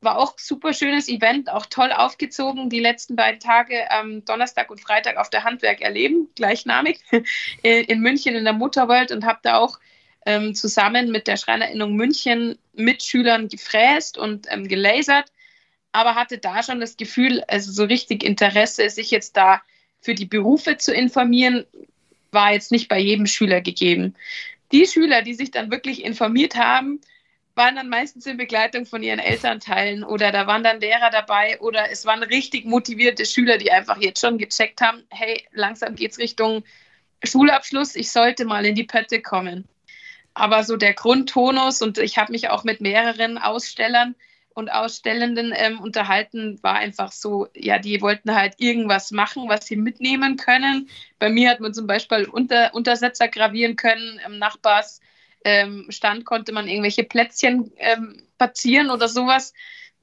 war 0.00 0.18
auch 0.18 0.38
super 0.38 0.72
schönes 0.72 1.08
Event, 1.08 1.50
auch 1.50 1.66
toll 1.66 1.90
aufgezogen. 1.92 2.70
Die 2.70 2.78
letzten 2.78 3.16
beiden 3.16 3.40
Tage, 3.40 3.74
ähm, 3.90 4.24
Donnerstag 4.24 4.70
und 4.70 4.80
Freitag 4.80 5.16
auf 5.16 5.30
der 5.30 5.44
Handwerk 5.44 5.80
erleben, 5.80 6.28
gleichnamig, 6.36 7.00
in, 7.62 8.00
München 8.00 8.34
in 8.34 8.44
der 8.44 8.52
Mutterwelt 8.52 9.10
und 9.10 9.24
habe 9.24 9.40
da 9.42 9.58
auch 9.58 9.78
ähm, 10.24 10.54
zusammen 10.54 11.10
mit 11.10 11.26
der 11.26 11.36
Schreinerinnung 11.36 11.94
München 11.94 12.58
mit 12.74 13.02
Schülern 13.02 13.48
gefräst 13.48 14.18
und 14.18 14.46
ähm, 14.50 14.68
gelasert, 14.68 15.32
aber 15.92 16.14
hatte 16.14 16.38
da 16.38 16.62
schon 16.62 16.80
das 16.80 16.96
Gefühl, 16.96 17.42
also 17.48 17.72
so 17.72 17.84
richtig 17.84 18.22
Interesse, 18.22 18.88
sich 18.90 19.10
jetzt 19.10 19.36
da 19.36 19.62
für 20.00 20.14
die 20.14 20.26
Berufe 20.26 20.76
zu 20.76 20.92
informieren, 20.92 21.64
war 22.30 22.52
jetzt 22.52 22.70
nicht 22.70 22.88
bei 22.88 22.98
jedem 22.98 23.26
Schüler 23.26 23.60
gegeben. 23.60 24.14
Die 24.70 24.86
Schüler, 24.86 25.22
die 25.22 25.34
sich 25.34 25.50
dann 25.50 25.70
wirklich 25.70 26.04
informiert 26.04 26.56
haben, 26.56 27.00
waren 27.58 27.76
dann 27.76 27.90
meistens 27.90 28.24
in 28.24 28.38
Begleitung 28.38 28.86
von 28.86 29.02
ihren 29.02 29.18
Elternteilen 29.18 30.04
oder 30.04 30.32
da 30.32 30.46
waren 30.46 30.62
dann 30.62 30.80
Lehrer 30.80 31.10
dabei 31.10 31.60
oder 31.60 31.90
es 31.90 32.06
waren 32.06 32.22
richtig 32.22 32.64
motivierte 32.64 33.26
Schüler, 33.26 33.58
die 33.58 33.70
einfach 33.70 34.00
jetzt 34.00 34.20
schon 34.20 34.38
gecheckt 34.38 34.80
haben, 34.80 35.02
hey, 35.10 35.44
langsam 35.52 35.96
geht 35.96 36.12
es 36.12 36.18
Richtung 36.18 36.64
Schulabschluss, 37.24 37.96
ich 37.96 38.10
sollte 38.10 38.44
mal 38.44 38.64
in 38.64 38.76
die 38.76 38.84
Pötte 38.84 39.20
kommen. 39.20 39.68
Aber 40.34 40.62
so 40.62 40.76
der 40.76 40.94
Grundtonus 40.94 41.82
und 41.82 41.98
ich 41.98 42.16
habe 42.16 42.32
mich 42.32 42.48
auch 42.48 42.62
mit 42.62 42.80
mehreren 42.80 43.38
Ausstellern 43.38 44.14
und 44.54 44.70
Ausstellenden 44.70 45.52
ähm, 45.56 45.80
unterhalten, 45.80 46.62
war 46.62 46.76
einfach 46.76 47.10
so, 47.10 47.48
ja, 47.54 47.78
die 47.80 48.00
wollten 48.00 48.34
halt 48.34 48.54
irgendwas 48.58 49.10
machen, 49.10 49.48
was 49.48 49.66
sie 49.66 49.76
mitnehmen 49.76 50.36
können. 50.36 50.88
Bei 51.18 51.28
mir 51.28 51.50
hat 51.50 51.60
man 51.60 51.74
zum 51.74 51.88
Beispiel 51.88 52.24
Unter 52.24 52.72
Untersetzer 52.72 53.26
gravieren 53.26 53.74
können 53.74 54.20
im 54.24 54.38
Nachbars 54.38 55.00
ähm, 55.44 55.86
stand, 55.88 56.24
konnte 56.24 56.52
man 56.52 56.68
irgendwelche 56.68 57.04
Plätzchen 57.04 57.72
ähm, 57.78 58.22
spazieren 58.34 58.90
oder 58.90 59.08
sowas. 59.08 59.52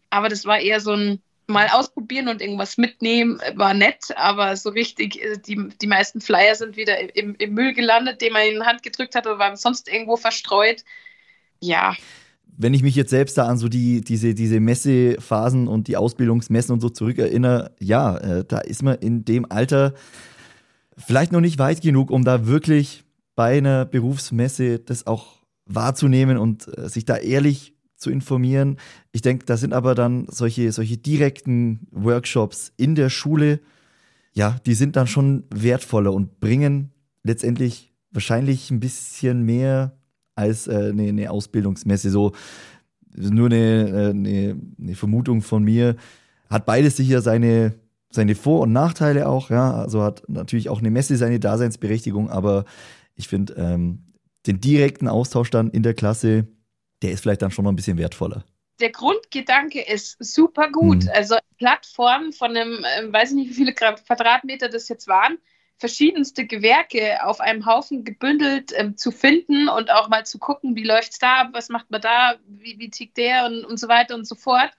Aber 0.10 0.30
das 0.30 0.46
war 0.46 0.60
eher 0.60 0.80
so 0.80 0.94
ein 0.94 1.22
mal 1.48 1.68
ausprobieren 1.68 2.28
und 2.28 2.42
irgendwas 2.42 2.78
mitnehmen, 2.78 3.40
war 3.56 3.74
nett, 3.74 4.06
aber 4.16 4.56
so 4.56 4.70
richtig, 4.70 5.22
äh, 5.22 5.38
die, 5.38 5.70
die 5.80 5.88
meisten 5.88 6.22
Flyer 6.22 6.56
sind 6.56 6.76
wieder 6.76 7.16
im, 7.16 7.36
im 7.36 7.54
Müll 7.54 7.74
gelandet, 7.74 8.22
den 8.22 8.34
man 8.34 8.48
in 8.48 8.56
die 8.56 8.66
Hand 8.66 8.84
gedrückt 8.84 9.16
hat 9.16 9.28
oder 9.28 9.40
waren 9.40 9.56
sonst 9.56 9.88
irgendwo 9.88 10.18
verstreut. 10.18 10.84
Ja. 11.60 11.96
Wenn 12.58 12.74
ich 12.74 12.84
mich 12.84 12.96
jetzt 12.96 13.10
selbst 13.10 13.38
da 13.38 13.48
an 13.48 13.58
so 13.58 13.68
die, 13.68 14.02
diese, 14.02 14.34
diese 14.34 14.60
Messephasen 14.60 15.68
und 15.68 15.88
die 15.88 15.98
Ausbildungsmessen 15.98 16.74
und 16.74 16.80
so 16.80 16.90
zurückerinnere, 16.90 17.76
ja, 17.80 18.18
äh, 18.18 18.46
da 18.46 18.60
ist 18.60 18.82
man 18.82 18.96
in 18.96 19.26
dem 19.26 19.50
Alter 19.52 19.94
vielleicht 20.98 21.32
noch 21.32 21.42
nicht 21.42 21.60
weit 21.60 21.82
genug, 21.82 22.10
um 22.10 22.24
da 22.24 22.48
wirklich 22.48 23.05
bei 23.36 23.58
einer 23.58 23.86
Berufsmesse 23.86 24.80
das 24.80 25.08
auch 25.08 25.44
wahrzunehmen 25.66 26.38
und 26.38 26.68
äh, 26.78 26.90
sich 26.90 27.06
da 27.06 27.18
ehrlich 27.18 27.76
zu 27.98 28.10
informieren. 28.10 28.78
Ich 29.12 29.22
denke, 29.22 29.46
da 29.46 29.58
sind 29.58 29.74
aber 29.74 29.96
dann 29.96 30.28
solche, 30.30 30.72
solche 30.72 30.98
direkten 30.98 31.88
Workshops 31.92 32.72
in 32.78 32.96
der 32.96 33.10
Schule, 33.10 33.60
ja, 34.34 34.58
die 34.66 34.74
sind 34.74 34.96
dann 34.96 35.08
schon 35.08 35.46
wertvoller 35.50 36.14
und 36.14 36.40
bringen 36.40 36.92
letztendlich 37.24 37.94
wahrscheinlich 38.12 38.70
ein 38.70 38.80
bisschen 38.80 39.44
mehr 39.44 39.98
als 40.36 40.68
äh, 40.68 40.90
eine, 40.92 41.04
eine, 41.04 41.32
Ausbildungsmesse. 41.32 42.10
So 42.10 42.34
nur 43.16 43.48
eine, 43.48 43.90
äh, 43.90 44.10
eine, 44.10 44.58
eine, 44.80 44.96
Vermutung 44.96 45.42
von 45.42 45.64
mir. 45.64 45.96
Hat 46.50 46.66
beides 46.66 46.98
sicher 46.98 47.22
seine, 47.22 47.74
seine 48.12 48.36
Vor- 48.36 48.62
und 48.62 48.74
Nachteile 48.74 49.28
auch, 49.28 49.50
ja. 49.50 49.74
Also 49.74 50.04
hat 50.04 50.24
natürlich 50.28 50.70
auch 50.70 50.80
eine 50.80 50.92
Messe 50.92 51.16
seine 51.16 51.40
Daseinsberechtigung, 51.40 52.30
aber 52.30 52.66
ich 53.16 53.28
finde, 53.28 53.54
ähm, 53.54 54.14
den 54.46 54.62
direkten 54.62 55.08
Austausch 55.08 55.50
dann 55.50 55.72
in 55.72 55.84
der 55.84 55.94
Klasse, 55.94 56.48
der 57.02 57.12
ist 57.12 57.22
vielleicht 57.22 57.42
dann 57.42 57.52
schon 57.52 57.64
noch 57.64 57.72
ein 57.72 57.76
bisschen 57.76 57.98
wertvoller. 57.98 58.46
Der 58.80 58.92
Grundgedanke 58.92 59.82
ist 59.82 60.18
super 60.20 60.70
gut. 60.70 61.06
Mhm. 61.06 61.12
Also 61.14 61.36
Plattformen 61.58 62.34
von 62.34 62.56
einem, 62.56 62.84
äh, 62.84 63.12
weiß 63.12 63.32
ich 63.32 63.36
nicht, 63.36 63.50
wie 63.52 63.56
viele 63.56 63.74
Quadratmeter 63.74 64.70
das 64.70 64.90
jetzt 64.90 65.08
waren, 65.08 65.38
verschiedenste 65.78 66.46
Gewerke 66.46 67.26
auf 67.26 67.42
einem 67.42 67.66
Haufen 67.66 68.04
gebündelt 68.04 68.72
ähm, 68.76 68.98
zu 68.98 69.12
finden 69.12 69.68
und 69.68 69.92
auch 69.92 70.08
mal 70.08 70.26
zu 70.26 70.40
gucken, 70.40 70.76
wie 70.76 70.84
läuft 70.84 71.14
es 71.14 71.20
da, 71.20 71.50
was 71.52 71.70
macht 71.70 71.92
man 71.92 72.02
da, 72.02 72.36
wie, 72.48 72.80
wie 72.80 72.90
tickt 72.90 73.18
der 73.18 73.46
und, 73.46 73.66
und 73.66 73.78
so 73.78 73.88
weiter 73.88 74.16
und 74.16 74.26
so 74.26 74.36
fort. 74.36 74.72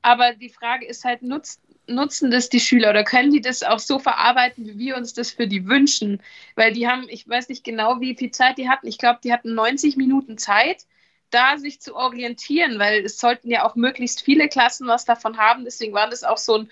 Aber 0.00 0.34
die 0.34 0.48
Frage 0.48 0.86
ist 0.86 1.04
halt, 1.04 1.22
nutzt, 1.22 1.60
nutzen 1.94 2.30
das 2.30 2.48
die 2.48 2.60
Schüler 2.60 2.90
oder 2.90 3.04
können 3.04 3.32
die 3.32 3.40
das 3.40 3.62
auch 3.62 3.78
so 3.78 3.98
verarbeiten, 3.98 4.66
wie 4.66 4.78
wir 4.78 4.96
uns 4.96 5.12
das 5.12 5.30
für 5.30 5.46
die 5.46 5.66
wünschen? 5.66 6.20
Weil 6.54 6.72
die 6.72 6.88
haben, 6.88 7.06
ich 7.08 7.28
weiß 7.28 7.48
nicht 7.48 7.64
genau, 7.64 8.00
wie 8.00 8.14
viel 8.14 8.30
Zeit 8.30 8.58
die 8.58 8.68
hatten. 8.68 8.86
Ich 8.86 8.98
glaube, 8.98 9.20
die 9.22 9.32
hatten 9.32 9.54
90 9.54 9.96
Minuten 9.96 10.38
Zeit, 10.38 10.86
da 11.30 11.58
sich 11.58 11.80
zu 11.80 11.96
orientieren, 11.96 12.78
weil 12.78 13.04
es 13.04 13.18
sollten 13.18 13.50
ja 13.50 13.64
auch 13.64 13.74
möglichst 13.74 14.22
viele 14.22 14.48
Klassen 14.48 14.86
was 14.86 15.04
davon 15.04 15.38
haben. 15.38 15.64
Deswegen 15.64 15.94
waren 15.94 16.10
das 16.10 16.24
auch 16.24 16.38
so 16.38 16.58
ein, 16.58 16.70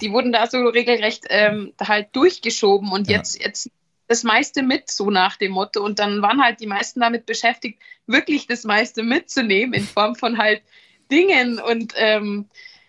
die 0.00 0.12
wurden 0.12 0.32
da 0.32 0.46
so 0.46 0.58
regelrecht 0.58 1.24
ähm, 1.28 1.72
halt 1.80 2.08
durchgeschoben 2.12 2.92
und 2.92 3.08
ja. 3.08 3.16
jetzt, 3.16 3.42
jetzt 3.42 3.70
das 4.08 4.24
meiste 4.24 4.62
mit, 4.62 4.90
so 4.90 5.10
nach 5.10 5.36
dem 5.36 5.52
Motto. 5.52 5.82
Und 5.82 5.98
dann 5.98 6.22
waren 6.22 6.42
halt 6.42 6.60
die 6.60 6.66
meisten 6.66 7.00
damit 7.00 7.26
beschäftigt, 7.26 7.80
wirklich 8.06 8.46
das 8.46 8.64
meiste 8.64 9.02
mitzunehmen 9.02 9.72
in 9.74 9.84
Form 9.84 10.14
von 10.14 10.38
halt 10.38 10.62
Dingen 11.10 11.58
und 11.58 11.94
ähm, 11.96 12.48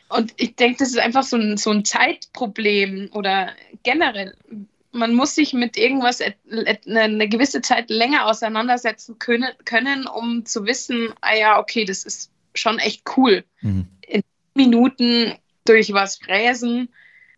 und 0.10 0.34
ich 0.38 0.56
denke, 0.56 0.80
das 0.80 0.90
ist 0.90 1.00
einfach 1.00 1.24
so 1.24 1.38
ein, 1.38 1.58
so 1.58 1.72
ein 1.72 1.86
Zeitproblem 1.86 3.10
oder 3.14 3.52
generell. 3.84 4.36
Man 4.92 5.16
muss 5.16 5.34
sich 5.34 5.54
mit 5.54 5.76
irgendwas 5.76 6.22
eine 6.22 7.28
gewisse 7.28 7.62
Zeit 7.62 7.90
länger 7.90 8.28
auseinandersetzen 8.28 9.18
können, 9.18 9.52
können, 9.66 10.06
um 10.06 10.46
zu 10.46 10.66
wissen, 10.66 11.14
ah 11.22 11.36
ja, 11.36 11.60
okay, 11.60 11.86
das 11.86 12.04
ist 12.04 12.32
schon 12.54 12.78
echt 12.78 13.04
cool. 13.18 13.44
Mhm. 13.62 13.88
In 14.02 14.22
Minuten 14.54 15.34
durch 15.66 15.94
was 15.94 16.18
fräsen, 16.18 16.90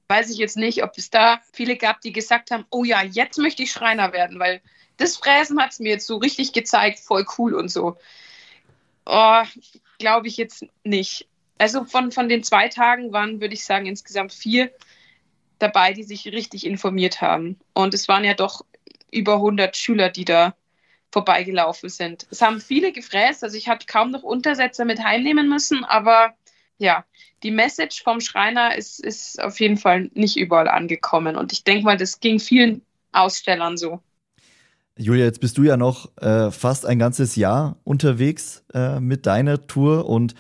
weiß 0.08 0.30
ich 0.30 0.38
jetzt 0.38 0.58
nicht, 0.58 0.84
ob 0.84 0.98
es 0.98 1.10
da 1.10 1.42
viele 1.54 1.78
gab, 1.78 2.02
die 2.02 2.12
gesagt 2.12 2.52
haben, 2.52 2.66
oh 2.70 2.84
ja, 2.84 3.04
jetzt 3.04 3.38
möchte 3.38 3.64
ich 3.64 3.72
Schreiner 3.72 4.12
werden, 4.14 4.40
weil 4.40 4.62
das 4.98 5.18
Fräsen 5.18 5.62
hat 5.62 5.72
es 5.72 5.80
mir 5.80 5.90
jetzt 5.90 6.08
so 6.08 6.18
richtig 6.18 6.54
gezeigt, 6.54 7.00
voll 7.00 7.26
cool 7.38 7.54
und 7.54 7.70
so. 7.70 7.98
Oh, 9.06 9.44
glaube 10.00 10.28
ich 10.28 10.38
jetzt 10.38 10.66
nicht. 10.84 11.28
Also 11.58 11.86
von, 11.86 12.12
von 12.12 12.28
den 12.30 12.44
zwei 12.44 12.68
Tagen 12.68 13.14
waren, 13.14 13.40
würde 13.42 13.54
ich 13.54 13.66
sagen, 13.66 13.86
insgesamt 13.86 14.34
vier 14.34 14.72
dabei, 15.60 15.94
die 15.94 16.04
sich 16.04 16.26
richtig 16.28 16.66
informiert 16.66 17.22
haben. 17.22 17.58
Und 17.74 17.94
es 17.94 18.08
waren 18.08 18.26
ja 18.26 18.34
doch 18.34 18.66
über 19.12 19.36
100 19.36 19.76
Schüler, 19.78 20.10
die 20.10 20.26
da 20.26 20.56
vorbeigelaufen 21.12 21.88
sind. 21.88 22.28
Es 22.30 22.42
haben 22.42 22.60
viele 22.60 22.92
gefräst, 22.92 23.44
also 23.44 23.56
ich 23.56 23.70
hatte 23.70 23.86
kaum 23.86 24.12
noch 24.12 24.24
Untersetzer 24.24 24.84
mit 24.84 25.02
heimnehmen 25.02 25.48
müssen, 25.48 25.86
aber 25.86 26.34
ja, 26.78 27.06
die 27.42 27.52
Message 27.52 28.04
vom 28.04 28.20
Schreiner 28.20 28.76
ist, 28.76 29.00
ist 29.00 29.42
auf 29.42 29.60
jeden 29.62 29.78
Fall 29.78 30.10
nicht 30.14 30.36
überall 30.36 30.68
angekommen. 30.68 31.38
Und 31.38 31.54
ich 31.54 31.64
denke 31.64 31.86
mal, 31.86 31.96
das 31.96 32.20
ging 32.20 32.40
vielen 32.40 32.82
Ausstellern 33.14 33.78
so. 33.78 34.02
Julia, 34.98 35.26
jetzt 35.26 35.40
bist 35.40 35.58
du 35.58 35.64
ja 35.64 35.78
noch 35.78 36.10
äh, 36.18 36.52
fast 36.52 36.86
ein 36.86 37.00
ganzes 37.00 37.36
Jahr 37.36 37.78
unterwegs 37.84 38.66
äh, 38.74 39.00
mit 39.00 39.26
deiner 39.26 39.68
Tour 39.68 40.10
und 40.10 40.36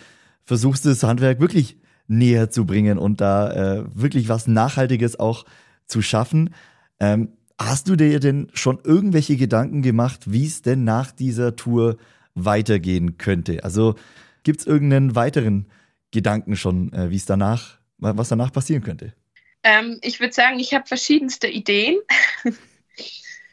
versuchst 0.45 0.85
das 0.85 1.03
Handwerk 1.03 1.39
wirklich 1.39 1.77
näher 2.07 2.49
zu 2.49 2.65
bringen 2.65 2.97
und 2.97 3.19
da 3.21 3.51
äh, 3.51 3.85
wirklich 3.93 4.29
was 4.29 4.47
Nachhaltiges 4.47 5.19
auch 5.19 5.45
zu 5.87 6.01
schaffen. 6.01 6.53
Ähm, 6.99 7.29
hast 7.59 7.89
du 7.89 7.95
dir 7.95 8.19
denn 8.19 8.49
schon 8.53 8.79
irgendwelche 8.83 9.37
Gedanken 9.37 9.81
gemacht, 9.81 10.31
wie 10.31 10.45
es 10.45 10.61
denn 10.61 10.83
nach 10.83 11.11
dieser 11.11 11.55
Tour 11.55 11.97
weitergehen 12.35 13.17
könnte? 13.17 13.63
Also 13.63 13.95
gibt 14.43 14.61
es 14.61 14.67
irgendeinen 14.67 15.15
weiteren 15.15 15.67
Gedanken 16.11 16.55
schon, 16.55 16.93
äh, 16.93 17.09
wie 17.09 17.15
es 17.15 17.25
danach, 17.25 17.79
was 17.97 18.29
danach 18.29 18.51
passieren 18.51 18.83
könnte? 18.83 19.13
Ähm, 19.63 19.99
ich 20.01 20.19
würde 20.19 20.33
sagen, 20.33 20.59
ich 20.59 20.73
habe 20.73 20.85
verschiedenste 20.85 21.47
Ideen. 21.47 21.97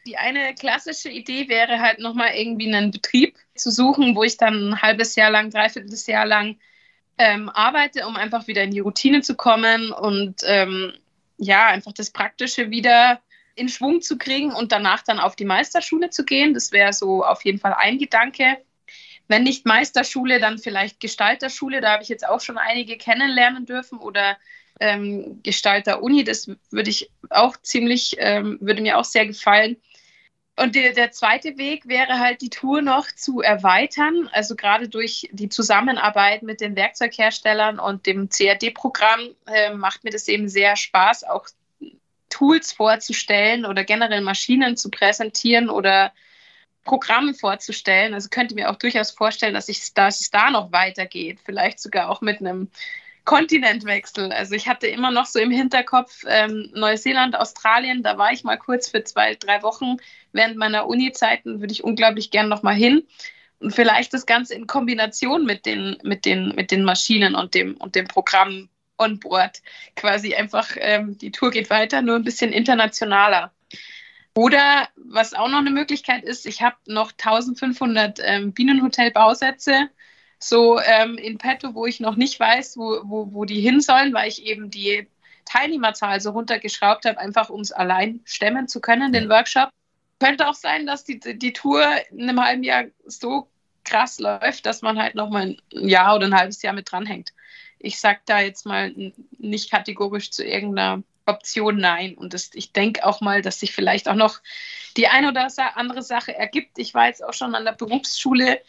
Die 0.05 0.17
eine 0.17 0.53
klassische 0.53 1.09
Idee 1.09 1.47
wäre 1.47 1.79
halt 1.79 1.99
nochmal 1.99 2.31
irgendwie 2.35 2.73
einen 2.73 2.91
Betrieb 2.91 3.37
zu 3.55 3.71
suchen, 3.71 4.15
wo 4.15 4.23
ich 4.23 4.35
dann 4.35 4.71
ein 4.71 4.81
halbes 4.81 5.15
Jahr 5.15 5.31
lang, 5.31 5.49
dreiviertel 5.49 5.97
Jahr 6.07 6.25
lang 6.25 6.57
ähm, 7.17 7.49
arbeite, 7.49 8.07
um 8.07 8.15
einfach 8.15 8.47
wieder 8.47 8.63
in 8.63 8.71
die 8.71 8.79
Routine 8.79 9.21
zu 9.21 9.35
kommen 9.35 9.91
und 9.91 10.41
ähm, 10.45 10.93
ja, 11.37 11.67
einfach 11.67 11.93
das 11.93 12.11
Praktische 12.11 12.69
wieder 12.69 13.19
in 13.55 13.69
Schwung 13.69 14.01
zu 14.01 14.17
kriegen 14.17 14.51
und 14.51 14.71
danach 14.71 15.03
dann 15.03 15.19
auf 15.19 15.35
die 15.35 15.45
Meisterschule 15.45 16.09
zu 16.09 16.25
gehen. 16.25 16.53
Das 16.53 16.71
wäre 16.71 16.93
so 16.93 17.23
auf 17.23 17.45
jeden 17.45 17.59
Fall 17.59 17.75
ein 17.77 17.99
Gedanke. 17.99 18.57
Wenn 19.27 19.43
nicht 19.43 19.65
Meisterschule, 19.65 20.39
dann 20.39 20.57
vielleicht 20.57 20.99
Gestalterschule. 20.99 21.81
Da 21.81 21.93
habe 21.93 22.03
ich 22.03 22.09
jetzt 22.09 22.27
auch 22.27 22.41
schon 22.41 22.57
einige 22.57 22.97
kennenlernen 22.97 23.65
dürfen 23.65 23.99
oder 23.99 24.37
ähm, 24.79 25.39
Gestalter 25.43 26.01
Uni. 26.01 26.23
Das 26.23 26.49
würde 26.71 26.89
ich 26.89 27.09
auch 27.29 27.55
ziemlich, 27.61 28.15
ähm, 28.17 28.57
würde 28.59 28.81
mir 28.81 28.97
auch 28.97 29.05
sehr 29.05 29.25
gefallen. 29.25 29.77
Und 30.55 30.75
der, 30.75 30.93
der 30.93 31.11
zweite 31.11 31.57
Weg 31.57 31.87
wäre 31.87 32.19
halt, 32.19 32.41
die 32.41 32.49
Tour 32.49 32.83
noch 32.83 33.11
zu 33.11 33.41
erweitern. 33.41 34.29
Also 34.31 34.55
gerade 34.55 34.87
durch 34.87 35.27
die 35.31 35.49
Zusammenarbeit 35.49 36.43
mit 36.43 36.61
den 36.61 36.75
Werkzeugherstellern 36.75 37.79
und 37.79 38.05
dem 38.05 38.29
CAD-Programm 38.29 39.35
äh, 39.47 39.73
macht 39.73 40.03
mir 40.03 40.11
das 40.11 40.27
eben 40.27 40.47
sehr 40.47 40.75
Spaß, 40.75 41.23
auch 41.23 41.47
Tools 42.29 42.71
vorzustellen 42.71 43.65
oder 43.65 43.83
generell 43.83 44.21
Maschinen 44.21 44.77
zu 44.77 44.89
präsentieren 44.89 45.69
oder 45.69 46.13
Programme 46.83 47.33
vorzustellen. 47.33 48.13
Also 48.13 48.29
könnte 48.29 48.53
mir 48.53 48.69
auch 48.69 48.75
durchaus 48.75 49.09
vorstellen, 49.09 49.55
dass, 49.55 49.69
ich, 49.69 49.93
dass 49.93 50.21
es 50.21 50.29
da 50.29 50.51
noch 50.51 50.71
weitergeht. 50.71 51.39
Vielleicht 51.43 51.79
sogar 51.79 52.09
auch 52.09 52.21
mit 52.21 52.39
einem 52.39 52.69
Kontinentwechsel. 53.25 54.31
Also 54.31 54.55
ich 54.55 54.67
hatte 54.67 54.87
immer 54.87 55.11
noch 55.11 55.25
so 55.25 55.39
im 55.39 55.51
Hinterkopf 55.51 56.23
ähm, 56.27 56.69
Neuseeland, 56.73 57.37
Australien. 57.37 58.03
Da 58.03 58.17
war 58.17 58.31
ich 58.31 58.43
mal 58.43 58.57
kurz 58.57 58.89
für 58.89 59.03
zwei, 59.03 59.35
drei 59.35 59.63
Wochen 59.63 59.97
während 60.33 60.57
meiner 60.57 60.87
Uni-Zeiten. 60.87 61.61
Würde 61.61 61.71
ich 61.71 61.83
unglaublich 61.83 62.31
gern 62.31 62.49
noch 62.49 62.63
mal 62.63 62.75
hin. 62.75 63.07
Und 63.59 63.73
vielleicht 63.73 64.13
das 64.13 64.25
Ganze 64.25 64.55
in 64.55 64.67
Kombination 64.67 65.45
mit 65.45 65.65
den, 65.65 65.97
mit 66.03 66.25
den, 66.25 66.49
mit 66.55 66.71
den 66.71 66.83
Maschinen 66.83 67.33
und 67.35 67.53
dem, 67.53 67.77
und 67.77 67.95
dem 67.95 68.07
Programm 68.07 68.69
on 68.97 69.19
board. 69.19 69.61
Quasi 69.95 70.35
einfach, 70.35 70.75
ähm, 70.77 71.17
die 71.17 71.31
Tour 71.31 71.51
geht 71.51 71.69
weiter, 71.69 72.01
nur 72.01 72.15
ein 72.15 72.25
bisschen 72.25 72.51
internationaler. 72.51 73.53
Oder 74.35 74.89
was 74.95 75.33
auch 75.33 75.47
noch 75.47 75.59
eine 75.59 75.69
Möglichkeit 75.69 76.23
ist, 76.23 76.45
ich 76.45 76.61
habe 76.61 76.75
noch 76.87 77.11
1500 77.11 78.19
ähm, 78.23 78.51
Bienenhotel-Bausätze 78.51 79.89
so 80.49 80.79
ähm, 80.79 81.17
in 81.17 81.37
petto, 81.37 81.73
wo 81.73 81.85
ich 81.85 81.99
noch 81.99 82.15
nicht 82.15 82.39
weiß, 82.39 82.77
wo, 82.77 83.01
wo, 83.03 83.33
wo 83.33 83.45
die 83.45 83.61
hin 83.61 83.81
sollen, 83.81 84.13
weil 84.13 84.29
ich 84.29 84.45
eben 84.45 84.69
die 84.69 85.07
Teilnehmerzahl 85.45 86.21
so 86.21 86.31
runtergeschraubt 86.31 87.05
habe, 87.05 87.17
einfach 87.17 87.49
um 87.49 87.61
es 87.61 87.71
allein 87.71 88.21
stemmen 88.25 88.67
zu 88.67 88.81
können, 88.81 89.13
den 89.13 89.29
Workshop. 89.29 89.69
Könnte 90.19 90.47
auch 90.47 90.53
sein, 90.53 90.85
dass 90.85 91.03
die, 91.03 91.19
die 91.19 91.53
Tour 91.53 91.85
in 92.11 92.29
einem 92.29 92.43
halben 92.43 92.63
Jahr 92.63 92.85
so 93.05 93.49
krass 93.83 94.19
läuft, 94.19 94.65
dass 94.65 94.81
man 94.81 94.97
halt 94.97 95.15
noch 95.15 95.29
mal 95.29 95.57
ein 95.73 95.89
Jahr 95.89 96.15
oder 96.15 96.27
ein 96.27 96.35
halbes 96.35 96.61
Jahr 96.61 96.73
mit 96.73 96.91
dranhängt. 96.91 97.33
Ich 97.79 97.99
sage 97.99 98.21
da 98.25 98.39
jetzt 98.39 98.65
mal 98.65 98.93
nicht 99.37 99.69
kategorisch 99.69 100.31
zu 100.31 100.45
irgendeiner 100.45 101.03
Option 101.25 101.77
nein. 101.77 102.15
Und 102.15 102.33
das, 102.33 102.51
ich 102.53 102.71
denke 102.71 103.05
auch 103.05 103.21
mal, 103.21 103.41
dass 103.41 103.59
sich 103.59 103.73
vielleicht 103.73 104.07
auch 104.07 104.15
noch 104.15 104.39
die 104.95 105.07
eine 105.07 105.29
oder 105.29 105.47
andere 105.75 106.01
Sache 106.01 106.35
ergibt. 106.35 106.77
Ich 106.77 106.93
war 106.93 107.07
jetzt 107.07 107.23
auch 107.23 107.33
schon 107.33 107.55
an 107.55 107.65
der 107.65 107.73
Berufsschule. 107.73 108.61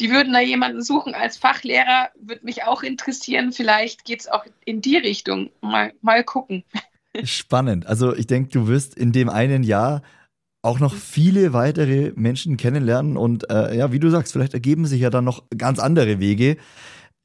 Die 0.00 0.10
würden 0.10 0.32
da 0.32 0.40
jemanden 0.40 0.82
suchen 0.82 1.14
als 1.14 1.36
Fachlehrer, 1.36 2.10
würde 2.20 2.44
mich 2.44 2.64
auch 2.64 2.82
interessieren. 2.82 3.52
Vielleicht 3.52 4.04
geht 4.04 4.20
es 4.20 4.28
auch 4.28 4.44
in 4.64 4.80
die 4.80 4.96
Richtung. 4.96 5.50
Mal, 5.60 5.92
mal 6.02 6.22
gucken. 6.24 6.64
Spannend. 7.24 7.86
Also 7.86 8.14
ich 8.14 8.26
denke, 8.26 8.50
du 8.50 8.68
wirst 8.68 8.94
in 8.94 9.12
dem 9.12 9.28
einen 9.28 9.62
Jahr 9.62 10.02
auch 10.62 10.80
noch 10.80 10.94
viele 10.94 11.52
weitere 11.52 12.12
Menschen 12.16 12.56
kennenlernen 12.56 13.16
und 13.16 13.50
äh, 13.50 13.76
ja, 13.76 13.92
wie 13.92 14.00
du 14.00 14.10
sagst, 14.10 14.32
vielleicht 14.32 14.54
ergeben 14.54 14.86
sich 14.86 15.00
ja 15.00 15.10
dann 15.10 15.24
noch 15.24 15.44
ganz 15.56 15.78
andere 15.78 16.20
Wege. 16.20 16.56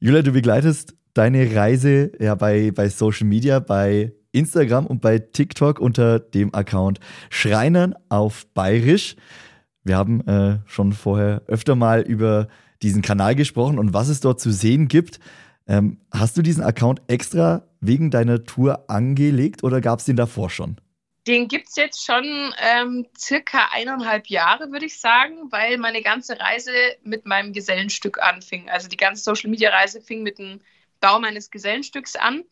Julia, 0.00 0.22
du 0.22 0.32
begleitest 0.32 0.94
deine 1.14 1.54
Reise 1.54 2.12
ja 2.18 2.34
bei, 2.34 2.70
bei 2.70 2.88
Social 2.88 3.26
Media, 3.26 3.58
bei 3.58 4.12
Instagram 4.32 4.86
und 4.86 5.00
bei 5.00 5.18
TikTok 5.18 5.78
unter 5.78 6.18
dem 6.18 6.54
Account 6.54 7.00
Schreinern 7.30 7.94
auf 8.08 8.46
Bayerisch. 8.54 9.16
Wir 9.84 9.96
haben 9.96 10.26
äh, 10.26 10.58
schon 10.66 10.92
vorher 10.92 11.42
öfter 11.46 11.76
mal 11.76 12.00
über 12.00 12.48
diesen 12.84 13.02
Kanal 13.02 13.34
gesprochen 13.34 13.78
und 13.78 13.92
was 13.92 14.08
es 14.08 14.20
dort 14.20 14.40
zu 14.40 14.52
sehen 14.52 14.88
gibt. 14.88 15.18
Ähm, 15.66 15.98
hast 16.12 16.36
du 16.36 16.42
diesen 16.42 16.62
Account 16.62 17.02
extra 17.08 17.64
wegen 17.80 18.10
deiner 18.10 18.44
Tour 18.44 18.84
angelegt 18.88 19.64
oder 19.64 19.80
gab 19.80 19.98
es 19.98 20.04
den 20.04 20.16
davor 20.16 20.50
schon? 20.50 20.76
Den 21.26 21.48
gibt 21.48 21.68
es 21.68 21.76
jetzt 21.76 22.04
schon 22.04 22.52
ähm, 22.58 23.06
circa 23.18 23.70
eineinhalb 23.72 24.26
Jahre, 24.26 24.70
würde 24.70 24.84
ich 24.84 25.00
sagen, 25.00 25.50
weil 25.50 25.78
meine 25.78 26.02
ganze 26.02 26.38
Reise 26.38 26.70
mit 27.02 27.24
meinem 27.24 27.54
Gesellenstück 27.54 28.20
anfing. 28.22 28.68
Also 28.68 28.88
die 28.88 28.98
ganze 28.98 29.22
Social-Media-Reise 29.24 30.02
fing 30.02 30.22
mit 30.22 30.38
dem 30.38 30.60
Bau 31.00 31.18
meines 31.18 31.50
Gesellenstücks 31.50 32.14
an 32.14 32.44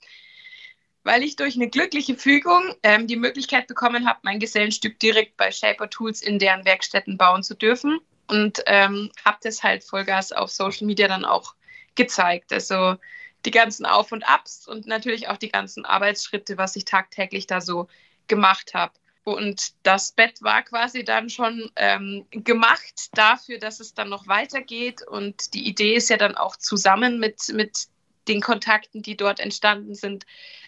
weil 1.05 1.23
ich 1.23 1.37
durch 1.37 1.57
eine 1.57 1.69
glückliche 1.69 2.17
Fügung 2.17 2.63
ähm, 2.83 3.07
die 3.07 3.17
Möglichkeit 3.17 3.67
bekommen 3.67 4.07
habe, 4.07 4.21
mein 4.23 4.39
Gesellenstück 4.39 4.99
direkt 5.01 5.37
bei 5.37 5.51
Shaper 5.51 5.91
Tools 5.91 6.23
in 6.23 6.39
deren 6.39 6.65
Werkstätten 6.65 7.19
bauen 7.19 7.43
zu 7.43 7.55
dürfen. 7.55 7.99
Und 8.33 8.63
ähm, 8.65 9.11
habe 9.27 9.37
das 9.43 9.63
halt 9.63 9.85
Vollgas 9.85 10.33
auf 10.33 10.51
Social 10.51 10.87
Media 10.87 11.07
dann 11.07 11.27
auch 11.27 11.55
gezeigt. 11.97 12.51
Also 12.51 12.97
die 13.45 13.51
ganzen 13.51 13.85
Auf 13.85 14.11
und 14.11 14.27
Abs 14.27 14.67
und 14.67 14.87
natürlich 14.87 15.29
auch 15.29 15.37
die 15.37 15.51
ganzen 15.51 15.85
Arbeitsschritte, 15.85 16.57
was 16.57 16.75
ich 16.75 16.87
tagtäglich 16.87 17.47
da 17.47 17.61
so 17.61 17.89
gemacht 18.29 18.73
habe. 18.73 18.95
Und 19.25 19.75
das 19.83 20.13
Bett 20.13 20.41
war 20.41 20.63
quasi 20.63 21.05
dann 21.05 21.29
schon 21.29 21.71
ähm, 21.77 22.25
gemacht 22.31 23.11
dafür, 23.13 23.59
dass 23.59 23.81
es 23.81 23.93
dann 23.93 24.09
noch 24.09 24.27
weitergeht. 24.29 25.07
Und 25.07 25.53
die 25.53 25.69
Idee 25.69 25.95
ist 25.95 26.09
ja 26.09 26.17
dann 26.17 26.35
auch 26.35 26.57
zusammen 26.57 27.19
mit, 27.19 27.51
mit 27.53 27.87
den 28.29 28.41
Kontakten, 28.41 29.03
die 29.03 29.19
dort 29.19 29.41
entstanden 29.41 29.95
sind, 29.95 30.25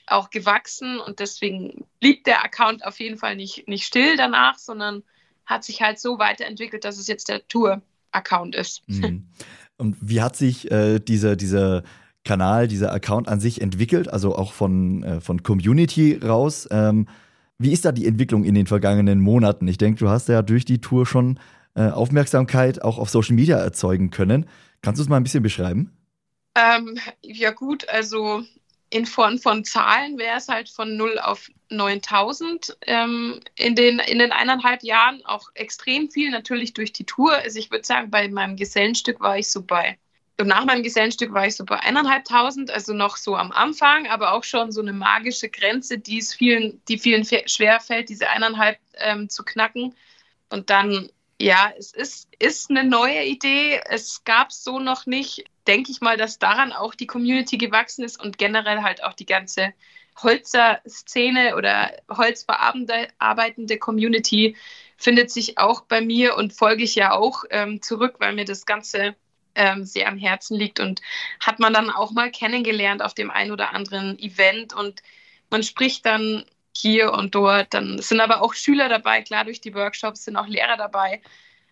auch 0.06 0.28
gewachsen. 0.28 1.00
Und 1.00 1.18
deswegen 1.18 1.86
blieb 1.98 2.24
der 2.24 2.44
Account 2.44 2.84
auf 2.84 3.00
jeden 3.00 3.16
Fall 3.16 3.36
nicht, 3.36 3.66
nicht 3.68 3.86
still 3.86 4.18
danach, 4.18 4.58
sondern 4.58 5.02
hat 5.46 5.64
sich 5.64 5.82
halt 5.82 5.98
so 5.98 6.18
weiterentwickelt, 6.18 6.84
dass 6.84 6.98
es 6.98 7.06
jetzt 7.06 7.28
der 7.28 7.46
Tour-Account 7.48 8.54
ist. 8.54 8.82
Mhm. 8.88 9.28
Und 9.76 9.96
wie 10.00 10.22
hat 10.22 10.36
sich 10.36 10.70
äh, 10.70 10.98
dieser, 11.00 11.36
dieser 11.36 11.82
Kanal, 12.24 12.68
dieser 12.68 12.92
Account 12.92 13.28
an 13.28 13.40
sich 13.40 13.60
entwickelt, 13.60 14.08
also 14.08 14.36
auch 14.36 14.52
von, 14.52 15.02
äh, 15.02 15.20
von 15.20 15.42
Community 15.42 16.18
raus? 16.22 16.68
Ähm, 16.70 17.06
wie 17.58 17.72
ist 17.72 17.84
da 17.84 17.92
die 17.92 18.06
Entwicklung 18.06 18.44
in 18.44 18.54
den 18.54 18.66
vergangenen 18.66 19.20
Monaten? 19.20 19.68
Ich 19.68 19.78
denke, 19.78 19.98
du 19.98 20.08
hast 20.08 20.28
ja 20.28 20.42
durch 20.42 20.64
die 20.64 20.80
Tour 20.80 21.06
schon 21.06 21.38
äh, 21.74 21.88
Aufmerksamkeit 21.88 22.82
auch 22.82 22.98
auf 22.98 23.10
Social 23.10 23.34
Media 23.34 23.58
erzeugen 23.58 24.10
können. 24.10 24.46
Kannst 24.82 24.98
du 24.98 25.02
es 25.02 25.08
mal 25.08 25.16
ein 25.16 25.22
bisschen 25.22 25.42
beschreiben? 25.42 25.92
Ähm, 26.56 26.98
ja 27.22 27.50
gut, 27.50 27.88
also 27.88 28.42
in 28.94 29.06
Form 29.06 29.40
von 29.40 29.64
Zahlen 29.64 30.18
wäre 30.18 30.36
es 30.36 30.46
halt 30.46 30.68
von 30.68 30.96
0 30.96 31.18
auf 31.18 31.50
9000 31.68 32.76
ähm, 32.82 33.40
in, 33.56 33.74
den, 33.74 33.98
in 33.98 34.20
den 34.20 34.30
eineinhalb 34.30 34.84
Jahren 34.84 35.20
auch 35.26 35.48
extrem 35.54 36.12
viel, 36.12 36.30
natürlich 36.30 36.74
durch 36.74 36.92
die 36.92 37.02
Tour. 37.02 37.34
Also 37.34 37.58
ich 37.58 37.72
würde 37.72 37.84
sagen, 37.84 38.12
bei 38.12 38.28
meinem 38.28 38.54
Gesellenstück 38.54 39.18
war 39.18 39.36
ich 39.36 39.50
so 39.50 39.62
bei, 39.62 39.98
nach 40.38 40.64
meinem 40.64 40.84
Gesellenstück 40.84 41.32
war 41.32 41.44
ich 41.44 41.56
so 41.56 41.64
bei 41.64 41.80
eineinhalbtausend, 41.80 42.70
also 42.70 42.92
noch 42.92 43.16
so 43.16 43.34
am 43.34 43.50
Anfang, 43.50 44.06
aber 44.06 44.32
auch 44.32 44.44
schon 44.44 44.70
so 44.70 44.80
eine 44.80 44.92
magische 44.92 45.48
Grenze, 45.48 45.98
die 45.98 46.18
es 46.18 46.32
vielen, 46.32 46.80
die 46.86 46.98
vielen 46.98 47.24
schwer 47.24 47.80
fällt, 47.80 48.08
diese 48.10 48.28
eineinhalb 48.30 48.78
ähm, 48.98 49.28
zu 49.28 49.42
knacken. 49.42 49.92
Und 50.50 50.70
dann 50.70 51.10
ja, 51.40 51.72
es 51.76 51.92
ist, 51.92 52.28
ist 52.38 52.70
eine 52.70 52.84
neue 52.84 53.24
Idee. 53.24 53.80
Es 53.86 54.24
gab 54.24 54.50
es 54.50 54.62
so 54.62 54.78
noch 54.78 55.06
nicht. 55.06 55.44
Denke 55.66 55.90
ich 55.90 56.00
mal, 56.00 56.16
dass 56.16 56.38
daran 56.38 56.72
auch 56.72 56.94
die 56.94 57.06
Community 57.06 57.58
gewachsen 57.58 58.04
ist 58.04 58.22
und 58.22 58.38
generell 58.38 58.82
halt 58.82 59.02
auch 59.02 59.14
die 59.14 59.26
ganze 59.26 59.72
Holzer-Szene 60.22 61.56
oder 61.56 61.90
holzverarbeitende 62.08 63.78
Community 63.78 64.56
findet 64.96 65.30
sich 65.30 65.58
auch 65.58 65.82
bei 65.82 66.00
mir 66.00 66.36
und 66.36 66.52
folge 66.52 66.84
ich 66.84 66.94
ja 66.94 67.12
auch 67.12 67.44
ähm, 67.50 67.82
zurück, 67.82 68.16
weil 68.20 68.34
mir 68.34 68.44
das 68.44 68.64
Ganze 68.64 69.16
ähm, 69.56 69.84
sehr 69.84 70.08
am 70.08 70.18
Herzen 70.18 70.56
liegt 70.56 70.80
und 70.80 71.00
hat 71.40 71.58
man 71.58 71.72
dann 71.72 71.90
auch 71.90 72.12
mal 72.12 72.30
kennengelernt 72.30 73.02
auf 73.02 73.14
dem 73.14 73.30
ein 73.30 73.50
oder 73.50 73.74
anderen 73.74 74.18
Event 74.18 74.72
und 74.72 75.02
man 75.50 75.62
spricht 75.62 76.06
dann 76.06 76.44
hier 76.76 77.12
und 77.12 77.34
dort. 77.34 77.72
Dann 77.74 77.98
sind 78.00 78.20
aber 78.20 78.42
auch 78.42 78.54
Schüler 78.54 78.88
dabei, 78.88 79.22
klar 79.22 79.44
durch 79.44 79.60
die 79.60 79.74
Workshops 79.74 80.24
sind 80.24 80.36
auch 80.36 80.46
Lehrer 80.46 80.76
dabei. 80.76 81.20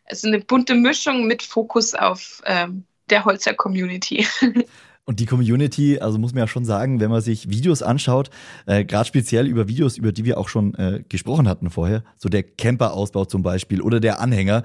Es 0.05 0.18
ist 0.18 0.26
eine 0.26 0.40
bunte 0.40 0.74
Mischung 0.74 1.26
mit 1.26 1.42
Fokus 1.42 1.94
auf 1.94 2.42
ähm, 2.44 2.84
der 3.11 3.24
Holzer 3.24 3.55
Community. 3.55 4.26
Und 5.05 5.18
die 5.18 5.26
Community, 5.26 5.98
also 5.98 6.16
muss 6.18 6.32
man 6.32 6.42
ja 6.42 6.46
schon 6.46 6.64
sagen, 6.64 7.00
wenn 7.00 7.11
man 7.11 7.20
sich 7.20 7.50
Videos 7.50 7.82
anschaut, 7.82 8.30
äh, 8.66 8.84
gerade 8.84 9.05
speziell 9.05 9.48
über 9.48 9.66
Videos, 9.66 9.96
über 9.96 10.12
die 10.12 10.24
wir 10.24 10.38
auch 10.38 10.48
schon 10.48 10.74
äh, 10.74 11.03
gesprochen 11.09 11.48
hatten 11.48 11.70
vorher, 11.70 12.05
so 12.16 12.28
der 12.28 12.44
Camper-Ausbau 12.44 13.24
zum 13.24 13.42
Beispiel 13.42 13.80
oder 13.80 13.98
der 13.98 14.20
Anhänger, 14.20 14.62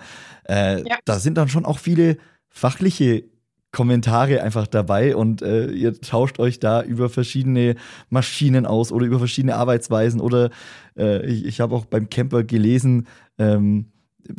äh, 0.48 0.88
ja. 0.88 0.98
da 1.06 1.18
sind 1.20 1.40
dann 1.40 1.50
schon 1.50 1.66
auch 1.66 1.80
viele 1.80 2.18
fachliche 2.50 3.24
Kommentare 3.78 4.42
einfach 4.42 4.66
dabei 4.66 5.16
und 5.16 5.44
äh, 5.44 5.68
ihr 5.68 6.02
tauscht 6.02 6.40
euch 6.40 6.60
da 6.60 6.82
über 6.82 7.10
verschiedene 7.10 7.76
Maschinen 8.10 8.66
aus 8.66 8.92
oder 8.92 9.06
über 9.06 9.20
verschiedene 9.20 9.56
Arbeitsweisen 9.56 10.20
oder 10.20 10.50
äh, 10.98 11.24
ich, 11.28 11.46
ich 11.46 11.60
habe 11.60 11.76
auch 11.76 11.86
beim 11.86 12.10
Camper 12.10 12.44
gelesen, 12.44 13.06
ähm, 13.38 13.92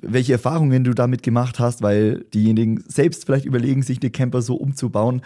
welche 0.02 0.32
Erfahrungen 0.32 0.82
du 0.82 0.92
damit 0.92 1.22
gemacht 1.22 1.60
hast, 1.60 1.82
weil 1.82 2.24
diejenigen 2.34 2.82
selbst 2.88 3.26
vielleicht 3.26 3.44
überlegen, 3.44 3.84
sich 3.84 4.02
eine 4.02 4.10
Camper 4.10 4.42
so 4.42 4.56
umzubauen. 4.56 5.22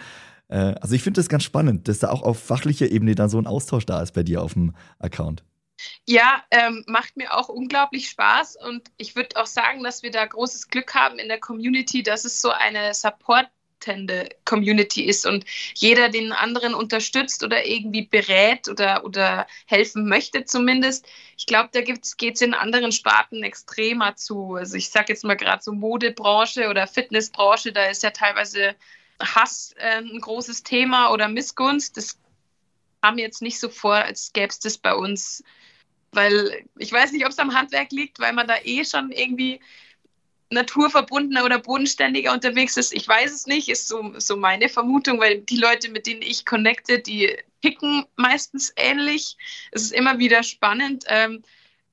Äh, 0.47 0.75
also 0.79 0.93
ich 0.93 1.01
finde 1.01 1.19
das 1.19 1.27
ganz 1.27 1.43
spannend, 1.43 1.87
dass 1.87 1.97
da 1.97 2.11
auch 2.11 2.21
auf 2.21 2.37
fachlicher 2.37 2.91
Ebene 2.91 3.15
dann 3.15 3.29
so 3.29 3.39
ein 3.39 3.47
Austausch 3.47 3.87
da 3.87 3.99
ist 4.03 4.11
bei 4.11 4.21
dir 4.21 4.43
auf 4.43 4.53
dem 4.53 4.75
Account. 4.99 5.43
Ja, 6.05 6.43
ähm, 6.51 6.83
macht 6.85 7.17
mir 7.17 7.35
auch 7.35 7.49
unglaublich 7.49 8.09
Spaß 8.09 8.57
und 8.63 8.91
ich 8.97 9.15
würde 9.15 9.41
auch 9.41 9.47
sagen, 9.47 9.81
dass 9.81 10.03
wir 10.03 10.11
da 10.11 10.23
großes 10.23 10.67
Glück 10.67 10.93
haben 10.93 11.17
in 11.17 11.29
der 11.29 11.39
Community, 11.39 12.03
dass 12.03 12.25
es 12.25 12.41
so 12.41 12.51
eine 12.51 12.93
Support 12.93 13.47
Community 14.45 15.03
ist 15.03 15.25
und 15.25 15.45
jeder 15.75 16.09
den 16.09 16.31
anderen 16.31 16.73
unterstützt 16.73 17.43
oder 17.43 17.65
irgendwie 17.65 18.03
berät 18.03 18.67
oder, 18.67 19.03
oder 19.05 19.47
helfen 19.65 20.07
möchte 20.07 20.45
zumindest. 20.45 21.05
Ich 21.37 21.45
glaube, 21.45 21.69
da 21.71 21.81
geht 21.81 22.05
es 22.05 22.41
in 22.41 22.53
anderen 22.53 22.91
Sparten 22.91 23.43
extremer 23.43 24.15
zu. 24.15 24.55
Also 24.55 24.75
ich 24.75 24.89
sage 24.89 25.13
jetzt 25.13 25.23
mal 25.23 25.35
gerade 25.35 25.63
so 25.63 25.71
Modebranche 25.73 26.69
oder 26.69 26.87
Fitnessbranche, 26.87 27.71
da 27.71 27.85
ist 27.85 28.03
ja 28.03 28.11
teilweise 28.11 28.75
Hass 29.19 29.73
äh, 29.77 29.97
ein 29.97 30.19
großes 30.19 30.63
Thema 30.63 31.11
oder 31.11 31.27
Missgunst. 31.27 31.97
Das 31.97 32.17
kam 33.01 33.17
jetzt 33.17 33.41
nicht 33.41 33.59
so 33.59 33.69
vor, 33.69 33.95
als 33.95 34.31
gäbe 34.33 34.47
es 34.47 34.59
das 34.59 34.77
bei 34.77 34.93
uns. 34.93 35.43
Weil 36.11 36.65
ich 36.77 36.91
weiß 36.91 37.11
nicht, 37.11 37.25
ob 37.25 37.31
es 37.31 37.39
am 37.39 37.55
Handwerk 37.55 37.91
liegt, 37.91 38.19
weil 38.19 38.33
man 38.33 38.47
da 38.47 38.55
eh 38.63 38.85
schon 38.85 39.11
irgendwie 39.11 39.59
naturverbundener 40.53 41.43
oder 41.43 41.59
bodenständiger 41.59 42.31
unterwegs 42.31 42.77
ist. 42.77 42.93
Ich 42.93 43.07
weiß 43.07 43.31
es 43.31 43.47
nicht, 43.47 43.69
ist 43.69 43.87
so, 43.87 44.13
so 44.17 44.37
meine 44.37 44.69
Vermutung, 44.69 45.19
weil 45.19 45.39
die 45.39 45.57
Leute, 45.57 45.89
mit 45.89 46.07
denen 46.07 46.21
ich 46.21 46.45
connecte, 46.45 46.99
die 46.99 47.35
picken 47.61 48.05
meistens 48.15 48.73
ähnlich. 48.75 49.37
Es 49.71 49.83
ist 49.83 49.93
immer 49.93 50.19
wieder 50.19 50.43
spannend. 50.43 51.05
Ähm, 51.07 51.43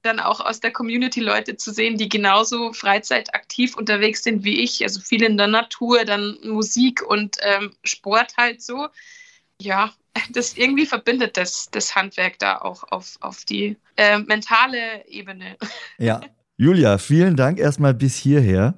dann 0.02 0.20
auch 0.20 0.40
aus 0.40 0.60
der 0.60 0.72
Community 0.72 1.20
Leute 1.20 1.56
zu 1.56 1.72
sehen, 1.72 1.98
die 1.98 2.08
genauso 2.08 2.72
freizeitaktiv 2.72 3.76
unterwegs 3.76 4.22
sind 4.22 4.44
wie 4.44 4.60
ich. 4.60 4.82
Also 4.82 5.00
viel 5.00 5.22
in 5.22 5.36
der 5.36 5.46
Natur, 5.46 6.04
dann 6.04 6.38
Musik 6.42 7.02
und 7.02 7.36
ähm, 7.42 7.74
Sport 7.84 8.36
halt 8.36 8.62
so. 8.62 8.88
Ja, 9.60 9.92
das 10.30 10.56
irgendwie 10.56 10.86
verbindet 10.86 11.36
das, 11.36 11.70
das 11.70 11.94
Handwerk 11.94 12.38
da 12.38 12.58
auch 12.58 12.84
auf, 12.90 13.16
auf 13.20 13.44
die 13.44 13.76
äh, 13.96 14.18
mentale 14.18 15.06
Ebene. 15.06 15.56
Ja. 15.98 16.20
Julia, 16.60 16.98
vielen 16.98 17.36
Dank 17.36 17.58
erstmal 17.58 17.94
bis 17.94 18.16
hierher. 18.16 18.74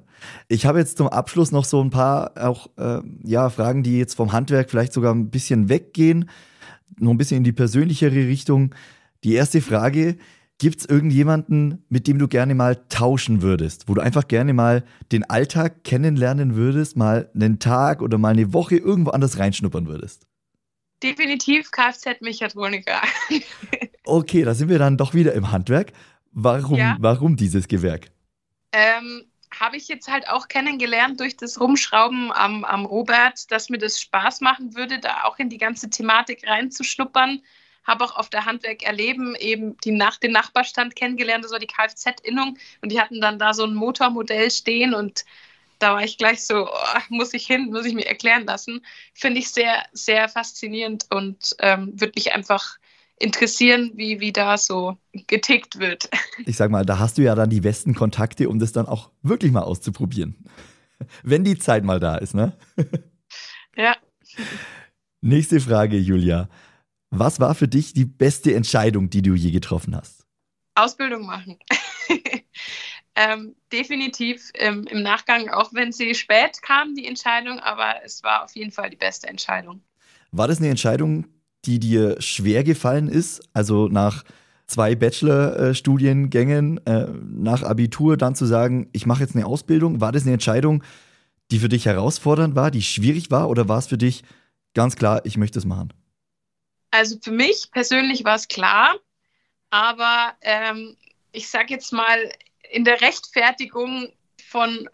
Ich 0.47 0.65
habe 0.65 0.79
jetzt 0.79 0.95
zum 0.95 1.09
Abschluss 1.09 1.51
noch 1.51 1.65
so 1.65 1.83
ein 1.83 1.89
paar 1.89 2.31
auch 2.37 2.69
äh, 2.77 3.01
ja, 3.25 3.49
Fragen, 3.49 3.83
die 3.83 3.99
jetzt 3.99 4.13
vom 4.13 4.31
Handwerk 4.31 4.69
vielleicht 4.69 4.93
sogar 4.93 5.13
ein 5.13 5.29
bisschen 5.29 5.67
weggehen, 5.67 6.29
noch 6.97 7.11
ein 7.11 7.17
bisschen 7.17 7.39
in 7.39 7.43
die 7.43 7.51
persönlichere 7.51 8.15
Richtung. 8.15 8.73
Die 9.25 9.33
erste 9.33 9.59
Frage, 9.61 10.15
Gibt 10.59 10.79
es 10.79 10.85
irgendjemanden, 10.85 11.83
mit 11.89 12.07
dem 12.07 12.19
du 12.19 12.29
gerne 12.29 12.55
mal 12.55 12.85
tauschen 12.87 13.41
würdest, 13.41 13.89
wo 13.89 13.95
du 13.95 14.01
einfach 14.01 14.29
gerne 14.29 14.53
mal 14.53 14.85
den 15.11 15.29
Alltag 15.29 15.83
kennenlernen 15.83 16.55
würdest, 16.55 16.95
mal 16.95 17.29
einen 17.33 17.59
Tag 17.59 18.01
oder 18.01 18.17
mal 18.17 18.29
eine 18.29 18.53
Woche 18.53 18.77
irgendwo 18.77 19.09
anders 19.09 19.39
reinschnuppern 19.39 19.87
würdest? 19.87 20.27
Definitiv 21.01 21.69
Kfz-Mechatroniker. 21.71 23.01
okay, 24.05 24.43
da 24.43 24.53
sind 24.53 24.69
wir 24.69 24.79
dann 24.79 24.95
doch 24.95 25.13
wieder 25.13 25.33
im 25.33 25.51
Handwerk. 25.51 25.91
Warum, 26.33 26.77
ja. 26.77 26.97
warum 26.99 27.35
dieses 27.35 27.67
Gewerk? 27.67 28.11
Ähm, 28.71 29.23
habe 29.59 29.77
ich 29.77 29.87
jetzt 29.87 30.07
halt 30.07 30.27
auch 30.27 30.47
kennengelernt 30.47 31.19
durch 31.19 31.37
das 31.37 31.59
Rumschrauben 31.59 32.31
am, 32.31 32.63
am 32.63 32.85
Robert, 32.85 33.51
dass 33.51 33.69
mir 33.69 33.77
das 33.77 34.01
Spaß 34.01 34.41
machen 34.41 34.75
würde, 34.75 34.99
da 34.99 35.23
auch 35.25 35.37
in 35.37 35.49
die 35.49 35.59
ganze 35.59 35.89
Thematik 35.89 36.47
reinzuschnuppern 36.47 37.41
habe 37.83 38.05
auch 38.05 38.15
auf 38.15 38.29
der 38.29 38.45
Handwerk 38.45 38.83
erleben 38.83 39.35
eben 39.35 39.77
die 39.83 39.91
Nach 39.91 40.17
den 40.17 40.31
Nachbarstand 40.31 40.95
kennengelernt, 40.95 41.43
das 41.43 41.51
war 41.51 41.59
die 41.59 41.67
Kfz-Innung 41.67 42.57
und 42.81 42.91
die 42.91 42.99
hatten 42.99 43.21
dann 43.21 43.39
da 43.39 43.53
so 43.53 43.65
ein 43.65 43.73
Motormodell 43.73 44.49
stehen 44.51 44.93
und 44.93 45.25
da 45.79 45.95
war 45.95 46.03
ich 46.03 46.17
gleich 46.17 46.45
so, 46.45 46.67
oh, 46.67 46.99
muss 47.09 47.33
ich 47.33 47.45
hin, 47.45 47.65
muss 47.71 47.85
ich 47.85 47.93
mir 47.93 48.07
erklären 48.07 48.45
lassen. 48.45 48.85
Finde 49.13 49.39
ich 49.39 49.49
sehr, 49.49 49.83
sehr 49.91 50.29
faszinierend 50.29 51.07
und 51.09 51.55
ähm, 51.59 51.91
würde 51.99 52.13
mich 52.15 52.31
einfach 52.31 52.77
interessieren, 53.23 53.91
wie, 53.95 54.19
wie 54.19 54.33
da 54.33 54.57
so 54.57 54.97
getickt 55.13 55.79
wird. 55.79 56.09
Ich 56.45 56.57
sag 56.57 56.71
mal, 56.71 56.85
da 56.85 56.99
hast 56.99 57.17
du 57.17 57.21
ja 57.21 57.35
dann 57.35 57.49
die 57.49 57.61
besten 57.61 57.93
Kontakte, 57.93 58.49
um 58.49 58.59
das 58.59 58.71
dann 58.71 58.87
auch 58.87 59.11
wirklich 59.21 59.51
mal 59.51 59.61
auszuprobieren. 59.61 60.35
Wenn 61.23 61.43
die 61.43 61.57
Zeit 61.57 61.83
mal 61.83 61.99
da 61.99 62.17
ist, 62.17 62.33
ne? 62.33 62.57
Ja. 63.75 63.95
Nächste 65.21 65.59
Frage, 65.59 65.97
Julia. 65.97 66.47
Was 67.09 67.39
war 67.39 67.55
für 67.55 67.67
dich 67.67 67.93
die 67.93 68.05
beste 68.05 68.53
Entscheidung, 68.53 69.09
die 69.09 69.23
du 69.23 69.33
je 69.33 69.49
getroffen 69.49 69.95
hast? 69.95 70.27
Ausbildung 70.75 71.25
machen. 71.25 71.57
ähm, 73.15 73.55
definitiv 73.71 74.51
ähm, 74.53 74.85
im 74.85 75.01
Nachgang, 75.01 75.49
auch 75.49 75.73
wenn 75.73 75.91
sie 75.91 76.13
spät 76.13 76.61
kam, 76.61 76.93
die 76.93 77.07
Entscheidung, 77.07 77.59
aber 77.59 78.03
es 78.03 78.21
war 78.21 78.43
auf 78.43 78.55
jeden 78.55 78.71
Fall 78.71 78.91
die 78.91 78.97
beste 78.97 79.27
Entscheidung. 79.27 79.81
War 80.31 80.47
das 80.47 80.59
eine 80.59 80.69
Entscheidung, 80.69 81.25
die 81.65 81.79
dir 81.79 82.21
schwer 82.21 82.63
gefallen 82.63 83.07
ist? 83.07 83.41
Also 83.53 83.87
nach 83.87 84.23
zwei 84.67 84.95
Bachelorstudiengängen, 84.95 86.85
äh, 86.85 87.07
nach 87.21 87.63
Abitur 87.63 88.17
dann 88.17 88.35
zu 88.35 88.45
sagen, 88.45 88.89
ich 88.93 89.05
mache 89.05 89.21
jetzt 89.21 89.35
eine 89.35 89.45
Ausbildung. 89.45 90.01
War 90.01 90.11
das 90.11 90.23
eine 90.23 90.33
Entscheidung, 90.33 90.83
die 91.51 91.59
für 91.59 91.69
dich 91.69 91.85
herausfordernd 91.85 92.55
war, 92.55 92.71
die 92.71 92.81
schwierig 92.81 93.31
war 93.31 93.49
oder 93.49 93.67
war 93.67 93.77
es 93.77 93.87
für 93.87 93.97
dich 93.97 94.23
ganz 94.73 94.95
klar, 94.95 95.21
ich 95.25 95.37
möchte 95.37 95.59
es 95.59 95.65
machen? 95.65 95.93
Also 96.91 97.17
für 97.21 97.31
mich 97.31 97.69
persönlich 97.71 98.23
war 98.23 98.35
es 98.35 98.47
klar, 98.47 98.95
aber 99.69 100.33
ähm, 100.41 100.95
ich 101.31 101.49
sage 101.49 101.73
jetzt 101.73 101.91
mal, 101.91 102.17
in 102.71 102.85
der 102.85 103.01
Rechtfertigung 103.01 104.09
von 104.47 104.87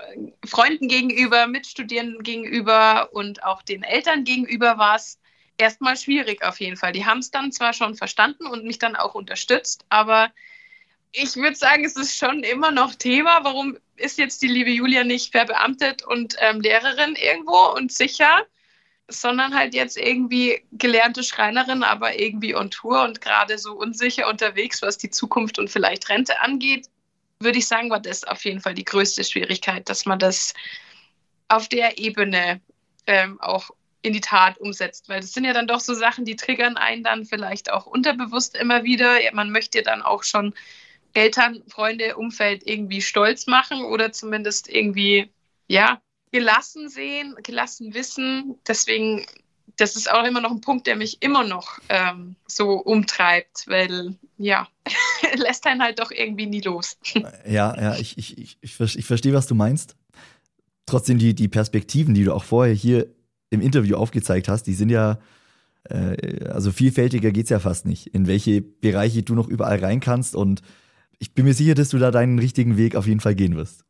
Freunden 0.45 0.87
gegenüber, 0.87 1.47
Mitstudierenden 1.47 2.23
gegenüber 2.23 3.09
und 3.11 3.43
auch 3.43 3.61
den 3.61 3.83
Eltern 3.83 4.23
gegenüber 4.23 4.77
war 4.77 4.95
es 4.95 5.18
erstmal 5.59 5.97
schwierig 5.97 6.43
auf 6.43 6.59
jeden 6.59 6.77
Fall. 6.77 6.91
Die 6.91 7.05
haben 7.05 7.19
es 7.19 7.31
dann 7.31 7.51
zwar 7.51 7.73
schon 7.73 7.95
verstanden 7.95 8.47
und 8.47 8.65
mich 8.65 8.79
dann 8.79 8.95
auch 8.95 9.15
unterstützt, 9.15 9.85
aber 9.89 10.31
ich 11.11 11.35
würde 11.35 11.55
sagen, 11.55 11.85
es 11.85 11.95
ist 11.95 12.17
schon 12.17 12.43
immer 12.43 12.71
noch 12.71 12.93
Thema. 12.95 13.43
Warum 13.43 13.77
ist 13.95 14.19
jetzt 14.19 14.41
die 14.41 14.47
liebe 14.47 14.69
Julia 14.69 15.03
nicht 15.03 15.31
verbeamtet 15.31 16.03
und 16.03 16.35
ähm, 16.39 16.61
Lehrerin 16.61 17.15
irgendwo 17.15 17.73
und 17.75 17.91
sicher? 17.91 18.45
sondern 19.09 19.55
halt 19.55 19.73
jetzt 19.73 19.97
irgendwie 19.97 20.63
gelernte 20.71 21.23
Schreinerin, 21.23 21.83
aber 21.83 22.19
irgendwie 22.19 22.55
on 22.55 22.71
Tour 22.71 23.03
und 23.03 23.21
gerade 23.21 23.57
so 23.57 23.73
unsicher 23.73 24.27
unterwegs, 24.27 24.81
was 24.81 24.97
die 24.97 25.09
Zukunft 25.09 25.59
und 25.59 25.69
vielleicht 25.69 26.09
Rente 26.09 26.39
angeht, 26.41 26.87
würde 27.39 27.57
ich 27.57 27.67
sagen, 27.67 27.89
war 27.89 27.99
das 27.99 28.23
auf 28.23 28.45
jeden 28.45 28.61
Fall 28.61 28.73
die 28.73 28.83
größte 28.83 29.23
Schwierigkeit, 29.23 29.89
dass 29.89 30.05
man 30.05 30.19
das 30.19 30.53
auf 31.47 31.67
der 31.67 31.97
Ebene 31.97 32.61
ähm, 33.07 33.41
auch 33.41 33.71
in 34.01 34.13
die 34.13 34.21
Tat 34.21 34.57
umsetzt, 34.57 35.09
weil 35.09 35.19
das 35.19 35.33
sind 35.33 35.43
ja 35.43 35.53
dann 35.53 35.67
doch 35.67 35.79
so 35.79 35.93
Sachen, 35.93 36.25
die 36.25 36.35
triggern 36.35 36.77
einen 36.77 37.03
dann 37.03 37.25
vielleicht 37.25 37.71
auch 37.71 37.85
unterbewusst 37.85 38.55
immer 38.55 38.83
wieder. 38.83 39.17
Man 39.33 39.51
möchte 39.51 39.81
dann 39.81 40.01
auch 40.01 40.23
schon 40.23 40.53
Eltern, 41.13 41.63
Freunde, 41.67 42.15
Umfeld 42.15 42.63
irgendwie 42.65 43.01
stolz 43.01 43.47
machen 43.47 43.83
oder 43.83 44.11
zumindest 44.11 44.69
irgendwie, 44.69 45.29
ja, 45.67 46.01
gelassen 46.31 46.89
sehen, 46.89 47.35
gelassen 47.43 47.93
wissen. 47.93 48.55
Deswegen, 48.67 49.25
das 49.75 49.95
ist 49.95 50.11
auch 50.11 50.23
immer 50.23 50.41
noch 50.41 50.51
ein 50.51 50.61
Punkt, 50.61 50.87
der 50.87 50.95
mich 50.95 51.21
immer 51.21 51.43
noch 51.43 51.79
ähm, 51.89 52.35
so 52.47 52.73
umtreibt, 52.73 53.65
weil 53.67 54.15
ja, 54.37 54.67
lässt 55.35 55.65
einen 55.67 55.81
halt 55.81 55.99
doch 55.99 56.11
irgendwie 56.11 56.45
nie 56.45 56.61
los. 56.61 56.97
Ja, 57.45 57.75
ja, 57.75 57.95
ich, 57.97 58.17
ich, 58.17 58.37
ich, 58.37 58.57
ich, 58.61 59.05
verstehe, 59.05 59.33
was 59.33 59.47
du 59.47 59.55
meinst. 59.55 59.95
Trotzdem, 60.85 61.17
die, 61.17 61.33
die 61.33 61.47
Perspektiven, 61.47 62.13
die 62.13 62.23
du 62.23 62.33
auch 62.33 62.43
vorher 62.43 62.73
hier 62.73 63.07
im 63.49 63.61
Interview 63.61 63.95
aufgezeigt 63.95 64.47
hast, 64.47 64.63
die 64.63 64.73
sind 64.73 64.89
ja 64.89 65.19
äh, 65.85 66.45
also 66.49 66.71
vielfältiger 66.71 67.31
geht's 67.31 67.49
ja 67.49 67.59
fast 67.59 67.85
nicht, 67.85 68.07
in 68.07 68.27
welche 68.27 68.61
Bereiche 68.61 69.23
du 69.23 69.35
noch 69.35 69.47
überall 69.47 69.79
rein 69.79 69.99
kannst. 69.99 70.35
Und 70.35 70.61
ich 71.19 71.33
bin 71.33 71.45
mir 71.45 71.53
sicher, 71.53 71.75
dass 71.75 71.89
du 71.89 71.97
da 71.97 72.11
deinen 72.11 72.39
richtigen 72.39 72.77
Weg 72.77 72.95
auf 72.95 73.07
jeden 73.07 73.19
Fall 73.19 73.35
gehen 73.35 73.55
wirst. 73.55 73.85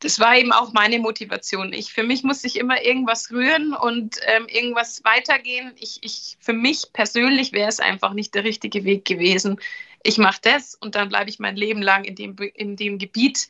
Das 0.00 0.18
war 0.18 0.36
eben 0.36 0.52
auch 0.52 0.72
meine 0.72 0.98
Motivation. 0.98 1.72
Ich, 1.72 1.92
für 1.92 2.02
mich 2.02 2.24
musste 2.24 2.46
ich 2.46 2.56
immer 2.56 2.82
irgendwas 2.82 3.30
rühren 3.30 3.74
und 3.74 4.16
ähm, 4.26 4.46
irgendwas 4.48 5.04
weitergehen. 5.04 5.72
Ich, 5.78 5.98
ich, 6.02 6.36
für 6.40 6.52
mich 6.52 6.92
persönlich 6.92 7.52
wäre 7.52 7.68
es 7.68 7.80
einfach 7.80 8.12
nicht 8.12 8.34
der 8.34 8.44
richtige 8.44 8.84
Weg 8.84 9.04
gewesen. 9.04 9.60
Ich 10.02 10.18
mache 10.18 10.40
das 10.42 10.74
und 10.74 10.94
dann 10.94 11.08
bleibe 11.08 11.30
ich 11.30 11.38
mein 11.38 11.56
Leben 11.56 11.82
lang 11.82 12.04
in 12.04 12.14
dem, 12.16 12.36
in 12.54 12.76
dem 12.76 12.98
Gebiet 12.98 13.48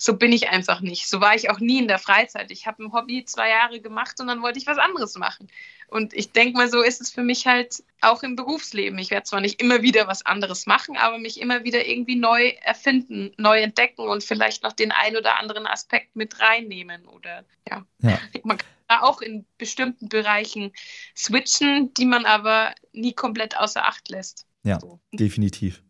so 0.00 0.16
bin 0.16 0.32
ich 0.32 0.48
einfach 0.48 0.80
nicht. 0.80 1.08
So 1.08 1.20
war 1.20 1.34
ich 1.34 1.50
auch 1.50 1.58
nie 1.58 1.78
in 1.78 1.88
der 1.88 1.98
Freizeit. 1.98 2.52
Ich 2.52 2.66
habe 2.66 2.84
ein 2.84 2.92
Hobby 2.92 3.24
zwei 3.24 3.50
Jahre 3.50 3.80
gemacht 3.80 4.20
und 4.20 4.28
dann 4.28 4.42
wollte 4.42 4.58
ich 4.58 4.66
was 4.66 4.78
anderes 4.78 5.16
machen. 5.16 5.48
Und 5.88 6.14
ich 6.14 6.30
denke 6.30 6.56
mal, 6.56 6.70
so 6.70 6.82
ist 6.82 7.00
es 7.00 7.10
für 7.10 7.22
mich 7.22 7.46
halt 7.46 7.82
auch 8.00 8.22
im 8.22 8.36
Berufsleben. 8.36 8.98
Ich 8.98 9.10
werde 9.10 9.24
zwar 9.24 9.40
nicht 9.40 9.60
immer 9.60 9.82
wieder 9.82 10.06
was 10.06 10.24
anderes 10.24 10.66
machen, 10.66 10.96
aber 10.96 11.18
mich 11.18 11.40
immer 11.40 11.64
wieder 11.64 11.84
irgendwie 11.86 12.14
neu 12.14 12.50
erfinden, 12.62 13.32
neu 13.38 13.60
entdecken 13.60 14.02
und 14.02 14.22
vielleicht 14.22 14.62
noch 14.62 14.72
den 14.72 14.92
ein 14.92 15.16
oder 15.16 15.36
anderen 15.38 15.66
Aspekt 15.66 16.14
mit 16.14 16.40
reinnehmen. 16.40 17.04
Oder 17.06 17.44
ja, 17.68 17.84
ja. 18.00 18.18
man 18.44 18.58
kann 18.58 18.68
da 18.86 19.00
auch 19.02 19.20
in 19.20 19.46
bestimmten 19.58 20.08
Bereichen 20.08 20.72
switchen, 21.16 21.92
die 21.94 22.06
man 22.06 22.24
aber 22.24 22.72
nie 22.92 23.14
komplett 23.14 23.56
außer 23.56 23.84
Acht 23.84 24.08
lässt. 24.10 24.46
Ja, 24.62 24.78
so. 24.78 25.00
definitiv. 25.12 25.82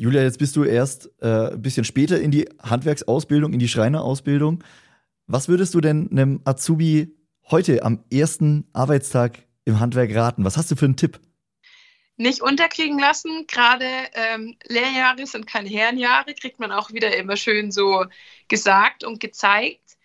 Julia, 0.00 0.22
jetzt 0.22 0.38
bist 0.38 0.56
du 0.56 0.64
erst 0.64 1.10
äh, 1.20 1.52
ein 1.52 1.60
bisschen 1.60 1.84
später 1.84 2.18
in 2.18 2.30
die 2.30 2.48
Handwerksausbildung, 2.62 3.52
in 3.52 3.58
die 3.58 3.68
Schreinerausbildung. 3.68 4.64
Was 5.26 5.46
würdest 5.46 5.74
du 5.74 5.82
denn 5.82 6.08
einem 6.10 6.40
Azubi 6.46 7.14
heute 7.50 7.82
am 7.82 8.02
ersten 8.10 8.66
Arbeitstag 8.72 9.40
im 9.66 9.78
Handwerk 9.78 10.14
raten? 10.14 10.42
Was 10.42 10.56
hast 10.56 10.70
du 10.70 10.76
für 10.76 10.86
einen 10.86 10.96
Tipp? 10.96 11.20
Nicht 12.16 12.40
unterkriegen 12.40 12.98
lassen. 12.98 13.44
Gerade 13.46 13.84
ähm, 14.14 14.56
Lehrjahre 14.66 15.26
sind 15.26 15.46
keine 15.46 15.68
Herrenjahre, 15.68 16.32
kriegt 16.32 16.60
man 16.60 16.72
auch 16.72 16.94
wieder 16.94 17.14
immer 17.18 17.36
schön 17.36 17.70
so 17.70 18.06
gesagt 18.48 19.04
und 19.04 19.20
gezeigt. 19.20 19.98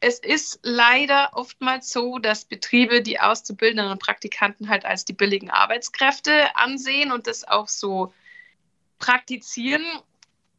Es 0.00 0.18
ist 0.18 0.60
leider 0.62 1.32
oftmals 1.34 1.92
so, 1.92 2.18
dass 2.18 2.46
Betriebe 2.46 3.02
die 3.02 3.20
Auszubildenden 3.20 3.92
und 3.92 4.00
Praktikanten 4.00 4.70
halt 4.70 4.86
als 4.86 5.04
die 5.04 5.12
billigen 5.12 5.50
Arbeitskräfte 5.50 6.56
ansehen 6.56 7.12
und 7.12 7.26
das 7.26 7.46
auch 7.46 7.68
so 7.68 8.14
praktizieren. 9.02 9.84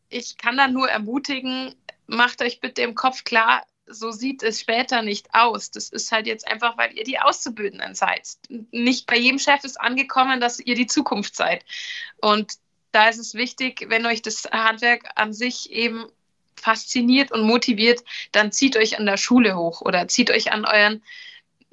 Ich 0.09 0.37
kann 0.37 0.57
da 0.57 0.67
nur 0.67 0.89
ermutigen, 0.89 1.73
macht 2.07 2.41
euch 2.41 2.59
bitte 2.59 2.81
im 2.81 2.93
Kopf 2.93 3.23
klar, 3.23 3.65
so 3.87 4.11
sieht 4.11 4.43
es 4.43 4.59
später 4.59 5.01
nicht 5.01 5.33
aus. 5.33 5.71
Das 5.71 5.89
ist 5.89 6.11
halt 6.11 6.27
jetzt 6.27 6.47
einfach, 6.47 6.77
weil 6.77 6.97
ihr 6.97 7.05
die 7.05 7.19
Auszubildenden 7.19 7.95
seid. 7.95 8.27
Nicht 8.71 9.07
bei 9.07 9.17
jedem 9.17 9.39
Chef 9.39 9.63
ist 9.63 9.79
angekommen, 9.79 10.41
dass 10.41 10.59
ihr 10.59 10.75
die 10.75 10.87
Zukunft 10.87 11.35
seid. 11.35 11.65
Und 12.21 12.53
da 12.91 13.09
ist 13.09 13.17
es 13.17 13.33
wichtig, 13.33 13.85
wenn 13.87 14.05
euch 14.05 14.21
das 14.21 14.43
Handwerk 14.51 15.09
an 15.15 15.33
sich 15.33 15.71
eben 15.71 16.05
fasziniert 16.55 17.31
und 17.31 17.41
motiviert, 17.43 18.03
dann 18.33 18.51
zieht 18.51 18.77
euch 18.77 18.99
an 18.99 19.05
der 19.05 19.17
Schule 19.17 19.55
hoch 19.55 19.81
oder 19.81 20.07
zieht 20.07 20.31
euch 20.31 20.51
an 20.51 20.65
euren 20.65 21.01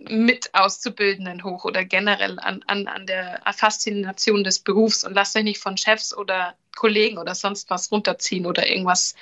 mit 0.09 0.55
Auszubildenden 0.55 1.44
hoch 1.44 1.64
oder 1.64 1.84
generell 1.84 2.38
an, 2.38 2.62
an, 2.66 2.86
an 2.86 3.07
der 3.07 3.40
Faszination 3.53 4.44
des 4.44 4.61
Berufs 4.61 5.05
und 5.05 5.14
lasst 5.14 5.36
euch 5.36 5.44
nicht 5.44 5.61
von 5.61 5.76
Chefs 5.76 6.16
oder 6.16 6.55
Kollegen 6.76 7.18
oder 7.18 7.34
sonst 7.34 7.68
was 7.70 7.92
runterziehen 7.92 8.46
oder 8.46 8.68
irgendwas 8.68 9.14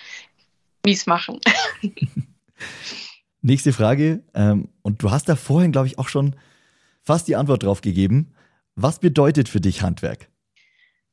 mies 0.85 1.07
machen. 1.07 1.41
Nächste 3.43 3.73
Frage, 3.73 4.23
ähm, 4.35 4.69
und 4.83 5.03
du 5.03 5.11
hast 5.11 5.29
da 5.29 5.37
vorhin, 5.37 5.73
glaube 5.73 5.87
ich, 5.87 5.99
auch 5.99 6.09
schon 6.09 6.37
fast 7.03 7.29
die 7.29 7.37
Antwort 7.37 7.63
drauf 7.63 7.81
gegeben. 7.81 8.35
Was 8.75 8.99
bedeutet 8.99 9.49
für 9.49 9.61
dich 9.61 9.83
Handwerk? 9.83 10.29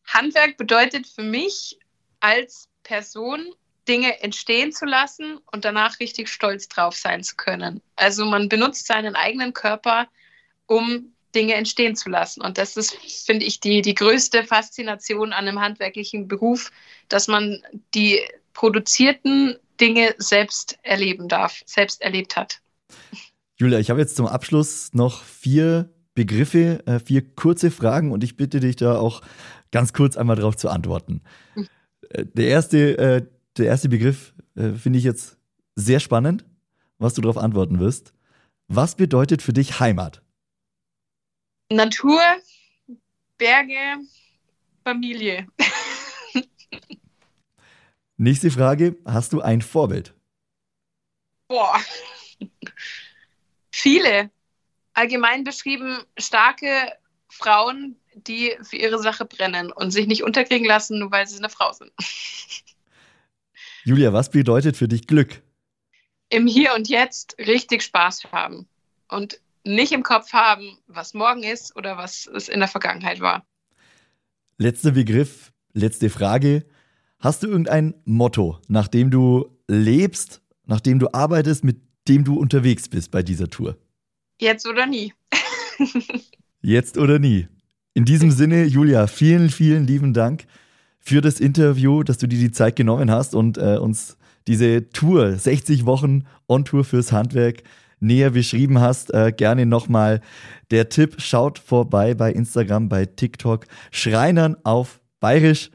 Handwerk 0.06 0.58
bedeutet 0.58 1.08
für 1.08 1.24
mich 1.24 1.80
als 2.20 2.70
Person 2.84 3.46
Dinge 3.88 4.22
entstehen 4.24 4.72
zu 4.72 4.86
lassen 4.86 5.40
und 5.52 5.66
danach 5.66 6.00
richtig 6.00 6.30
stolz 6.30 6.68
drauf 6.68 6.96
sein 6.96 7.24
zu 7.24 7.36
können. 7.36 7.82
Also 7.96 8.26
man 8.26 8.50
benutzt 8.50 8.88
seinen 8.88 9.16
eigenen 9.16 9.54
Körper, 9.54 10.08
um 10.66 11.14
Dinge 11.36 11.54
entstehen 11.54 11.96
zu 11.96 12.10
lassen. 12.10 12.42
Und 12.42 12.58
das 12.58 12.78
ist, 12.78 12.96
finde 13.26 13.46
ich, 13.46 13.60
die, 13.60 13.82
die 13.82 13.94
größte 13.94 14.44
Faszination 14.44 15.34
an 15.34 15.48
einem 15.48 15.60
handwerklichen 15.60 16.28
Beruf, 16.28 16.72
dass 17.10 17.28
man 17.28 17.62
die 17.94 18.22
produzierten 18.54 19.58
Dinge 19.80 20.16
selbst 20.18 20.80
erleben 20.84 21.28
darf, 21.28 21.62
selbst 21.66 22.02
erlebt 22.02 22.38
hat. 22.38 22.62
Julia, 23.58 23.80
ich 23.80 23.90
habe 23.90 24.00
jetzt 24.00 24.16
zum 24.16 24.28
Abschluss 24.28 24.94
noch 24.94 25.24
vier 25.24 25.90
Begriffe, 26.14 26.82
äh, 26.88 27.00
vier 27.00 27.36
kurze 27.36 27.72
Fragen 27.72 28.12
und 28.12 28.24
ich 28.24 28.38
bitte 28.38 28.62
dich 28.62 28.78
da 28.78 28.98
auch 28.98 29.22
ganz 29.72 29.92
kurz 29.92 30.16
einmal 30.16 30.38
darauf 30.38 30.56
zu 30.56 30.70
antworten. 30.70 31.22
Hm. 31.54 31.68
Äh, 32.10 32.26
der 32.26 32.48
erste, 32.48 32.98
äh, 32.98 33.26
der 33.58 33.68
erste 33.68 33.90
Begriff 33.90 34.34
äh, 34.56 34.74
finde 34.74 35.00
ich 35.00 35.06
jetzt 35.06 35.38
sehr 35.76 36.00
spannend, 36.00 36.46
was 36.98 37.14
du 37.14 37.22
darauf 37.22 37.38
antworten 37.38 37.80
wirst. 37.80 38.14
Was 38.68 38.96
bedeutet 38.96 39.42
für 39.42 39.54
dich 39.54 39.80
Heimat? 39.80 40.22
Natur, 41.72 42.22
Berge, 43.38 43.98
Familie. 44.84 45.48
Nächste 48.18 48.50
Frage. 48.50 48.96
Hast 49.06 49.34
du 49.34 49.42
ein 49.42 49.62
Vorbild? 49.62 50.14
Boah. 51.48 51.80
Viele. 53.72 54.32
Allgemein 54.94 55.44
beschrieben 55.44 55.98
starke 56.18 56.94
Frauen, 57.28 58.00
die 58.16 58.56
für 58.62 58.78
ihre 58.78 59.00
Sache 59.00 59.26
brennen 59.26 59.72
und 59.72 59.92
sich 59.92 60.08
nicht 60.08 60.24
unterkriegen 60.24 60.66
lassen, 60.66 61.00
nur 61.00 61.12
weil 61.12 61.28
sie 61.28 61.38
eine 61.38 61.50
Frau 61.50 61.74
sind. 61.74 61.92
Julia, 63.86 64.12
was 64.14 64.32
bedeutet 64.32 64.76
für 64.76 64.88
dich 64.88 65.06
Glück? 65.06 65.44
Im 66.30 66.48
Hier 66.48 66.74
und 66.74 66.90
Jetzt 66.90 67.38
richtig 67.38 67.84
Spaß 67.84 68.24
haben 68.32 68.68
und 69.10 69.40
nicht 69.64 69.92
im 69.92 70.02
Kopf 70.02 70.34
haben, 70.34 70.80
was 70.88 71.14
morgen 71.14 71.44
ist 71.44 71.76
oder 71.76 71.96
was 71.96 72.26
es 72.26 72.50
in 72.50 72.62
der 72.62 72.68
Vergangenheit 72.68 73.20
war. 73.20 73.46
Letzter 74.58 74.94
Begriff, 74.94 75.54
letzte 75.74 76.10
Frage. 76.10 76.66
Hast 77.20 77.44
du 77.44 77.48
irgendein 77.48 77.94
Motto, 78.06 78.60
nach 78.68 78.88
dem 78.88 79.12
du 79.12 79.56
lebst, 79.68 80.42
nach 80.66 80.82
dem 80.82 80.98
du 80.98 81.10
arbeitest, 81.14 81.64
mit 81.64 81.80
dem 82.08 82.24
du 82.24 82.40
unterwegs 82.40 82.90
bist 82.90 83.12
bei 83.12 83.22
dieser 83.22 83.52
Tour? 83.52 83.78
Jetzt 84.42 84.68
oder 84.68 84.88
nie. 84.88 85.14
Jetzt 86.62 86.98
oder 86.98 87.20
nie. 87.20 87.48
In 87.94 88.06
diesem 88.06 88.32
Sinne, 88.32 88.64
Julia, 88.64 89.06
vielen, 89.06 89.52
vielen 89.52 89.86
lieben 89.86 90.16
Dank 90.16 90.48
für 91.06 91.22
das 91.22 91.40
Interview, 91.40 92.02
dass 92.04 92.18
du 92.18 92.28
dir 92.28 92.40
die 92.40 92.52
Zeit 92.52 92.76
genommen 92.76 93.12
hast 93.12 93.36
und 93.36 93.58
äh, 93.60 93.78
uns 93.78 94.18
diese 94.48 94.90
Tour, 94.90 95.36
60 95.36 95.86
Wochen 95.86 96.24
On-Tour 96.48 96.84
fürs 96.84 97.12
Handwerk, 97.12 97.62
näher 98.00 98.32
beschrieben 98.32 98.80
hast. 98.80 99.14
Äh, 99.14 99.32
gerne 99.32 99.68
nochmal 99.68 100.22
der 100.72 100.90
Tipp, 100.90 101.16
schaut 101.20 101.60
vorbei 101.60 102.16
bei 102.16 102.32
Instagram, 102.32 102.90
bei 102.90 103.06
TikTok, 103.06 103.66
Schreinern 103.92 104.58
auf 104.64 105.00
Bayerisch. 105.20 105.70